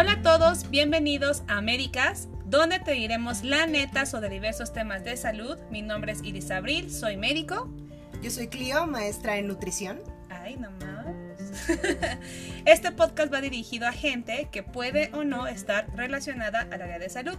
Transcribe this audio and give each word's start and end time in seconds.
Hola 0.00 0.12
a 0.12 0.22
todos, 0.22 0.70
bienvenidos 0.70 1.42
a 1.48 1.56
Américas, 1.56 2.28
donde 2.44 2.78
te 2.78 2.92
diremos 2.92 3.42
la 3.42 3.66
neta 3.66 4.06
sobre 4.06 4.28
diversos 4.28 4.72
temas 4.72 5.02
de 5.02 5.16
salud. 5.16 5.58
Mi 5.72 5.82
nombre 5.82 6.12
es 6.12 6.22
Iris 6.22 6.52
Abril, 6.52 6.92
soy 6.92 7.16
médico. 7.16 7.68
Yo 8.22 8.30
soy 8.30 8.46
Clio, 8.46 8.86
maestra 8.86 9.38
en 9.38 9.48
nutrición. 9.48 9.98
Ay, 10.30 10.54
no 10.54 10.70
más. 10.70 11.68
Este 12.64 12.92
podcast 12.92 13.34
va 13.34 13.40
dirigido 13.40 13.88
a 13.88 13.92
gente 13.92 14.48
que 14.52 14.62
puede 14.62 15.10
o 15.14 15.24
no 15.24 15.48
estar 15.48 15.88
relacionada 15.96 16.60
al 16.70 16.80
área 16.80 17.00
de 17.00 17.08
salud. 17.08 17.36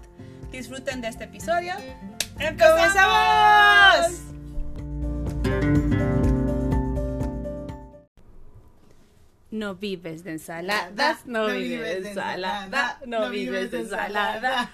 Disfruten 0.51 0.99
de 0.99 1.07
este 1.07 1.23
episodio. 1.23 1.75
¡Empezamos! 2.39 4.19
No 9.51 9.75
vives 9.75 10.23
de 10.23 10.31
ensaladas, 10.31 11.25
no, 11.25 11.47
vives 11.47 12.03
de 12.03 12.09
ensalada, 12.09 12.99
no 13.05 13.29
vives 13.29 13.71
de 13.71 13.79
ensalada. 13.79 14.71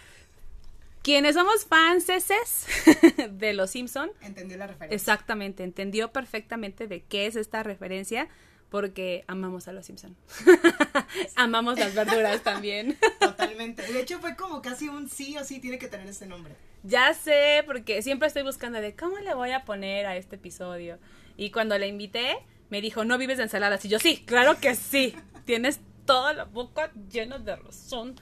Quienes 1.01 1.35
somos 1.35 1.65
fans 1.65 2.07
de 3.29 3.53
Los 3.53 3.69
Simpson, 3.69 4.11
entendió 4.21 4.57
la 4.57 4.67
referencia. 4.67 4.95
Exactamente, 4.95 5.63
entendió 5.63 6.11
perfectamente 6.11 6.87
de 6.87 7.03
qué 7.03 7.27
es 7.27 7.35
esta 7.35 7.61
referencia 7.61 8.27
porque 8.69 9.23
amamos 9.27 9.67
a 9.67 9.71
Los 9.71 9.85
Simpson. 9.85 10.15
amamos 11.35 11.79
las 11.79 11.93
verduras 11.93 12.41
también. 12.43 12.97
Totalmente. 13.19 13.83
De 13.83 14.01
hecho 14.01 14.19
fue 14.19 14.35
como 14.35 14.61
casi 14.61 14.89
un 14.89 15.07
sí 15.07 15.37
o 15.37 15.43
sí 15.43 15.59
tiene 15.59 15.77
que 15.77 15.87
tener 15.87 16.07
este 16.07 16.25
nombre. 16.25 16.55
Ya 16.83 17.13
sé, 17.13 17.63
porque 17.65 18.01
siempre 18.01 18.27
estoy 18.27 18.43
buscando 18.43 18.81
de 18.81 18.95
cómo 18.95 19.17
le 19.19 19.33
voy 19.33 19.51
a 19.51 19.63
poner 19.63 20.05
a 20.07 20.17
este 20.17 20.35
episodio. 20.35 20.97
Y 21.37 21.51
cuando 21.51 21.77
le 21.77 21.87
invité, 21.87 22.35
me 22.69 22.81
dijo, 22.81 23.05
no 23.05 23.17
vives 23.17 23.37
de 23.37 23.43
ensaladas. 23.43 23.83
Y 23.85 23.89
yo, 23.89 23.99
sí, 23.99 24.23
claro 24.25 24.59
que 24.59 24.75
sí. 24.75 25.15
Tienes 25.45 25.79
toda 26.05 26.33
la 26.33 26.43
boca 26.45 26.91
llena 27.11 27.37
de 27.37 27.55
razón. 27.55 28.15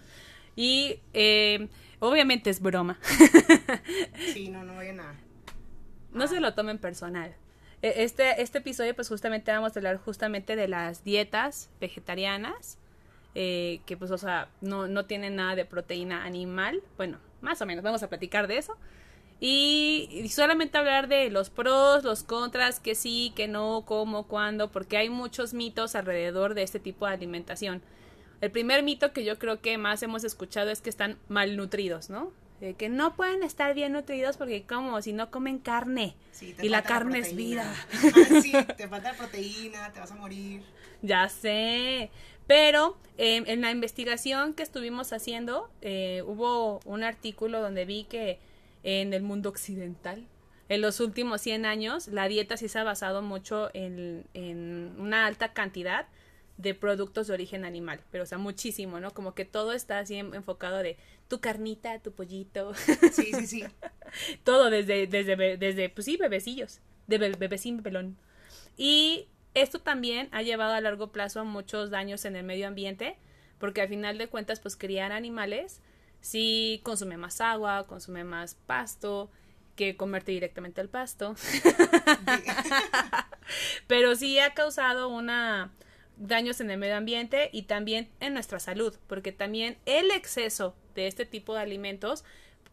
Y 0.55 0.99
eh, 1.13 1.67
obviamente 1.99 2.49
es 2.49 2.61
broma. 2.61 2.99
sí, 4.33 4.49
no, 4.49 4.63
no 4.63 4.75
vayan 4.75 4.99
a... 4.99 5.15
No 6.11 6.27
se 6.27 6.39
lo 6.39 6.53
tomen 6.53 6.77
personal. 6.77 7.35
E, 7.81 8.03
este, 8.03 8.41
este 8.41 8.59
episodio, 8.59 8.95
pues 8.95 9.07
justamente 9.07 9.51
vamos 9.51 9.75
a 9.75 9.79
hablar 9.79 9.97
justamente 9.97 10.55
de 10.55 10.67
las 10.67 11.03
dietas 11.03 11.69
vegetarianas. 11.79 12.77
Eh, 13.35 13.81
que 13.87 13.97
pues, 13.97 14.11
o 14.11 14.17
sea, 14.17 14.49
no, 14.61 14.87
no 14.87 15.05
tienen 15.05 15.35
nada 15.35 15.55
de 15.55 15.65
proteína 15.65 16.25
animal. 16.25 16.83
Bueno, 16.97 17.17
más 17.41 17.61
o 17.61 17.65
menos, 17.65 17.83
vamos 17.83 18.03
a 18.03 18.09
platicar 18.09 18.47
de 18.47 18.57
eso. 18.57 18.77
Y, 19.45 20.29
solamente 20.29 20.77
hablar 20.77 21.09
de 21.09 21.29
los 21.29 21.49
pros, 21.49 22.05
los 22.05 22.23
contras, 22.23 22.79
que 22.79 22.95
sí, 22.95 23.33
que 23.35 23.49
no, 23.49 23.83
cómo, 23.85 24.25
cuándo, 24.25 24.71
porque 24.71 24.95
hay 24.95 25.09
muchos 25.09 25.53
mitos 25.53 25.95
alrededor 25.95 26.53
de 26.53 26.63
este 26.63 26.79
tipo 26.79 27.05
de 27.05 27.11
alimentación. 27.11 27.81
El 28.39 28.51
primer 28.51 28.83
mito 28.83 29.11
que 29.11 29.25
yo 29.25 29.37
creo 29.39 29.59
que 29.59 29.77
más 29.77 30.01
hemos 30.01 30.23
escuchado 30.23 30.69
es 30.69 30.79
que 30.79 30.89
están 30.89 31.17
malnutridos, 31.27 32.09
¿no? 32.09 32.31
que 32.77 32.87
no 32.87 33.17
pueden 33.17 33.43
estar 33.43 33.73
bien 33.73 33.91
nutridos 33.91 34.37
porque 34.37 34.63
como 34.63 35.01
si 35.01 35.11
no 35.11 35.29
comen 35.29 35.59
carne 35.59 36.15
y 36.61 36.69
la 36.69 36.81
carne 36.81 37.19
es 37.19 37.35
vida. 37.35 37.65
sí, 38.41 38.53
te 38.77 38.87
falta 38.87 39.11
proteína, 39.17 39.91
te 39.91 39.99
vas 39.99 40.11
a 40.13 40.15
morir. 40.15 40.61
Ya 41.01 41.27
sé. 41.27 42.09
Pero 42.47 42.97
em, 43.17 43.43
en 43.47 43.59
la 43.59 43.71
investigación 43.71 44.53
que 44.53 44.63
estuvimos 44.63 45.11
haciendo, 45.11 45.69
eh, 45.81 46.23
hubo 46.25 46.79
un 46.85 47.03
artículo 47.03 47.59
donde 47.59 47.83
vi 47.83 48.05
que 48.05 48.39
en 48.83 49.13
el 49.13 49.23
mundo 49.23 49.49
occidental. 49.49 50.27
En 50.69 50.81
los 50.81 50.99
últimos 50.99 51.41
100 51.41 51.65
años, 51.65 52.07
la 52.07 52.27
dieta 52.27 52.57
sí 52.57 52.67
se 52.67 52.79
ha 52.79 52.83
basado 52.83 53.21
mucho 53.21 53.69
en, 53.73 54.25
en 54.33 54.95
una 54.97 55.25
alta 55.25 55.53
cantidad 55.53 56.07
de 56.57 56.75
productos 56.75 57.27
de 57.27 57.33
origen 57.33 57.65
animal, 57.65 57.99
pero 58.11 58.23
o 58.23 58.27
sea, 58.27 58.37
muchísimo, 58.37 58.99
¿no? 58.99 59.11
Como 59.11 59.33
que 59.33 59.43
todo 59.43 59.73
está 59.73 59.99
así 59.99 60.15
enfocado 60.17 60.77
de 60.77 60.97
tu 61.27 61.39
carnita, 61.39 61.99
tu 61.99 62.11
pollito. 62.11 62.73
Sí, 63.11 63.31
sí, 63.33 63.47
sí. 63.47 63.63
todo 64.43 64.69
desde, 64.69 65.07
desde, 65.07 65.57
desde, 65.57 65.89
pues 65.89 66.05
sí, 66.05 66.17
bebecillos, 66.17 66.79
de 67.07 67.17
bebecín 67.17 67.81
pelón. 67.81 68.17
Y 68.77 69.27
esto 69.53 69.79
también 69.79 70.29
ha 70.31 70.41
llevado 70.41 70.73
a 70.73 70.81
largo 70.81 71.11
plazo 71.11 71.39
a 71.39 71.43
muchos 71.43 71.89
daños 71.89 72.25
en 72.25 72.35
el 72.35 72.43
medio 72.43 72.67
ambiente, 72.67 73.17
porque 73.57 73.81
al 73.81 73.89
final 73.89 74.17
de 74.17 74.27
cuentas, 74.27 74.59
pues 74.59 74.75
criar 74.75 75.11
animales 75.11 75.81
sí 76.23 76.79
consume 76.83 77.17
más 77.17 77.41
agua, 77.41 77.85
consume 77.85 78.23
más 78.23 78.55
pasto 78.65 79.29
que 79.75 79.97
comerte 79.97 80.31
directamente 80.31 80.79
al 80.79 80.87
pasto. 80.87 81.35
Pero 83.87 84.15
sí 84.15 84.39
ha 84.39 84.53
causado 84.53 85.09
una 85.09 85.71
daños 86.15 86.61
en 86.61 86.71
el 86.71 86.77
medio 86.77 86.95
ambiente 86.95 87.49
y 87.51 87.63
también 87.63 88.09
en 88.21 88.33
nuestra 88.33 88.59
salud, 88.59 88.95
porque 89.07 89.31
también 89.31 89.77
el 89.85 90.11
exceso 90.11 90.75
de 90.95 91.07
este 91.07 91.25
tipo 91.25 91.55
de 91.55 91.61
alimentos 91.61 92.23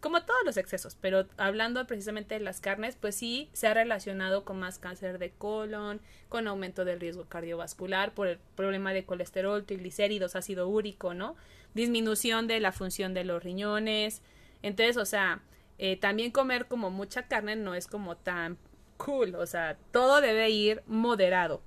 como 0.00 0.22
todos 0.22 0.41
los 0.47 0.56
excesos, 0.56 0.97
pero 0.99 1.27
hablando 1.37 1.87
precisamente 1.87 2.34
de 2.34 2.41
las 2.41 2.60
carnes, 2.60 2.97
pues 2.99 3.15
sí 3.15 3.50
se 3.53 3.66
ha 3.66 3.75
relacionado 3.75 4.44
con 4.44 4.59
más 4.59 4.78
cáncer 4.78 5.19
de 5.19 5.31
colon, 5.31 6.00
con 6.31 6.49
aumento 6.49 6.87
del 6.87 7.00
riesgo 7.00 7.27
cardiovascular 7.27 8.15
por 8.15 8.27
el 8.27 8.39
problema 8.56 8.94
de 8.94 9.05
colesterol, 9.05 9.65
triglicéridos, 9.65 10.37
ácido 10.37 10.69
úrico, 10.69 11.12
¿no? 11.12 11.37
Disminución 11.75 12.47
de 12.47 12.61
la 12.61 12.73
función 12.73 13.15
de 13.15 13.25
los 13.25 13.43
riñones. 13.43 14.23
Entonces, 14.63 14.97
o 14.97 15.05
sea, 15.05 15.43
eh, 15.79 15.97
también 15.97 16.31
comer 16.31 16.67
como 16.67 16.91
mucha 16.91 17.29
carne 17.29 17.57
no 17.57 17.75
es 17.75 17.87
como 17.87 18.17
tan 18.17 18.59
cool, 18.97 19.35
o 19.35 19.47
sea, 19.47 19.79
todo 19.93 20.21
debe 20.21 20.51
ir 20.51 20.83
moderado. 20.87 21.63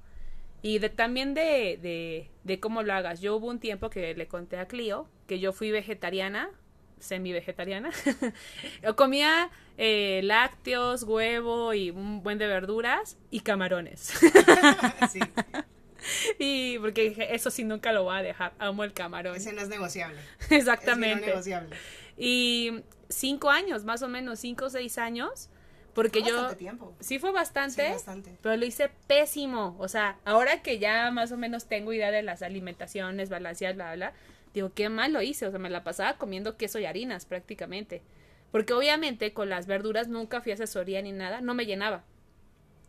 Y 0.61 0.79
de, 0.79 0.89
también 0.89 1.33
de, 1.33 1.79
de, 1.81 2.29
de 2.43 2.59
cómo 2.59 2.83
lo 2.83 2.93
hagas. 2.93 3.21
Yo 3.21 3.35
hubo 3.35 3.47
un 3.47 3.59
tiempo 3.59 3.89
que 3.89 4.13
le 4.13 4.27
conté 4.27 4.57
a 4.57 4.67
Clio 4.67 5.07
que 5.27 5.39
yo 5.39 5.51
fui 5.51 5.71
vegetariana 5.71 6.51
semi-vegetariana. 7.03 7.91
comía 8.95 9.49
eh, 9.77 10.21
lácteos, 10.23 11.03
huevo 11.03 11.73
y 11.73 11.91
un 11.91 12.23
buen 12.23 12.37
de 12.37 12.47
verduras 12.47 13.17
y 13.29 13.41
camarones. 13.41 14.13
Y 16.39 16.77
porque 16.79 17.29
eso 17.31 17.49
sí 17.49 17.63
nunca 17.63 17.91
lo 17.91 18.03
voy 18.03 18.17
a 18.17 18.21
dejar. 18.21 18.53
Amo 18.59 18.83
el 18.83 18.93
camarón. 18.93 19.35
Ese 19.35 19.53
no 19.53 19.61
es 19.61 19.69
negociable. 19.69 20.19
Exactamente. 20.49 21.27
negociable. 21.27 21.75
Y 22.17 22.83
cinco 23.09 23.49
años, 23.49 23.83
más 23.83 24.01
o 24.01 24.07
menos, 24.07 24.39
cinco 24.39 24.65
o 24.65 24.69
seis 24.69 24.97
años. 24.97 25.49
Porque 25.93 26.23
yo. 26.23 26.55
Tiempo. 26.55 26.95
Sí 26.99 27.19
fue 27.19 27.31
bastante, 27.31 27.91
bastante. 27.91 28.37
Pero 28.41 28.57
lo 28.57 28.65
hice 28.65 28.89
pésimo. 29.07 29.75
O 29.79 29.87
sea, 29.87 30.17
ahora 30.25 30.61
que 30.61 30.79
ya 30.79 31.11
más 31.11 31.31
o 31.31 31.37
menos 31.37 31.67
tengo 31.67 31.93
idea 31.93 32.11
de 32.11 32.23
las 32.23 32.41
alimentaciones 32.41 33.29
balanceadas, 33.29 33.75
bla, 33.75 33.95
bla, 33.95 34.13
Digo, 34.53 34.71
qué 34.73 34.89
mal 34.89 35.13
lo 35.13 35.21
hice, 35.21 35.47
o 35.47 35.49
sea, 35.49 35.59
me 35.59 35.69
la 35.69 35.83
pasaba 35.83 36.17
comiendo 36.17 36.57
queso 36.57 36.77
y 36.79 36.85
harinas 36.85 37.25
prácticamente. 37.25 38.03
Porque 38.51 38.73
obviamente 38.73 39.33
con 39.33 39.49
las 39.49 39.65
verduras 39.65 40.07
nunca 40.07 40.41
fui 40.41 40.51
a 40.51 40.55
asesoría 40.55 41.01
ni 41.01 41.11
nada, 41.11 41.41
no 41.41 41.55
me 41.55 41.65
llenaba. 41.65 42.03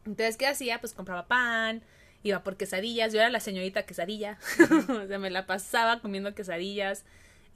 Entonces, 0.04 0.36
¿qué 0.36 0.46
hacía? 0.46 0.78
Pues 0.80 0.92
compraba 0.92 1.26
pan, 1.26 1.82
iba 2.24 2.42
por 2.42 2.56
quesadillas, 2.56 3.12
yo 3.12 3.20
era 3.20 3.30
la 3.30 3.38
señorita 3.38 3.86
quesadilla, 3.86 4.38
o 4.88 5.06
sea, 5.06 5.18
me 5.18 5.30
la 5.30 5.46
pasaba 5.46 6.00
comiendo 6.00 6.34
quesadillas. 6.34 7.04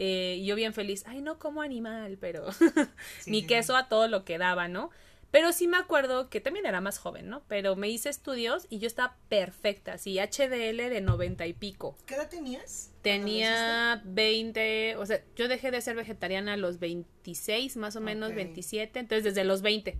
Eh, 0.00 0.40
yo 0.44 0.54
bien 0.54 0.74
feliz, 0.74 1.02
ay, 1.08 1.22
no 1.22 1.40
como 1.40 1.60
animal, 1.60 2.18
pero 2.20 2.46
mi 3.26 3.44
queso 3.44 3.76
a 3.76 3.88
todo 3.88 4.06
lo 4.06 4.24
que 4.24 4.38
daba, 4.38 4.68
¿no? 4.68 4.90
Pero 5.30 5.52
sí 5.52 5.66
me 5.66 5.76
acuerdo 5.76 6.30
que 6.30 6.40
también 6.40 6.64
era 6.64 6.80
más 6.80 6.98
joven, 6.98 7.28
¿no? 7.28 7.42
Pero 7.48 7.76
me 7.76 7.88
hice 7.88 8.08
estudios 8.08 8.66
y 8.70 8.78
yo 8.78 8.86
estaba 8.86 9.16
perfecta, 9.28 9.94
así 9.94 10.18
HDL 10.18 10.88
de 10.88 11.00
noventa 11.02 11.46
y 11.46 11.52
pico. 11.52 11.96
¿Qué 12.06 12.14
edad 12.14 12.30
tenías? 12.30 12.92
Tenía 13.02 14.00
20, 14.04 14.96
o 14.96 15.04
sea, 15.04 15.22
yo 15.36 15.48
dejé 15.48 15.70
de 15.70 15.80
ser 15.80 15.96
vegetariana 15.96 16.54
a 16.54 16.56
los 16.56 16.78
26, 16.78 17.76
más 17.76 17.96
o 17.96 18.00
menos 18.00 18.34
27, 18.34 19.00
entonces 19.00 19.24
desde 19.24 19.44
los 19.44 19.62
20. 19.62 19.98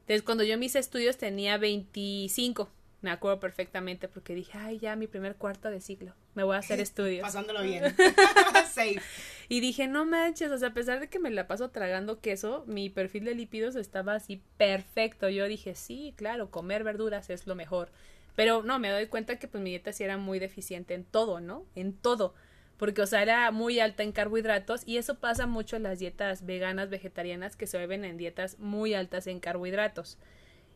Entonces 0.00 0.22
cuando 0.22 0.42
yo 0.42 0.58
me 0.58 0.66
hice 0.66 0.78
estudios 0.80 1.18
tenía 1.18 1.58
25. 1.58 2.68
Me 3.02 3.10
acuerdo 3.10 3.40
perfectamente 3.40 4.08
porque 4.08 4.34
dije, 4.34 4.56
ay, 4.56 4.78
ya 4.78 4.94
mi 4.94 5.08
primer 5.08 5.36
cuarto 5.36 5.70
de 5.70 5.80
siglo, 5.80 6.14
me 6.34 6.44
voy 6.44 6.54
a 6.56 6.60
hacer 6.60 6.80
estudios. 6.80 7.22
Pasándolo 7.22 7.62
bien. 7.62 7.94
Safe. 8.70 9.00
Y 9.48 9.60
dije, 9.60 9.88
no 9.88 10.04
manches, 10.04 10.50
o 10.52 10.58
sea, 10.58 10.68
a 10.68 10.74
pesar 10.74 11.00
de 11.00 11.08
que 11.08 11.18
me 11.18 11.30
la 11.30 11.46
paso 11.46 11.70
tragando 11.70 12.20
queso, 12.20 12.64
mi 12.66 12.88
perfil 12.88 13.24
de 13.24 13.34
lípidos 13.34 13.74
estaba 13.76 14.14
así 14.14 14.42
perfecto. 14.56 15.28
Yo 15.28 15.46
dije, 15.46 15.74
sí, 15.74 16.14
claro, 16.16 16.50
comer 16.50 16.84
verduras 16.84 17.28
es 17.28 17.46
lo 17.46 17.54
mejor. 17.54 17.90
Pero 18.36 18.62
no, 18.62 18.78
me 18.78 18.88
doy 18.88 19.06
cuenta 19.06 19.38
que 19.38 19.48
pues 19.48 19.62
mi 19.62 19.70
dieta 19.70 19.92
sí 19.92 20.04
era 20.04 20.16
muy 20.16 20.38
deficiente 20.38 20.94
en 20.94 21.04
todo, 21.04 21.40
¿no? 21.40 21.66
En 21.74 21.92
todo. 21.92 22.34
Porque, 22.78 23.02
o 23.02 23.06
sea, 23.06 23.22
era 23.22 23.50
muy 23.50 23.78
alta 23.78 24.02
en 24.02 24.12
carbohidratos 24.12 24.82
y 24.86 24.96
eso 24.96 25.16
pasa 25.16 25.46
mucho 25.46 25.76
en 25.76 25.82
las 25.82 25.98
dietas 25.98 26.46
veganas, 26.46 26.88
vegetarianas, 26.88 27.56
que 27.56 27.66
se 27.66 27.78
beben 27.78 28.04
en 28.04 28.16
dietas 28.16 28.58
muy 28.58 28.94
altas 28.94 29.26
en 29.26 29.38
carbohidratos. 29.38 30.18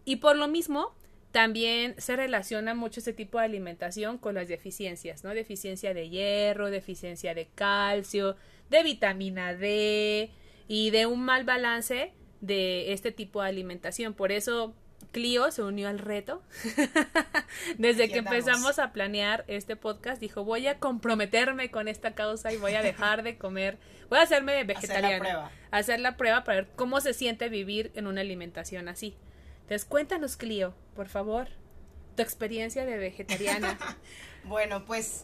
Y 0.05 0.17
por 0.17 0.37
lo 0.37 0.47
mismo, 0.47 0.95
también 1.37 1.95
se 1.99 2.17
relaciona 2.17 2.75
mucho 2.75 3.01
ese 3.01 3.13
tipo 3.13 3.39
de 3.39 3.45
alimentación 3.45 4.17
con 4.17 4.35
las 4.35 4.49
deficiencias, 4.49 5.23
¿no? 5.23 5.35
Deficiencia 5.35 5.93
de 5.93 6.09
hierro, 6.09 6.71
deficiencia 6.71 7.35
de 7.35 7.47
calcio, 7.55 8.37
de 8.71 8.83
vitamina 8.83 9.53
D 9.53 10.31
y 10.67 10.89
de 10.93 11.05
un 11.05 11.23
mal 11.27 11.45
balance 11.45 12.15
de 12.41 12.95
este 12.95 13.13
tipo 13.13 13.43
de 13.43 13.51
alimentación. 13.51 14.15
Por 14.15 14.33
eso 14.33 14.75
Clio 15.13 15.51
se 15.51 15.63
unió 15.63 15.91
al 15.91 15.99
reto. 15.99 16.43
Desde 17.77 18.09
que 18.09 18.21
empezamos 18.21 18.79
a 18.79 18.95
planear 18.95 19.45
este 19.47 19.77
podcast, 19.77 20.19
dijo, 20.19 20.43
voy 20.43 20.67
a 20.69 20.79
comprometerme 20.79 21.71
con 21.71 21.87
esta 21.87 22.15
causa 22.15 22.51
y 22.51 22.57
voy 22.57 22.73
a 22.77 22.83
dejar 22.83 23.23
de 23.23 23.37
comer, 23.37 23.77
voy 24.09 24.21
a 24.21 24.23
hacerme 24.23 24.65
vegetariana. 24.65 25.19
prueba. 25.19 25.51
Hacer 25.71 26.01
la 26.01 26.17
prueba 26.17 26.45
para 26.45 26.63
ver 26.63 26.69
cómo 26.77 27.03
se 27.03 27.13
siente 27.13 27.51
vivir 27.51 27.93
en 27.95 28.07
una 28.07 28.23
alimentación 28.23 28.89
así. 28.89 29.19
Entonces, 29.67 29.85
cuéntanos, 29.85 30.37
Clio, 30.37 30.75
por 30.95 31.09
favor, 31.09 31.49
tu 32.15 32.23
experiencia 32.23 32.87
de 32.87 32.97
vegetariana. 32.97 33.77
Bueno, 34.45 34.85
pues 34.85 35.23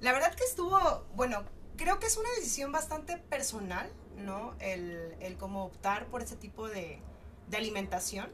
la 0.00 0.12
verdad 0.12 0.32
que 0.32 0.44
estuvo, 0.44 1.04
bueno, 1.16 1.42
creo 1.76 1.98
que 1.98 2.06
es 2.06 2.16
una 2.16 2.28
decisión 2.36 2.70
bastante 2.70 3.16
personal, 3.16 3.90
¿no? 4.16 4.54
El, 4.60 5.16
el 5.18 5.36
cómo 5.36 5.64
optar 5.64 6.06
por 6.06 6.22
ese 6.22 6.36
tipo 6.36 6.68
de, 6.68 7.00
de 7.48 7.56
alimentación, 7.56 8.30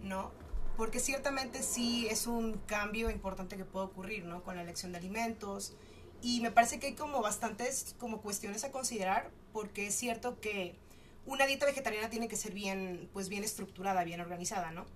¿no? 0.00 0.30
Porque 0.76 1.00
ciertamente 1.00 1.64
sí 1.64 2.06
es 2.08 2.28
un 2.28 2.58
cambio 2.66 3.10
importante 3.10 3.56
que 3.56 3.64
puede 3.64 3.86
ocurrir, 3.86 4.24
¿no? 4.24 4.44
Con 4.44 4.54
la 4.54 4.62
elección 4.62 4.92
de 4.92 4.98
alimentos. 4.98 5.74
Y 6.20 6.40
me 6.42 6.52
parece 6.52 6.78
que 6.78 6.86
hay 6.86 6.94
como 6.94 7.22
bastantes 7.22 7.96
como 7.98 8.22
cuestiones 8.22 8.62
a 8.62 8.70
considerar, 8.70 9.32
porque 9.52 9.88
es 9.88 9.96
cierto 9.96 10.38
que 10.38 10.78
una 11.26 11.46
dieta 11.46 11.66
vegetariana 11.66 12.10
tiene 12.10 12.28
que 12.28 12.36
ser 12.36 12.52
bien, 12.52 13.08
pues 13.12 13.28
bien 13.28 13.44
estructurada, 13.44 14.04
bien 14.04 14.20
organizada, 14.20 14.70
¿no? 14.72 14.86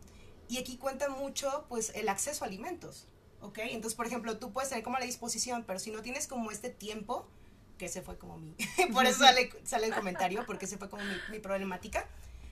Y 0.48 0.58
aquí 0.58 0.76
cuenta 0.76 1.08
mucho, 1.08 1.66
pues, 1.68 1.92
el 1.94 2.08
acceso 2.08 2.44
a 2.44 2.48
alimentos, 2.48 3.06
¿ok? 3.40 3.58
Entonces, 3.62 3.96
por 3.96 4.06
ejemplo, 4.06 4.38
tú 4.38 4.52
puedes 4.52 4.70
tener 4.70 4.84
como 4.84 4.98
la 4.98 5.04
disposición, 5.04 5.64
pero 5.66 5.78
si 5.78 5.90
no 5.90 6.02
tienes 6.02 6.26
como 6.26 6.50
este 6.50 6.70
tiempo, 6.70 7.26
que 7.78 7.86
ese 7.86 8.02
fue 8.02 8.16
como 8.16 8.38
mi, 8.38 8.54
por 8.92 9.06
eso 9.06 9.20
sale, 9.20 9.50
sale 9.64 9.86
el 9.86 9.94
comentario, 9.94 10.44
porque 10.46 10.66
ese 10.66 10.78
fue 10.78 10.88
como 10.88 11.04
mi, 11.04 11.14
mi 11.30 11.38
problemática, 11.38 12.06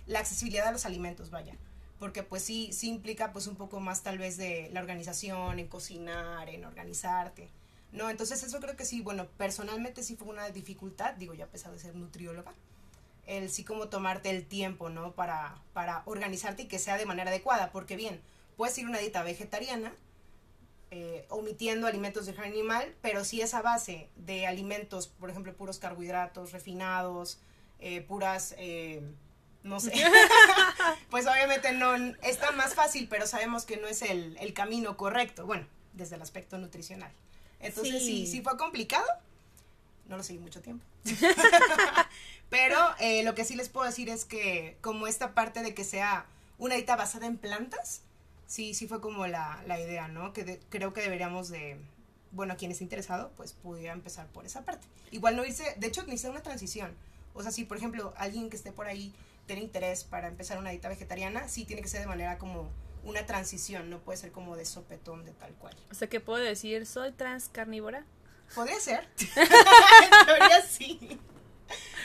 la 0.06 0.20
accesibilidad 0.20 0.68
a 0.68 0.72
los 0.72 0.86
alimentos, 0.86 1.30
vaya. 1.30 1.56
Porque 1.98 2.22
pues 2.22 2.42
sí, 2.42 2.70
sí 2.72 2.88
implica 2.88 3.32
pues 3.32 3.46
un 3.46 3.56
poco 3.56 3.80
más 3.80 4.02
tal 4.02 4.18
vez 4.18 4.36
de 4.36 4.68
la 4.72 4.80
organización, 4.80 5.58
en 5.58 5.68
cocinar, 5.68 6.48
en 6.48 6.64
organizarte, 6.64 7.48
¿no? 7.92 8.10
Entonces 8.10 8.42
eso 8.42 8.60
creo 8.60 8.76
que 8.76 8.84
sí, 8.84 9.00
bueno, 9.00 9.26
personalmente 9.38 10.02
sí 10.02 10.16
fue 10.16 10.28
una 10.28 10.50
dificultad, 10.50 11.14
digo, 11.14 11.34
ya 11.34 11.44
a 11.44 11.48
pesar 11.48 11.72
de 11.72 11.78
ser 11.78 11.94
nutrióloga, 11.94 12.52
el 13.26 13.50
sí 13.50 13.64
como 13.64 13.88
tomarte 13.88 14.30
el 14.30 14.44
tiempo, 14.46 14.88
¿no? 14.90 15.12
Para, 15.12 15.56
para 15.72 16.02
organizarte 16.06 16.62
y 16.62 16.66
que 16.66 16.78
sea 16.78 16.96
de 16.98 17.06
manera 17.06 17.30
adecuada, 17.30 17.70
porque 17.72 17.96
bien, 17.96 18.20
puedes 18.56 18.76
ir 18.78 18.86
a 18.86 18.88
una 18.88 18.98
dieta 18.98 19.22
vegetariana, 19.22 19.92
eh, 20.90 21.26
omitiendo 21.28 21.86
alimentos 21.86 22.26
de 22.26 22.32
origen 22.32 22.52
animal, 22.52 22.94
pero 23.02 23.24
si 23.24 23.40
esa 23.40 23.62
base 23.62 24.08
de 24.16 24.46
alimentos, 24.46 25.08
por 25.08 25.30
ejemplo, 25.30 25.52
puros 25.54 25.78
carbohidratos 25.78 26.52
refinados, 26.52 27.38
eh, 27.80 28.00
puras, 28.02 28.54
eh, 28.58 29.02
no 29.64 29.80
sé, 29.80 29.92
pues 31.10 31.26
obviamente 31.26 31.72
no 31.72 31.94
es 31.96 32.38
tan 32.38 32.56
más 32.56 32.74
fácil, 32.74 33.08
pero 33.08 33.26
sabemos 33.26 33.64
que 33.64 33.76
no 33.78 33.88
es 33.88 34.02
el, 34.02 34.36
el 34.38 34.52
camino 34.54 34.96
correcto, 34.96 35.46
bueno, 35.46 35.66
desde 35.94 36.16
el 36.16 36.22
aspecto 36.22 36.58
nutricional. 36.58 37.10
Entonces 37.60 38.02
sí, 38.02 38.26
Sí. 38.26 38.26
sí, 38.26 38.42
fue 38.42 38.56
complicado, 38.56 39.06
no 40.06 40.16
lo 40.18 40.22
seguí 40.22 40.38
mucho 40.38 40.60
tiempo. 40.60 40.84
Pero 42.50 42.78
eh, 43.00 43.22
lo 43.24 43.34
que 43.34 43.44
sí 43.44 43.54
les 43.56 43.68
puedo 43.68 43.86
decir 43.86 44.08
es 44.08 44.24
que 44.24 44.76
como 44.80 45.06
esta 45.06 45.34
parte 45.34 45.62
de 45.62 45.74
que 45.74 45.84
sea 45.84 46.26
una 46.58 46.74
dieta 46.76 46.94
basada 46.96 47.26
en 47.26 47.36
plantas, 47.36 48.02
sí, 48.46 48.74
sí 48.74 48.86
fue 48.86 49.00
como 49.00 49.26
la, 49.26 49.62
la 49.66 49.80
idea, 49.80 50.06
¿no? 50.08 50.32
Que 50.32 50.44
de- 50.44 50.60
creo 50.68 50.92
que 50.92 51.00
deberíamos 51.02 51.48
de, 51.48 51.76
bueno, 52.30 52.56
quien 52.56 52.70
esté 52.70 52.84
interesado, 52.84 53.32
pues 53.36 53.52
pudiera 53.54 53.92
empezar 53.92 54.26
por 54.28 54.46
esa 54.46 54.62
parte. 54.64 54.86
Igual 55.10 55.36
no 55.36 55.44
irse, 55.44 55.74
de 55.78 55.86
hecho, 55.86 56.02
necesita 56.02 56.30
una 56.30 56.42
transición. 56.42 56.94
O 57.34 57.42
sea, 57.42 57.50
si 57.50 57.64
por 57.64 57.76
ejemplo 57.76 58.14
alguien 58.16 58.50
que 58.50 58.56
esté 58.56 58.70
por 58.70 58.86
ahí 58.86 59.12
tiene 59.46 59.62
interés 59.62 60.04
para 60.04 60.28
empezar 60.28 60.58
una 60.58 60.70
dieta 60.70 60.88
vegetariana, 60.88 61.48
sí 61.48 61.64
tiene 61.64 61.82
que 61.82 61.88
ser 61.88 62.00
de 62.00 62.06
manera 62.06 62.38
como 62.38 62.70
una 63.02 63.26
transición, 63.26 63.90
no 63.90 63.98
puede 63.98 64.16
ser 64.18 64.30
como 64.32 64.56
de 64.56 64.64
sopetón 64.64 65.24
de 65.24 65.32
tal 65.32 65.52
cual. 65.54 65.76
o 65.90 65.94
sea, 65.94 66.08
¿qué 66.08 66.20
puedo 66.20 66.42
decir? 66.42 66.86
¿Soy 66.86 67.10
trans 67.12 67.48
carnívora? 67.50 68.04
Podría 68.54 68.78
ser. 68.78 69.08
en 69.36 70.26
teoría 70.26 70.62
sí. 70.62 71.18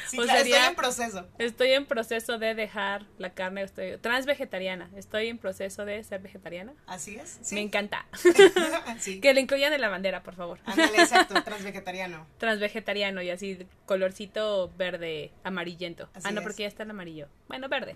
Sí, 0.10 0.20
O 0.20 0.24
claro, 0.24 0.40
sería- 0.40 0.56
estoy 0.56 0.70
en 0.70 0.76
proceso. 0.76 1.28
Estoy 1.38 1.72
en 1.74 1.86
proceso 1.86 2.38
de 2.38 2.56
dejar 2.56 3.06
la 3.18 3.34
carne, 3.34 3.62
estoy 3.62 3.98
trans 3.98 4.26
vegetariana, 4.26 4.90
estoy 4.96 5.28
en 5.28 5.38
proceso 5.38 5.86
de 5.86 6.04
ser 6.04 6.22
vegetariana. 6.22 6.74
Así 6.88 7.16
es. 7.16 7.40
Me 7.52 7.62
encanta. 7.62 8.06
sí. 9.00 9.22
que 9.22 9.34
le 9.34 9.42
incluyan 9.42 9.72
en 9.74 9.82
la 9.82 9.90
bandera, 9.90 10.24
por 10.24 10.36
favor. 10.36 10.60
Ándale, 10.66 10.98
exacto, 10.98 11.42
transvegetariano. 11.44 12.26
Trans 12.38 12.60
vegetariano 12.60 13.22
y 13.22 13.30
así, 13.30 13.60
colorcito 13.86 14.72
verde, 14.78 15.32
amarillento. 15.44 16.10
Así 16.14 16.28
ah, 16.28 16.32
no, 16.32 16.40
es. 16.40 16.44
porque 16.44 16.64
ya 16.64 16.68
está 16.68 16.84
el 16.84 16.90
amarillo. 16.90 17.28
Bueno, 17.48 17.70
verde. 17.70 17.96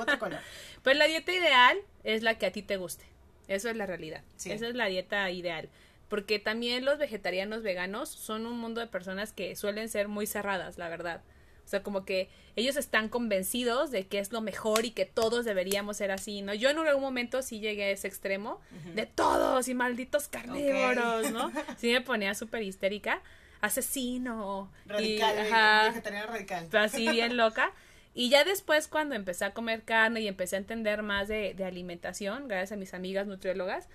Otro 0.00 0.18
color. 0.18 0.40
Pues 0.82 0.96
la 0.96 1.06
dieta 1.06 1.32
ideal 1.32 1.78
es 2.04 2.22
la 2.22 2.36
que 2.38 2.46
a 2.46 2.52
ti 2.52 2.62
te 2.62 2.76
guste. 2.76 3.04
Eso 3.48 3.68
es 3.68 3.76
la 3.76 3.86
realidad. 3.86 4.22
Sí. 4.36 4.50
Esa 4.50 4.68
es 4.68 4.74
la 4.74 4.86
dieta 4.86 5.30
ideal. 5.30 5.68
Porque 6.12 6.38
también 6.38 6.84
los 6.84 6.98
vegetarianos 6.98 7.62
veganos 7.62 8.10
son 8.10 8.44
un 8.44 8.58
mundo 8.58 8.82
de 8.82 8.86
personas 8.86 9.32
que 9.32 9.56
suelen 9.56 9.88
ser 9.88 10.08
muy 10.08 10.26
cerradas, 10.26 10.76
la 10.76 10.90
verdad. 10.90 11.22
O 11.64 11.68
sea, 11.68 11.82
como 11.82 12.04
que 12.04 12.28
ellos 12.54 12.76
están 12.76 13.08
convencidos 13.08 13.90
de 13.90 14.06
que 14.06 14.18
es 14.18 14.30
lo 14.30 14.42
mejor 14.42 14.84
y 14.84 14.90
que 14.90 15.06
todos 15.06 15.46
deberíamos 15.46 15.96
ser 15.96 16.10
así, 16.10 16.42
¿no? 16.42 16.52
Yo 16.52 16.68
en 16.68 16.76
algún 16.80 17.02
momento 17.02 17.40
sí 17.40 17.60
llegué 17.60 17.84
a 17.84 17.90
ese 17.92 18.08
extremo 18.08 18.60
de 18.94 19.06
todos 19.06 19.68
y 19.68 19.74
malditos 19.74 20.28
carnívoros, 20.28 21.30
¿no? 21.32 21.50
Sí 21.78 21.90
me 21.92 22.02
ponía 22.02 22.34
súper 22.34 22.60
histérica, 22.62 23.22
asesino. 23.62 24.70
y- 24.86 24.90
Radical, 24.90 25.38
ajá, 25.38 25.88
vegetariano 25.88 26.26
radical. 26.26 26.66
pero 26.70 26.84
así 26.84 27.08
bien 27.08 27.38
loca. 27.38 27.72
Y 28.14 28.28
ya 28.28 28.44
después 28.44 28.86
cuando 28.86 29.14
empecé 29.14 29.46
a 29.46 29.54
comer 29.54 29.82
carne 29.84 30.20
y 30.20 30.28
empecé 30.28 30.56
a 30.56 30.58
entender 30.58 31.02
más 31.02 31.28
de, 31.28 31.54
de 31.54 31.64
alimentación, 31.64 32.48
gracias 32.48 32.72
a 32.72 32.76
mis 32.76 32.92
amigas 32.92 33.26
nutriólogas, 33.26 33.88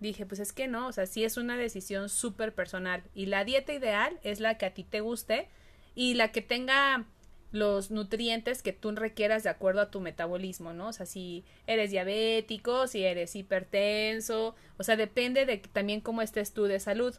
dije, 0.00 0.26
pues 0.26 0.40
es 0.40 0.52
que 0.52 0.66
no, 0.66 0.88
o 0.88 0.92
sea, 0.92 1.06
sí 1.06 1.24
es 1.24 1.36
una 1.36 1.56
decisión 1.56 2.08
súper 2.08 2.54
personal. 2.54 3.02
Y 3.14 3.26
la 3.26 3.44
dieta 3.44 3.72
ideal 3.72 4.18
es 4.22 4.40
la 4.40 4.58
que 4.58 4.66
a 4.66 4.74
ti 4.74 4.84
te 4.84 5.00
guste 5.00 5.48
y 5.94 6.14
la 6.14 6.32
que 6.32 6.42
tenga 6.42 7.06
los 7.52 7.90
nutrientes 7.90 8.62
que 8.62 8.72
tú 8.72 8.92
requieras 8.92 9.42
de 9.42 9.50
acuerdo 9.50 9.80
a 9.80 9.90
tu 9.90 10.00
metabolismo, 10.00 10.72
¿no? 10.72 10.88
O 10.88 10.92
sea, 10.92 11.06
si 11.06 11.44
eres 11.66 11.90
diabético, 11.90 12.86
si 12.86 13.04
eres 13.04 13.34
hipertenso, 13.34 14.54
o 14.78 14.82
sea, 14.84 14.96
depende 14.96 15.46
de 15.46 15.58
también 15.58 16.00
cómo 16.00 16.22
estés 16.22 16.52
tú 16.52 16.64
de 16.64 16.80
salud. 16.80 17.14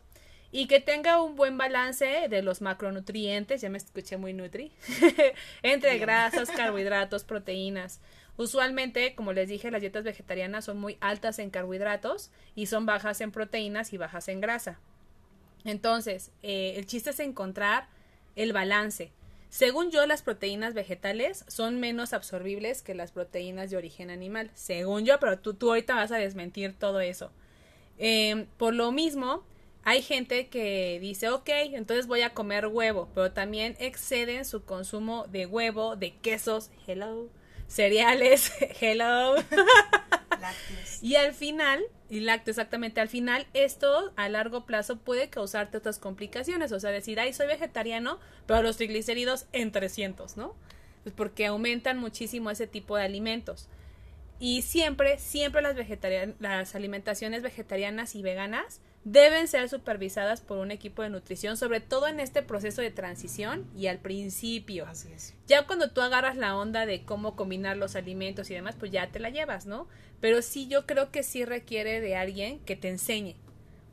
Y 0.54 0.68
que 0.68 0.82
tenga 0.82 1.22
un 1.22 1.36
buen 1.36 1.58
balance 1.58 2.28
de 2.30 2.42
los 2.42 2.62
macronutrientes, 2.62 3.62
ya 3.62 3.70
me 3.70 3.78
escuché 3.78 4.18
muy 4.18 4.34
nutri, 4.34 4.74
entre 5.64 5.98
grasas, 5.98 6.50
carbohidratos, 6.52 7.24
proteínas. 7.24 8.02
Usualmente, 8.42 9.14
como 9.14 9.34
les 9.34 9.48
dije, 9.48 9.70
las 9.70 9.82
dietas 9.82 10.04
vegetarianas 10.04 10.66
son 10.66 10.80
muy 10.80 10.98
altas 11.00 11.38
en 11.38 11.52
carbohidratos 11.52 12.32
y 12.56 12.66
son 12.66 12.88
bajas 12.88 13.22
en 13.22 13.32
proteínas 13.32 13.94
y 13.94 13.98
bajas 13.98 14.28
en 14.30 14.42
grasa. 14.42 14.80
Entonces, 15.64 16.32
eh, 16.42 16.74
el 16.78 16.88
chiste 16.88 17.12
es 17.12 17.20
encontrar 17.20 17.88
el 18.36 18.52
balance. 18.52 19.12
Según 19.50 19.92
yo, 19.92 20.08
las 20.08 20.24
proteínas 20.24 20.74
vegetales 20.74 21.46
son 21.50 21.80
menos 21.80 22.14
absorbibles 22.14 22.82
que 22.82 22.96
las 22.96 23.12
proteínas 23.12 23.70
de 23.70 23.78
origen 23.78 24.10
animal. 24.10 24.50
Según 24.56 25.06
yo, 25.06 25.20
pero 25.20 25.38
tú, 25.38 25.54
tú 25.54 25.70
ahorita 25.70 25.94
vas 25.94 26.12
a 26.12 26.18
desmentir 26.18 26.74
todo 26.74 27.00
eso. 27.00 27.32
Eh, 28.00 28.48
por 28.58 28.74
lo 28.74 28.92
mismo, 28.92 29.44
hay 29.84 30.02
gente 30.02 30.48
que 30.48 30.98
dice, 31.00 31.30
ok, 31.30 31.50
entonces 31.74 32.08
voy 32.08 32.22
a 32.22 32.34
comer 32.34 32.66
huevo, 32.66 33.08
pero 33.14 33.34
también 33.34 33.76
exceden 33.78 34.46
su 34.46 34.66
consumo 34.66 35.28
de 35.28 35.46
huevo, 35.46 35.96
de 35.96 36.16
quesos, 36.16 36.72
hello, 36.88 37.30
cereales, 37.72 38.52
hello. 38.82 39.36
Lácteos. 40.30 41.02
Y 41.02 41.16
al 41.16 41.34
final, 41.34 41.82
y 42.10 42.20
lácteo 42.20 42.52
exactamente, 42.52 43.00
al 43.00 43.08
final 43.08 43.48
esto 43.54 44.12
a 44.18 44.30
largo 44.30 44.66
plazo 44.66 45.00
puede 45.00 45.30
causarte 45.30 45.78
otras 45.78 45.98
complicaciones, 45.98 46.72
o 46.72 46.80
sea, 46.80 46.92
decir, 46.92 47.20
ay, 47.20 47.34
soy 47.34 47.48
vegetariano, 47.48 48.20
pero 48.46 48.62
los 48.62 48.78
triglicéridos 48.78 49.46
en 49.54 49.72
300, 49.72 50.38
¿no? 50.38 50.56
Pues 51.04 51.16
porque 51.16 51.46
aumentan 51.48 51.98
muchísimo 51.98 52.52
ese 52.52 52.68
tipo 52.68 52.98
de 52.98 53.04
alimentos. 53.04 53.68
Y 54.40 54.64
siempre, 54.64 55.18
siempre 55.20 55.62
las, 55.62 55.76
vegetarian 55.76 56.36
las 56.40 56.76
alimentaciones 56.76 57.42
vegetarianas 57.42 58.16
y 58.16 58.22
veganas 58.22 58.82
deben 59.04 59.48
ser 59.48 59.68
supervisadas 59.68 60.42
por 60.42 60.58
un 60.60 60.72
equipo 60.72 61.02
de 61.02 61.10
nutrición, 61.10 61.58
sobre 61.58 61.80
todo 61.80 62.08
en 62.08 62.20
este 62.20 62.44
proceso 62.44 62.82
de 62.82 62.92
transición 62.92 63.68
y 63.76 63.88
al 63.88 63.98
principio. 63.98 64.86
Así 64.86 65.12
es. 65.12 65.34
Ya 65.48 65.66
cuando 65.66 65.90
tú 65.90 66.02
agarras 66.02 66.38
la 66.38 66.56
onda 66.56 66.86
de 66.86 67.04
cómo 67.04 67.36
combinar 67.36 67.78
los 67.78 67.96
alimentos 67.96 68.50
y 68.52 68.54
demás, 68.54 68.76
pues 68.78 68.92
ya 68.92 69.12
te 69.12 69.20
la 69.20 69.30
llevas, 69.30 69.66
¿no? 69.66 69.88
Pero 70.20 70.42
sí 70.42 70.68
yo 70.68 70.86
creo 70.86 71.12
que 71.12 71.24
sí 71.24 71.46
requiere 71.46 72.00
de 72.00 72.16
alguien 72.16 72.60
que 72.60 72.76
te 72.76 72.90
enseñe. 72.90 73.36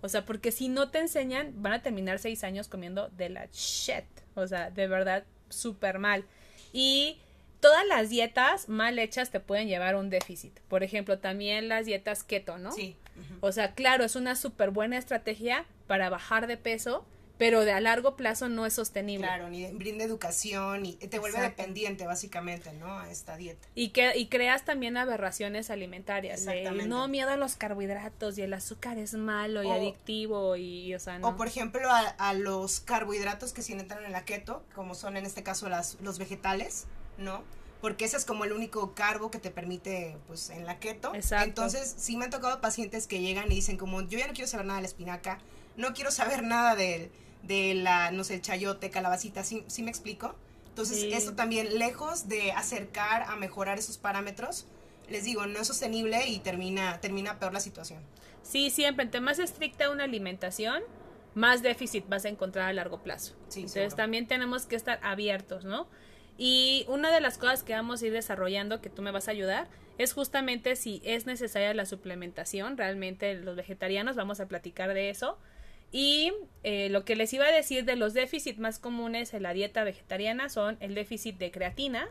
O 0.00 0.09
sea, 0.09 0.25
porque 0.25 0.53
si 0.53 0.69
no 0.69 0.91
te 0.91 0.99
enseñan, 0.99 1.55
van 1.57 1.73
a 1.73 1.83
terminar 1.83 2.19
seis 2.19 2.45
años 2.45 2.69
comiendo 2.69 3.09
de 3.11 3.31
la 3.31 3.49
shit. 3.53 4.05
O 4.35 4.47
sea, 4.47 4.71
de 4.71 4.87
verdad, 4.87 5.25
súper 5.49 5.99
mal. 5.99 6.25
Y 6.73 7.19
todas 7.61 7.87
las 7.87 8.09
dietas 8.11 8.69
mal 8.69 8.99
hechas 8.99 9.31
te 9.31 9.41
pueden 9.41 9.69
llevar 9.69 9.95
a 9.95 9.99
un 9.99 10.11
déficit. 10.11 10.61
Por 10.69 10.83
ejemplo, 10.83 11.19
también 11.19 11.69
las 11.69 11.87
dietas 11.87 12.23
keto, 12.23 12.59
¿no? 12.59 12.73
Sí. 12.73 12.97
O 13.41 13.53
sea, 13.53 13.75
claro, 13.75 14.05
es 14.05 14.17
una 14.17 14.37
súper 14.37 14.71
buena 14.71 14.99
estrategia 14.99 15.65
para 15.87 16.11
bajar 16.11 16.47
de 16.47 16.57
peso, 16.57 17.05
pero 17.39 17.65
de 17.65 17.73
a 17.73 17.81
largo 17.81 18.17
plazo 18.17 18.49
no 18.49 18.67
es 18.67 18.75
sostenible. 18.75 19.27
Claro, 19.27 19.49
ni 19.49 19.65
brinda 19.73 20.05
educación 20.05 20.85
y 20.85 20.95
te 20.95 21.19
vuelve 21.21 21.41
dependiente 21.41 22.05
básicamente, 22.05 22.73
¿no? 22.73 22.99
A 22.99 23.11
esta 23.11 23.37
dieta. 23.37 23.67
Y 23.75 23.91
que 23.91 24.19
y 24.19 24.27
creas 24.27 24.65
también 24.65 24.97
aberraciones 24.97 25.71
alimentarias. 25.71 26.41
Exactamente. 26.41 26.89
no 26.89 27.07
miedo 27.07 27.31
a 27.31 27.37
los 27.37 27.55
carbohidratos 27.55 28.37
y 28.39 28.43
el 28.43 28.53
azúcar 28.53 28.99
es 28.99 29.15
malo 29.15 29.63
y 29.63 29.71
adictivo 29.71 30.57
y, 30.57 30.95
o 30.95 30.99
sea, 30.99 31.19
no. 31.19 31.29
O 31.29 31.37
por 31.37 31.47
ejemplo 31.47 31.89
a, 31.89 32.01
a, 32.01 32.35
los 32.35 32.81
carbohidratos 32.81 33.53
que 33.53 33.63
sí 33.63 33.73
entran 33.73 34.05
en 34.05 34.13
la 34.13 34.25
keto, 34.25 34.65
como 34.75 34.95
son 34.97 35.17
en 35.17 35.25
este 35.25 35.45
caso 35.45 35.69
las, 35.69 35.97
los 36.01 36.19
vegetales, 36.19 36.87
¿no? 37.19 37.45
Porque 37.81 38.05
ese 38.05 38.17
es 38.17 38.25
como 38.25 38.45
el 38.45 38.53
único 38.53 38.95
carbo 38.95 39.31
que 39.31 39.39
te 39.39 39.51
permite, 39.51 40.17
pues, 40.27 40.51
en 40.51 40.67
la 40.67 40.79
keto. 40.81 41.15
Exacto. 41.15 41.47
Entonces, 41.47 41.95
sí 41.97 42.17
me 42.17 42.25
han 42.25 42.31
tocado 42.31 42.61
pacientes 42.61 43.07
que 43.07 43.21
llegan 43.21 43.51
y 43.53 43.57
dicen 43.57 43.77
como, 43.77 44.01
yo 44.03 44.19
ya 44.19 44.27
no 44.27 44.33
quiero 44.33 44.49
saber 44.49 44.67
nada 44.67 44.79
de 44.79 44.83
la 44.83 44.89
espinaca, 44.89 45.39
no 45.77 45.95
quiero 45.95 46.11
saber 46.11 46.43
nada 46.43 46.75
del 46.75 47.11
de 47.43 47.75
la, 47.75 48.11
no 48.11 48.25
sé, 48.25 48.35
el 48.35 48.43
chayote, 48.43 48.91
calabacita, 48.91 49.45
¿sí, 49.45 49.65
¿sí 49.69 49.83
me 49.83 49.91
explico? 49.91 50.35
Entonces, 50.69 51.13
esto 51.13 51.35
también, 51.35 51.79
lejos 51.79 52.29
de 52.29 52.53
acercar 52.53 53.23
a 53.23 53.35
mejorar 53.37 53.79
esos 53.79 53.99
parámetros, 53.99 54.67
les 55.09 55.25
digo, 55.25 55.47
no 55.47 55.59
es 55.59 55.67
sostenible 55.67 56.29
y 56.29 56.39
termina, 56.39 57.01
termina 57.01 57.39
peor 57.41 57.53
la 57.53 57.61
situación. 57.61 58.01
Sí, 58.43 58.71
siempre, 58.71 59.05
entre 59.05 59.21
más 59.21 59.39
estricta 59.39 59.91
una 59.91 60.05
alimentación, 60.05 60.83
más 61.35 61.63
déficit 61.63 62.09
vas 62.09 62.25
a 62.25 62.29
encontrar 62.29 62.69
a 62.69 62.73
largo 62.73 63.03
plazo. 63.03 63.35
Entonces, 63.57 63.97
también 63.97 64.29
tenemos 64.29 64.67
que 64.67 64.77
estar 64.77 65.01
abiertos, 65.03 65.65
¿no? 65.65 65.89
Y 66.38 66.87
una 66.88 67.11
de 67.11 67.21
las 67.21 67.37
cosas 67.37 67.64
que 67.64 67.75
vamos 67.75 68.00
a 68.00 68.07
ir 68.07 68.12
desarrollando, 68.12 68.80
que 68.80 68.88
tú 68.88 69.02
me 69.02 69.11
vas 69.11 69.26
a 69.26 69.33
ayudar, 69.33 69.66
es 69.99 70.12
justamente 70.12 70.76
si 70.76 71.02
es 71.04 71.26
necesaria 71.26 71.75
la 71.75 71.85
suplementación. 71.85 72.78
Realmente 72.78 73.35
los 73.35 73.57
vegetarianos 73.57 74.14
vamos 74.14 74.38
a 74.38 74.47
platicar 74.47 74.95
de 74.95 75.11
eso. 75.11 75.37
Y 75.90 76.33
eh, 76.62 76.90
lo 76.90 77.04
que 77.04 77.16
les 77.16 77.33
iba 77.33 77.47
a 77.47 77.50
decir 77.50 77.85
de 77.85 77.97
los 77.97 78.14
déficits 78.14 78.61
más 78.61 78.78
comunes 78.78 79.35
en 79.35 79.42
la 79.42 79.52
dieta 79.52 79.83
vegetariana 79.83 80.49
son 80.49 80.76
el 80.78 80.95
déficit 80.95 81.37
de 81.38 81.50
creatina, 81.50 82.09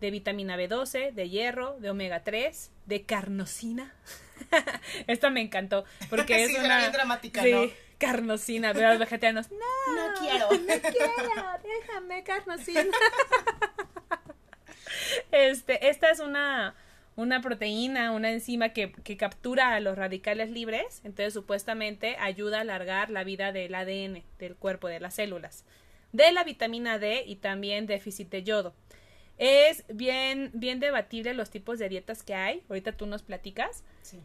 de 0.00 0.10
vitamina 0.10 0.56
B12, 0.56 1.12
de 1.12 1.28
hierro, 1.28 1.76
de 1.78 1.90
omega 1.90 2.24
3, 2.24 2.72
de 2.86 3.02
carnosina. 3.02 3.94
Esta 5.06 5.30
me 5.30 5.40
encantó 5.40 5.84
porque 6.10 6.44
es 6.44 6.58
una 6.58 6.78
bien 6.78 6.92
dramática, 6.92 7.44
¿no? 7.44 7.70
carnosina, 7.98 8.72
pero 8.72 8.90
los 8.90 8.98
vegetarianos, 8.98 9.50
no, 9.50 9.58
no 9.94 10.20
quiero, 10.20 10.48
no 10.50 10.80
quiero, 10.80 11.44
déjame 11.62 12.22
carnosina. 12.22 12.84
Este, 15.30 15.88
esta 15.88 16.10
es 16.10 16.20
una 16.20 16.74
una 17.18 17.42
proteína, 17.42 18.12
una 18.12 18.30
enzima 18.30 18.68
que, 18.68 18.92
que, 18.92 19.16
captura 19.16 19.74
a 19.74 19.80
los 19.80 19.98
radicales 19.98 20.52
libres, 20.52 21.00
entonces 21.02 21.34
supuestamente 21.34 22.16
ayuda 22.20 22.58
a 22.58 22.60
alargar 22.60 23.10
la 23.10 23.24
vida 23.24 23.50
del 23.50 23.74
ADN 23.74 24.22
del 24.38 24.54
cuerpo, 24.54 24.86
de 24.86 25.00
las 25.00 25.14
células, 25.14 25.64
de 26.12 26.30
la 26.30 26.44
vitamina 26.44 27.00
D 27.00 27.24
y 27.26 27.34
también 27.34 27.86
déficit 27.88 28.30
de 28.30 28.44
yodo. 28.44 28.72
Es 29.36 29.84
bien, 29.88 30.52
bien 30.54 30.78
debatible 30.78 31.34
los 31.34 31.50
tipos 31.50 31.80
de 31.80 31.88
dietas 31.88 32.22
que 32.22 32.34
hay, 32.34 32.62
ahorita 32.68 32.92
tú 32.92 33.06
nos 33.06 33.22
platicas. 33.22 33.82
Sí. 34.02 34.20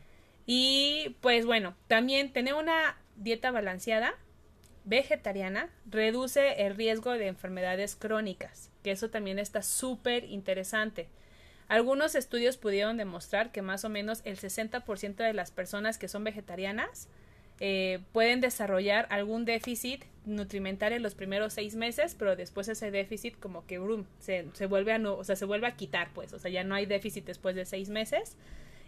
Y 0.45 1.15
pues 1.19 1.47
bueno, 1.47 1.75
también 1.87 2.31
tener 2.31 2.53
una 2.53 2.95
dieta 3.15 3.49
balanceada, 3.49 4.13
vegetariana, 4.85 5.69
reduce 5.85 6.65
el 6.65 6.75
riesgo 6.75 7.11
de 7.11 7.27
enfermedades 7.27 7.95
crónicas, 7.95 8.69
que 8.83 8.91
eso 8.91 9.09
también 9.09 9.39
está 9.39 9.61
súper 9.61 10.25
interesante. 10.25 11.07
Algunos 11.67 12.15
estudios 12.15 12.57
pudieron 12.57 12.97
demostrar 12.97 13.51
que 13.51 13.61
más 13.61 13.85
o 13.85 13.89
menos 13.89 14.21
el 14.25 14.37
60% 14.37 15.15
de 15.15 15.33
las 15.33 15.51
personas 15.51 15.97
que 15.97 16.07
son 16.07 16.23
vegetarianas 16.23 17.07
eh, 17.59 17.99
pueden 18.11 18.41
desarrollar 18.41 19.07
algún 19.09 19.45
déficit 19.45 20.03
nutrimental 20.25 20.91
en 20.93 21.03
los 21.03 21.15
primeros 21.15 21.53
seis 21.53 21.75
meses, 21.75 22.15
pero 22.17 22.35
después 22.35 22.67
ese 22.67 22.91
déficit 22.91 23.39
como 23.39 23.65
que 23.65 23.79
se, 24.19 24.65
vuelve 24.65 24.93
a 24.93 24.97
no, 24.97 25.15
o 25.15 25.23
se 25.23 25.45
vuelve 25.45 25.67
a 25.67 25.75
quitar, 25.75 26.11
pues, 26.13 26.33
o 26.33 26.39
sea, 26.39 26.51
ya 26.51 26.63
no 26.63 26.75
hay 26.75 26.85
déficit 26.85 27.25
después 27.25 27.55
de 27.55 27.65
seis 27.65 27.89
meses. 27.89 28.35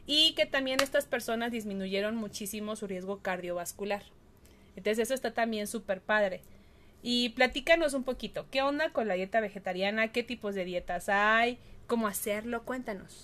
Y 0.07 0.33
que 0.35 0.45
también 0.45 0.79
estas 0.81 1.05
personas 1.05 1.51
disminuyeron 1.51 2.15
muchísimo 2.15 2.75
su 2.75 2.85
riesgo 2.85 3.21
cardiovascular. 3.21 4.03
Entonces 4.75 4.99
eso 4.99 5.13
está 5.13 5.33
también 5.33 5.67
súper 5.67 6.01
padre. 6.01 6.41
Y 7.01 7.29
platícanos 7.29 7.93
un 7.93 8.03
poquito, 8.03 8.47
¿qué 8.49 8.61
onda 8.61 8.91
con 8.91 9.07
la 9.07 9.13
dieta 9.13 9.39
vegetariana? 9.39 10.11
¿Qué 10.11 10.23
tipos 10.23 10.55
de 10.55 10.65
dietas 10.65 11.07
hay? 11.09 11.59
cómo 11.87 12.07
hacerlo. 12.07 12.63
Cuéntanos. 12.63 13.21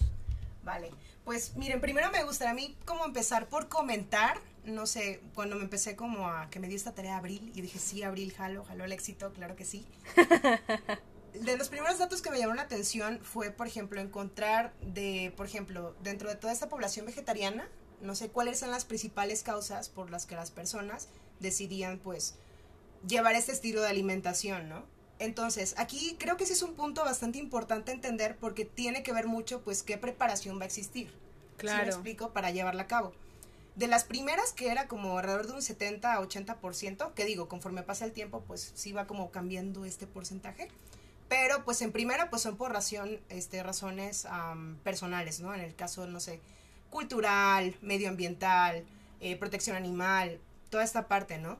Vale, 0.63 0.91
pues 1.25 1.55
miren, 1.55 1.81
primero 1.81 2.11
me 2.11 2.23
gustaría 2.23 2.51
a 2.51 2.53
mí 2.53 2.77
como 2.85 3.05
empezar 3.05 3.47
por 3.47 3.67
comentar, 3.67 4.37
no 4.63 4.85
sé, 4.85 5.21
cuando 5.33 5.55
me 5.55 5.63
empecé 5.63 5.95
como 5.95 6.27
a 6.27 6.49
que 6.51 6.59
me 6.59 6.67
dio 6.67 6.77
esta 6.77 6.93
tarea 6.93 7.17
Abril 7.17 7.51
y 7.55 7.61
dije, 7.61 7.79
sí, 7.79 8.03
Abril, 8.03 8.31
jalo, 8.31 8.63
jalo 8.63 8.85
el 8.85 8.91
éxito, 8.91 9.33
claro 9.33 9.55
que 9.55 9.65
sí. 9.65 9.87
de 11.33 11.57
los 11.57 11.69
primeros 11.69 11.97
datos 11.97 12.21
que 12.21 12.29
me 12.29 12.37
llamaron 12.37 12.57
la 12.57 12.63
atención 12.63 13.19
fue, 13.23 13.49
por 13.49 13.65
ejemplo, 13.65 13.99
encontrar 13.99 14.71
de, 14.81 15.33
por 15.35 15.47
ejemplo, 15.47 15.95
dentro 16.03 16.29
de 16.29 16.35
toda 16.35 16.53
esta 16.53 16.69
población 16.69 17.07
vegetariana, 17.07 17.67
no 18.01 18.13
sé 18.13 18.29
cuáles 18.29 18.59
son 18.59 18.69
las 18.69 18.85
principales 18.85 19.41
causas 19.41 19.89
por 19.89 20.11
las 20.11 20.27
que 20.27 20.35
las 20.35 20.51
personas 20.51 21.07
decidían, 21.41 21.99
pues, 21.99 22.35
llevar 23.07 23.35
este 23.35 23.51
estilo 23.51 23.81
de 23.81 23.89
alimentación, 23.89 24.69
¿no? 24.69 24.83
Entonces, 25.19 25.75
aquí 25.77 26.15
creo 26.19 26.37
que 26.37 26.45
ese 26.45 26.53
es 26.53 26.63
un 26.63 26.75
punto 26.75 27.03
bastante 27.03 27.37
importante 27.37 27.91
entender 27.91 28.37
porque 28.37 28.65
tiene 28.65 29.03
que 29.03 29.13
ver 29.13 29.27
mucho, 29.27 29.61
pues, 29.61 29.83
qué 29.83 29.97
preparación 29.97 30.57
va 30.57 30.63
a 30.63 30.67
existir. 30.67 31.11
Claro. 31.57 31.79
¿Sí 31.79 31.85
me 31.85 31.91
explico? 31.91 32.31
Para 32.31 32.51
llevarla 32.51 32.83
a 32.83 32.87
cabo. 32.87 33.13
De 33.75 33.87
las 33.87 34.03
primeras, 34.03 34.51
que 34.51 34.69
era 34.69 34.87
como 34.87 35.17
alrededor 35.17 35.47
de 35.47 35.53
un 35.53 35.61
70 35.61 36.13
a 36.13 36.21
80%, 36.21 37.13
que 37.13 37.25
digo, 37.25 37.47
conforme 37.47 37.83
pasa 37.83 38.05
el 38.05 38.11
tiempo, 38.11 38.43
pues 38.47 38.71
sí 38.75 38.91
va 38.91 39.07
como 39.07 39.31
cambiando 39.31 39.85
este 39.85 40.07
porcentaje. 40.07 40.67
Pero, 41.29 41.63
pues 41.63 41.81
en 41.81 41.91
primera, 41.91 42.29
pues 42.29 42.41
son 42.41 42.57
por 42.57 42.73
razón, 42.73 43.21
este, 43.29 43.63
razones 43.63 44.27
personales, 44.83 45.39
¿no? 45.39 45.53
En 45.53 45.61
el 45.61 45.75
caso, 45.75 46.05
no 46.05 46.19
sé, 46.19 46.41
cultural, 46.89 47.75
medioambiental, 47.81 48.83
eh, 49.21 49.37
protección 49.37 49.77
animal, 49.77 50.39
toda 50.71 50.83
esta 50.83 51.07
parte, 51.07 51.37
¿no? 51.37 51.59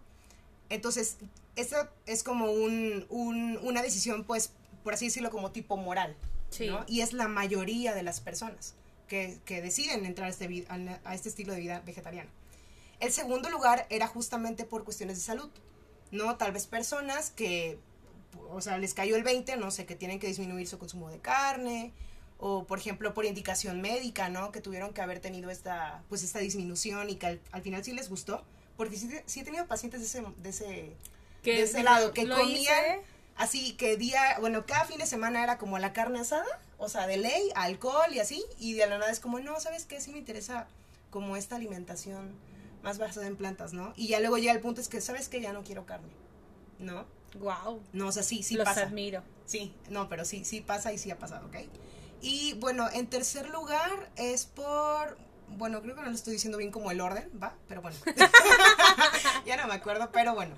Entonces, 0.70 1.18
eso 1.56 1.76
es 2.08 2.24
como 2.24 2.52
un, 2.52 3.06
una 3.62 3.84
decisión, 3.84 4.24
pues, 4.24 4.54
por 4.84 4.96
así 4.96 5.06
decirlo, 5.06 5.30
como 5.30 5.52
tipo 5.52 5.78
moral. 5.78 6.16
¿no? 6.60 6.84
Y 6.88 7.02
es 7.02 7.14
la 7.14 7.28
mayoría 7.28 7.94
de 7.94 8.04
las 8.04 8.20
personas 8.20 8.74
que, 9.08 9.40
deciden 9.46 10.06
entrar 10.06 10.28
a 10.28 10.30
este, 10.32 10.66
a 11.04 11.16
este 11.16 11.30
estilo 11.30 11.54
de 11.54 11.60
vida 11.60 11.82
vegetariano. 11.86 12.30
El 13.00 13.12
segundo 13.12 13.50
lugar 13.50 13.86
era 13.90 14.08
justamente 14.08 14.64
por 14.64 14.84
cuestiones 14.84 15.18
de 15.18 15.24
salud, 15.24 15.50
¿no? 16.12 16.38
Tal 16.38 16.52
vez 16.52 16.68
personas 16.68 17.32
que, 17.32 17.80
o 18.50 18.62
sea, 18.62 18.78
les 18.78 18.94
cayó 18.94 19.16
el 19.16 19.24
20, 19.24 19.58
no 19.58 19.72
sé, 19.72 19.86
que 19.86 19.96
tienen 19.96 20.20
que 20.20 20.28
disminuir 20.28 20.68
su 20.68 20.78
consumo 20.78 21.10
de 21.10 21.20
carne, 21.20 21.94
o 22.38 22.66
por 22.66 22.80
ejemplo 22.80 23.14
por 23.14 23.26
indicación 23.26 23.82
médica, 23.82 24.30
¿no? 24.30 24.52
Que 24.52 24.62
tuvieron 24.62 24.94
que 24.94 25.02
haber 25.02 25.20
tenido 25.20 25.50
esta, 25.50 26.04
pues 26.10 26.24
esta 26.24 26.40
disminución 26.40 27.10
y 27.10 27.16
que 27.16 27.40
al, 27.52 27.62
final 27.62 27.84
sí 27.84 27.94
les 27.94 28.10
gustó, 28.10 28.44
porque 28.82 28.98
sí, 28.98 29.12
sí, 29.28 29.42
he 29.42 29.44
tenido 29.44 29.68
pacientes 29.68 30.00
de 30.00 30.08
ese, 30.08 30.24
de 30.38 30.50
ese 30.50 30.96
que 31.44 31.54
de 31.54 31.62
ese 31.62 31.84
lado, 31.84 32.14
que 32.14 32.28
comían 32.28 33.02
así 33.36 33.74
que 33.74 33.96
día, 33.96 34.38
bueno, 34.40 34.66
cada 34.66 34.86
fin 34.86 34.98
de 34.98 35.06
semana 35.06 35.44
era 35.44 35.60
como 35.60 35.78
la 35.78 35.94
carne 35.94 36.20
asada, 36.20 36.48
o 36.80 36.90
sea, 36.90 37.06
de 37.06 37.18
ley, 37.18 37.52
alcohol 37.54 38.12
y 38.12 38.18
así, 38.18 38.44
y 38.58 38.74
de 38.74 38.88
la 38.88 38.98
nada 38.98 39.12
es 39.12 39.20
como, 39.20 39.40
no, 39.40 39.60
¿sabes 39.60 39.86
qué? 39.86 40.02
Sí 40.02 40.12
me 40.12 40.18
interesa 40.18 40.68
como 41.12 41.38
esta 41.38 41.58
alimentación 41.58 42.32
más 42.82 42.98
basada 42.98 43.28
en 43.28 43.36
plantas, 43.36 43.72
¿no? 43.72 43.94
Y 43.96 44.08
ya 44.08 44.20
luego 44.20 44.40
llega 44.40 44.52
el 44.52 44.62
punto 44.62 44.82
es 44.82 44.90
que, 44.90 45.00
¿sabes 45.00 45.30
qué? 45.30 45.42
Ya 45.42 45.54
no 45.54 45.64
quiero 45.64 45.86
carne, 45.86 46.10
¿no? 46.80 47.06
Wow. 47.36 47.84
No, 47.94 48.08
o 48.08 48.12
sea, 48.12 48.24
sí, 48.24 48.42
sí 48.42 48.56
Los 48.56 48.66
pasa. 48.66 48.82
admiro. 48.82 49.22
Sí, 49.46 49.76
no, 49.92 50.10
pero 50.10 50.26
sí, 50.26 50.44
sí 50.44 50.62
pasa 50.62 50.92
y 50.92 50.98
sí 50.98 51.12
ha 51.12 51.20
pasado, 51.20 51.46
¿ok? 51.46 51.58
Y 52.20 52.54
bueno, 52.54 52.90
en 52.92 53.06
tercer 53.06 53.48
lugar 53.52 54.10
es 54.16 54.48
por, 54.48 55.20
bueno, 55.58 55.82
creo 55.82 55.96
que 55.96 56.02
no 56.02 56.10
lo 56.10 56.16
estoy 56.16 56.34
diciendo 56.34 56.58
bien 56.58 56.72
como 56.72 56.92
el 56.92 57.02
orden, 57.02 57.30
¿va? 57.42 57.56
Pero 57.68 57.82
bueno. 57.82 57.98
ya 59.46 59.58
no 59.58 59.68
me 59.68 59.74
acuerdo, 59.74 60.10
pero 60.12 60.34
bueno, 60.34 60.56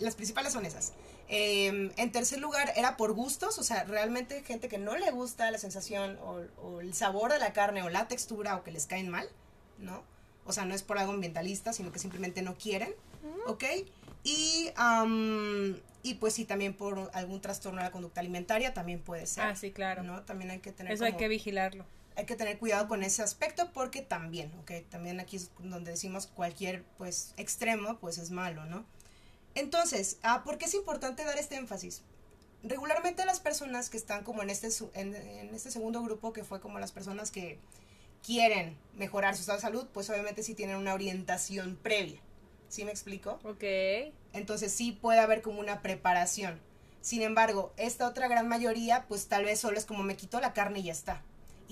las 0.00 0.14
principales 0.14 0.52
son 0.52 0.64
esas. 0.66 0.92
Em, 1.28 1.90
en 1.96 2.12
tercer 2.12 2.40
lugar, 2.40 2.72
era 2.76 2.96
por 2.96 3.12
gustos, 3.12 3.58
o 3.58 3.62
sea, 3.62 3.84
realmente 3.84 4.42
gente 4.42 4.68
que 4.68 4.78
no 4.78 4.96
le 4.96 5.10
gusta 5.10 5.50
la 5.50 5.58
sensación 5.58 6.18
o, 6.22 6.80
el 6.80 6.94
sabor 6.94 7.32
de 7.32 7.38
la 7.38 7.52
carne 7.52 7.82
o 7.82 7.88
la 7.88 8.08
textura 8.08 8.56
o 8.56 8.64
que 8.64 8.70
les 8.70 8.86
caen 8.86 9.08
mal, 9.08 9.28
¿no? 9.78 10.02
O 10.44 10.52
sea, 10.52 10.64
no 10.64 10.74
es 10.74 10.82
por 10.82 10.98
algo 10.98 11.12
ambientalista, 11.12 11.72
sino 11.72 11.92
que 11.92 11.98
simplemente 11.98 12.42
no 12.42 12.56
quieren, 12.56 12.94
¿ok? 13.46 13.64
Y, 14.24 14.70
y 16.02 16.14
pues 16.14 16.34
sí, 16.34 16.44
también 16.44 16.74
por 16.74 17.10
algún 17.14 17.40
trastorno 17.40 17.78
de 17.78 17.84
la 17.84 17.92
conducta 17.92 18.20
alimentaria 18.20 18.74
también 18.74 19.00
puede 19.00 19.26
ser. 19.26 19.44
Ah, 19.44 19.56
sí, 19.56 19.70
claro. 19.70 20.02
¿no? 20.02 20.22
También 20.22 20.50
hay 20.50 20.58
que 20.58 20.72
tener... 20.72 20.92
Eso 20.92 21.04
hay 21.04 21.16
que 21.16 21.28
vigilarlo 21.28 21.86
hay 22.16 22.26
que 22.26 22.36
tener 22.36 22.58
cuidado 22.58 22.88
con 22.88 23.02
ese 23.02 23.22
aspecto 23.22 23.72
porque 23.72 24.02
también, 24.02 24.52
ok, 24.60 24.72
también 24.88 25.20
aquí 25.20 25.36
es 25.36 25.50
donde 25.58 25.92
decimos 25.92 26.26
cualquier 26.26 26.84
pues 26.98 27.34
extremo 27.36 27.98
pues 27.98 28.18
es 28.18 28.30
malo, 28.30 28.64
¿no? 28.66 28.84
Entonces, 29.54 30.18
ah, 30.22 30.42
¿por 30.44 30.58
qué 30.58 30.64
es 30.66 30.74
importante 30.74 31.24
dar 31.24 31.38
este 31.38 31.56
énfasis? 31.56 32.02
Regularmente 32.62 33.24
las 33.24 33.40
personas 33.40 33.90
que 33.90 33.96
están 33.96 34.24
como 34.24 34.42
en 34.42 34.50
este, 34.50 34.68
en, 34.94 35.14
este 35.54 35.70
segundo 35.70 36.02
grupo, 36.02 36.32
que 36.32 36.44
fue 36.44 36.60
como 36.60 36.78
las 36.78 36.92
personas 36.92 37.30
que 37.30 37.58
quieren 38.24 38.76
mejorar 38.94 39.34
su 39.34 39.40
estado 39.40 39.58
de 39.58 39.62
salud, 39.62 39.86
pues 39.92 40.08
obviamente 40.10 40.42
sí 40.42 40.54
tienen 40.54 40.76
una 40.76 40.94
orientación 40.94 41.76
previa, 41.82 42.20
¿Sí 42.68 42.84
me 42.84 42.90
explico? 42.90 43.38
Ok. 43.44 43.64
Entonces 44.32 44.72
sí 44.72 44.92
puede 44.92 45.18
haber 45.18 45.42
como 45.42 45.60
una 45.60 45.82
preparación. 45.82 46.58
Sin 47.02 47.20
embargo, 47.20 47.74
esta 47.76 48.06
otra 48.06 48.28
gran 48.28 48.48
mayoría, 48.48 49.04
pues 49.08 49.26
tal 49.26 49.44
vez 49.44 49.60
solo 49.60 49.76
es 49.76 49.84
como 49.84 50.04
me 50.04 50.16
quito 50.16 50.40
la 50.40 50.54
carne 50.54 50.78
y 50.78 50.84
ya 50.84 50.92
está. 50.92 51.20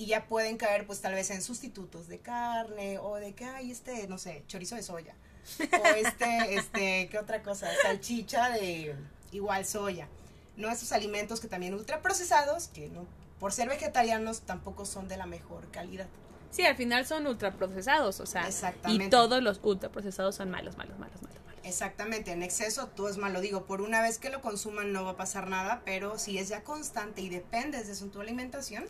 Y 0.00 0.06
ya 0.06 0.24
pueden 0.24 0.56
caer, 0.56 0.86
pues 0.86 1.02
tal 1.02 1.12
vez 1.12 1.28
en 1.28 1.42
sustitutos 1.42 2.08
de 2.08 2.20
carne 2.20 2.96
o 2.96 3.16
de 3.16 3.34
que 3.34 3.44
hay 3.44 3.70
este, 3.70 4.08
no 4.08 4.16
sé, 4.16 4.42
chorizo 4.46 4.74
de 4.76 4.82
soya. 4.82 5.14
O 5.58 5.86
este, 5.88 6.54
este, 6.54 7.08
¿qué 7.10 7.18
otra 7.18 7.42
cosa? 7.42 7.68
Salchicha 7.82 8.48
de 8.48 8.96
igual 9.30 9.66
soya. 9.66 10.08
¿No? 10.56 10.70
Esos 10.70 10.92
alimentos 10.92 11.38
que 11.38 11.48
también 11.48 11.74
ultraprocesados, 11.74 12.68
que 12.68 12.88
no, 12.88 13.04
por 13.38 13.52
ser 13.52 13.68
vegetarianos 13.68 14.40
tampoco 14.40 14.86
son 14.86 15.06
de 15.06 15.18
la 15.18 15.26
mejor 15.26 15.70
calidad. 15.70 16.06
Sí, 16.50 16.64
al 16.64 16.76
final 16.76 17.04
son 17.04 17.26
ultraprocesados, 17.26 18.20
o 18.20 18.26
sea, 18.26 18.48
Exactamente. 18.48 19.04
y 19.04 19.10
todos 19.10 19.42
los 19.42 19.60
ultraprocesados 19.62 20.34
son 20.34 20.50
malos, 20.50 20.78
malos, 20.78 20.98
malos, 20.98 21.20
malos, 21.20 21.42
malos. 21.44 21.60
Exactamente, 21.62 22.32
en 22.32 22.42
exceso 22.42 22.86
todo 22.86 23.10
es 23.10 23.18
malo. 23.18 23.42
Digo, 23.42 23.66
por 23.66 23.82
una 23.82 24.00
vez 24.00 24.16
que 24.16 24.30
lo 24.30 24.40
consuman 24.40 24.94
no 24.94 25.04
va 25.04 25.10
a 25.10 25.16
pasar 25.18 25.46
nada, 25.46 25.82
pero 25.84 26.18
si 26.18 26.38
es 26.38 26.48
ya 26.48 26.64
constante 26.64 27.20
y 27.20 27.28
dependes 27.28 27.86
de 27.86 27.94
su 27.94 28.08
tu 28.08 28.22
alimentación, 28.22 28.86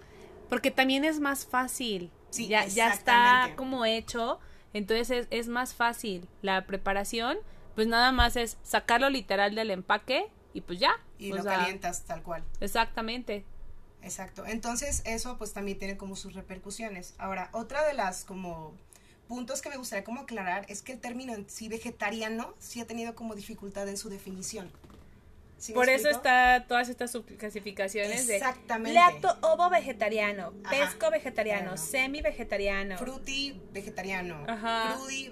Porque 0.51 0.71
también 0.71 1.05
es 1.05 1.21
más 1.21 1.47
fácil. 1.47 2.11
Sí, 2.29 2.47
ya, 2.47 2.67
ya 2.67 2.93
está 2.93 3.55
como 3.57 3.87
hecho, 3.87 4.39
entonces 4.73 5.11
es, 5.11 5.27
es 5.31 5.49
más 5.49 5.75
fácil. 5.75 6.29
La 6.43 6.67
preparación, 6.67 7.39
pues 7.75 7.89
nada 7.89 8.13
más 8.13 8.37
es 8.37 8.59
sacarlo 8.63 9.09
literal 9.11 9.55
del 9.55 9.71
empaque 9.71 10.31
y 10.53 10.61
pues 10.61 10.79
ya. 10.79 10.93
y 11.19 11.33
lo 11.33 11.43
sea, 11.43 11.57
calientas 11.59 12.03
tal 12.05 12.23
cual. 12.23 12.45
Exactamente. 12.61 13.45
Exacto. 14.03 14.47
Entonces, 14.47 15.03
eso 15.05 15.39
pues 15.39 15.53
también 15.53 15.79
tiene 15.79 15.97
como 15.97 16.17
sus 16.17 16.35
repercusiones. 16.35 17.15
Ahora, 17.19 17.51
otra 17.53 17.85
de 17.85 17.95
las 17.95 18.25
como 18.25 18.75
puntos 19.29 19.63
que 19.63 19.69
me 19.69 19.77
gustaría 19.77 20.05
como 20.05 20.23
aclarar 20.23 20.67
es 20.69 20.83
que 20.83 20.93
el 20.93 21.01
término 21.01 21.35
en 21.35 21.49
sí 21.49 21.69
vegetariano 21.69 22.55
sí 22.59 22.81
ha 22.81 22.87
tenido 22.87 23.15
como 23.15 23.35
dificultad 23.35 23.89
en 23.89 23.97
su 23.97 24.09
definición. 24.09 24.71
¿Sí 25.61 25.73
me 25.73 25.77
Por 25.77 25.91
eso 25.91 26.09
está 26.09 26.65
todas 26.67 26.89
estas 26.89 27.11
subclasificaciones 27.13 28.27
de 28.27 28.37
Exactamente. 28.37 28.95
lacto 28.95 29.37
ovo 29.43 29.69
vegetariano, 29.69 30.55
Ajá. 30.65 30.71
pesco 30.71 31.11
vegetariano, 31.11 31.73
Claro. 31.73 31.77
semi 31.77 32.23
vegetariano. 32.23 32.97
Fruity 32.97 33.61
vegetariano, 33.71 34.43
Ajá. 34.49 34.95
crudi, 34.97 35.31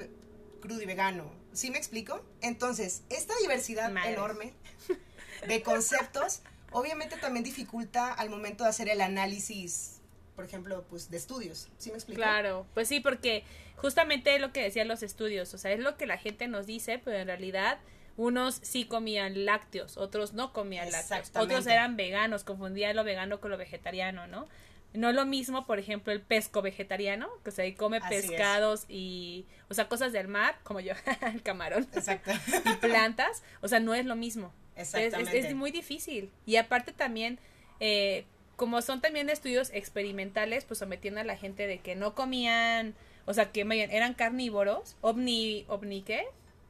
crudi 0.61 0.85
vegano. 0.85 1.33
¿Sí 1.55 1.71
me 1.71 1.79
explico? 1.79 2.23
Entonces, 2.43 3.05
esta 3.09 3.33
diversidad 3.41 3.91
enorme 4.07 4.53
de 5.49 5.63
conceptos 5.63 6.43
obviamente 6.73 7.17
también 7.17 7.43
dificulta 7.43 8.13
al 8.13 8.29
momento 8.29 8.65
de 8.65 8.71
hacer 8.71 8.91
el 8.91 9.01
análisis, 9.01 10.01
por 10.37 10.45
ejemplo, 10.45 10.85
pues 10.91 11.11
de 11.11 11.17
estudios. 11.17 11.69
¿Sí 11.79 11.91
me 11.91 11.97
explico? 11.97 12.19
Claro, 12.21 12.67
pues 12.75 12.87
sí, 12.89 13.01
porque 13.01 13.45
justamente 13.77 14.35
es 14.35 14.43
lo 14.43 14.53
que 14.53 14.63
decían 14.63 14.89
los 14.89 15.03
estudios, 15.03 15.55
o 15.55 15.59
sea, 15.59 15.73
es 15.73 15.81
lo 15.81 15.97
que 15.97 16.05
la 16.05 16.19
gente 16.19 16.47
nos 16.49 16.67
dice, 16.67 16.99
pero 17.03 17.17
en 17.17 17.29
realidad 17.29 17.79
unos 18.19 18.57
sí 18.63 18.85
comían 18.85 19.47
lácteos, 19.47 19.97
otros 19.97 20.35
no 20.35 20.53
comían 20.53 20.91
lácteos, 20.93 21.31
otros 21.35 21.67
eran 21.67 21.97
veganos, 21.97 22.45
confundían 22.45 22.95
lo 22.97 23.05
vegano 23.05 23.41
con 23.41 23.51
lo 23.51 23.57
vegetariano, 23.57 24.27
¿no? 24.27 24.47
No 24.93 25.13
lo 25.13 25.25
mismo, 25.25 25.67
por 25.67 25.79
ejemplo, 25.79 26.13
el 26.13 26.21
pesco 26.21 26.61
vegetariano, 26.61 27.29
que 27.45 27.63
ahí 27.63 27.75
come 27.75 27.99
Así 27.99 28.15
es. 28.17 28.27
pescados 28.27 28.85
y, 28.89 29.47
o 29.71 29.75
sea, 29.75 29.87
cosas 29.89 30.13
del 30.13 30.29
mar, 30.29 30.59
como 30.65 30.81
yo, 30.81 30.95
el 31.33 31.43
camarón, 31.43 31.87
Exacto. 31.95 32.31
y 32.65 32.75
plantas, 32.77 33.43
o 33.63 33.69
sea, 33.69 33.81
no 33.81 33.95
es 33.95 34.05
lo 34.05 34.17
mismo. 34.17 34.53
Es, 34.77 34.89
es- 34.95 35.05
Exactamente. 35.15 35.49
es 35.49 35.55
muy 35.55 35.71
difícil. 35.71 36.31
Y 36.47 36.57
aparte 36.57 36.93
también, 36.93 37.39
eh, 37.81 38.25
como 38.57 38.83
son 38.83 39.01
también 39.01 39.29
estudios 39.31 39.71
experimentales, 39.73 40.65
pues 40.65 40.79
sometiendo 40.79 41.21
a 41.21 41.25
la 41.25 41.37
gente 41.37 41.67
de 41.67 41.79
que 41.79 41.95
no 41.95 42.15
comían, 42.15 42.95
o 43.27 43.35
sea, 43.35 43.53
que 43.53 43.61
eran 43.61 44.15
carnívoros, 44.15 44.97
omni 45.03 45.65
qué? 46.05 46.25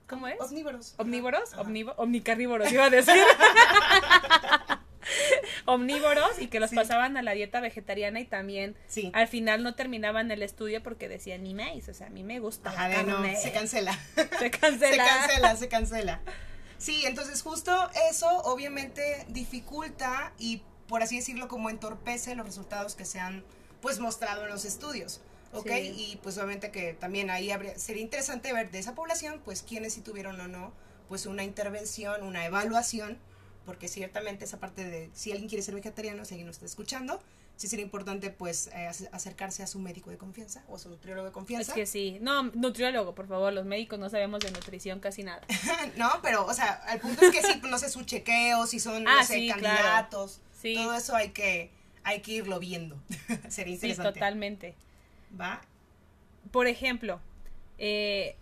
¿Cómo 0.09 0.27
es? 0.27 0.41
Omnívoros. 0.41 0.95
Omnívoros, 0.97 1.53
Ajá. 1.53 1.63
omnivo- 1.63 1.95
omnicarnívoros, 1.97 2.73
iba 2.73 2.85
a 2.87 2.91
decir. 2.91 3.15
Omnívoros 5.67 6.39
y 6.39 6.49
que 6.49 6.61
los 6.61 6.71
Sí. 6.71 6.77
pasaban 6.77 7.17
a 7.17 7.23
la 7.23 7.33
dieta 7.33 7.61
vegetariana 7.61 8.21
y 8.21 8.25
también 8.25 8.77
Sí. 8.89 9.11
al 9.15 9.29
final 9.29 9.63
no 9.63 9.75
terminaban 9.75 10.31
el 10.31 10.43
estudio 10.43 10.83
porque 10.83 11.09
decían 11.09 11.43
ni 11.43 11.55
más, 11.55 11.89
o 11.89 11.95
sea, 11.95 12.07
a 12.09 12.11
mí 12.11 12.23
me 12.25 12.41
gusta 12.41 12.71
Ajá, 12.71 12.89
de 12.89 13.05
no, 13.05 13.17
carne". 13.17 13.37
se 13.37 13.53
cancela. 13.53 13.99
Se 14.39 14.51
cancela. 14.51 15.05
Se 15.05 15.11
cancela, 15.21 15.57
se 15.57 15.69
cancela. 15.69 16.21
Sí, 16.79 17.05
entonces 17.07 17.43
justo 17.43 17.91
eso 18.11 18.29
obviamente 18.45 19.25
dificulta 19.29 20.33
y 20.39 20.63
por 20.87 21.03
así 21.03 21.17
decirlo 21.17 21.49
como 21.49 21.71
entorpece 21.71 22.35
los 22.35 22.47
resultados 22.47 22.95
que 22.95 23.05
se 23.05 23.21
han 23.21 23.45
pues 23.83 23.99
mostrado 24.01 24.45
en 24.45 24.51
los 24.51 24.65
estudios. 24.65 25.21
¿Ok? 25.53 25.67
Sí. 25.71 25.95
Y 26.13 26.17
pues 26.23 26.37
obviamente 26.37 26.71
que 26.71 26.93
también 26.95 27.31
ahí 27.31 27.51
habría, 27.51 27.79
sería 27.79 28.03
interesante 28.03 28.53
ver 28.53 28.71
de 28.71 28.79
esa 28.79 28.95
población 28.95 29.41
pues 29.45 29.63
quiénes 29.63 29.95
sí 29.95 30.01
tuvieron 30.03 30.41
o 30.41 30.49
no 30.49 30.73
pues 31.09 31.25
una 31.27 31.43
intervención, 31.43 32.23
una 32.23 32.45
evaluación, 32.45 33.17
porque 33.65 33.89
ciertamente 33.89 34.45
esa 34.45 34.59
parte 34.61 34.85
de 34.85 35.09
si 35.15 35.33
alguien 35.33 35.49
quiere 35.49 35.63
ser 35.63 35.75
vegetariano, 35.75 36.25
si 36.27 36.35
alguien 36.35 36.47
lo 36.47 36.53
está 36.53 36.67
escuchando, 36.67 37.19
sí 37.57 37.67
sería 37.67 37.83
importante 37.85 38.29
pues 38.31 38.67
eh, 38.69 38.89
ac- 38.91 39.09
acercarse 39.13 39.63
a 39.63 39.67
su 39.67 39.79
médico 39.79 40.11
de 40.11 40.19
confianza 40.19 40.63
o 40.69 40.77
a 40.77 40.79
su 40.79 40.91
nutriólogo 40.91 41.25
de 41.25 41.31
Es 41.31 41.35
confianza. 41.35 41.73
que 41.75 41.87
sí. 41.87 42.19
No, 42.21 42.43
nutriólogo, 42.55 43.15
por 43.15 43.27
favor, 43.27 43.53
los 43.55 43.65
médicos 43.65 43.99
no 43.99 44.11
sabemos 44.11 44.41
de 44.41 44.51
nutrición 44.51 45.01
casi 45.01 45.23
nada. 45.25 45.41
No, 45.97 46.11
pero, 46.23 46.45
o 46.47 46.53
sea, 46.53 46.83
el 46.93 47.01
punto 47.01 47.25
es 47.25 47.31
que 47.33 47.43
sí, 47.43 47.61
no 47.69 47.79
sé, 47.79 47.89
su 47.89 48.03
chequeo, 48.05 48.67
si 48.67 48.81
son, 48.81 49.05
no 49.05 49.11
Ah, 49.19 49.25
sé, 49.25 49.35
sí, 49.35 49.47
claro. 49.47 49.63
candidatos, 49.63 50.41
Sí. 50.61 50.75
todo 50.75 50.95
eso 50.95 51.17
hay 51.17 51.31
que, 51.31 51.71
hay 52.05 52.21
que 52.21 52.33
irlo 52.33 52.59
viendo. 52.61 52.97
Sería 53.49 53.73
Sí, 53.79 53.87
interesante. 53.87 54.13
totalmente. 54.13 54.75
¿Va? 55.39 55.61
Por 56.51 56.67
ejemplo, 56.67 57.21
eh, 57.79 58.37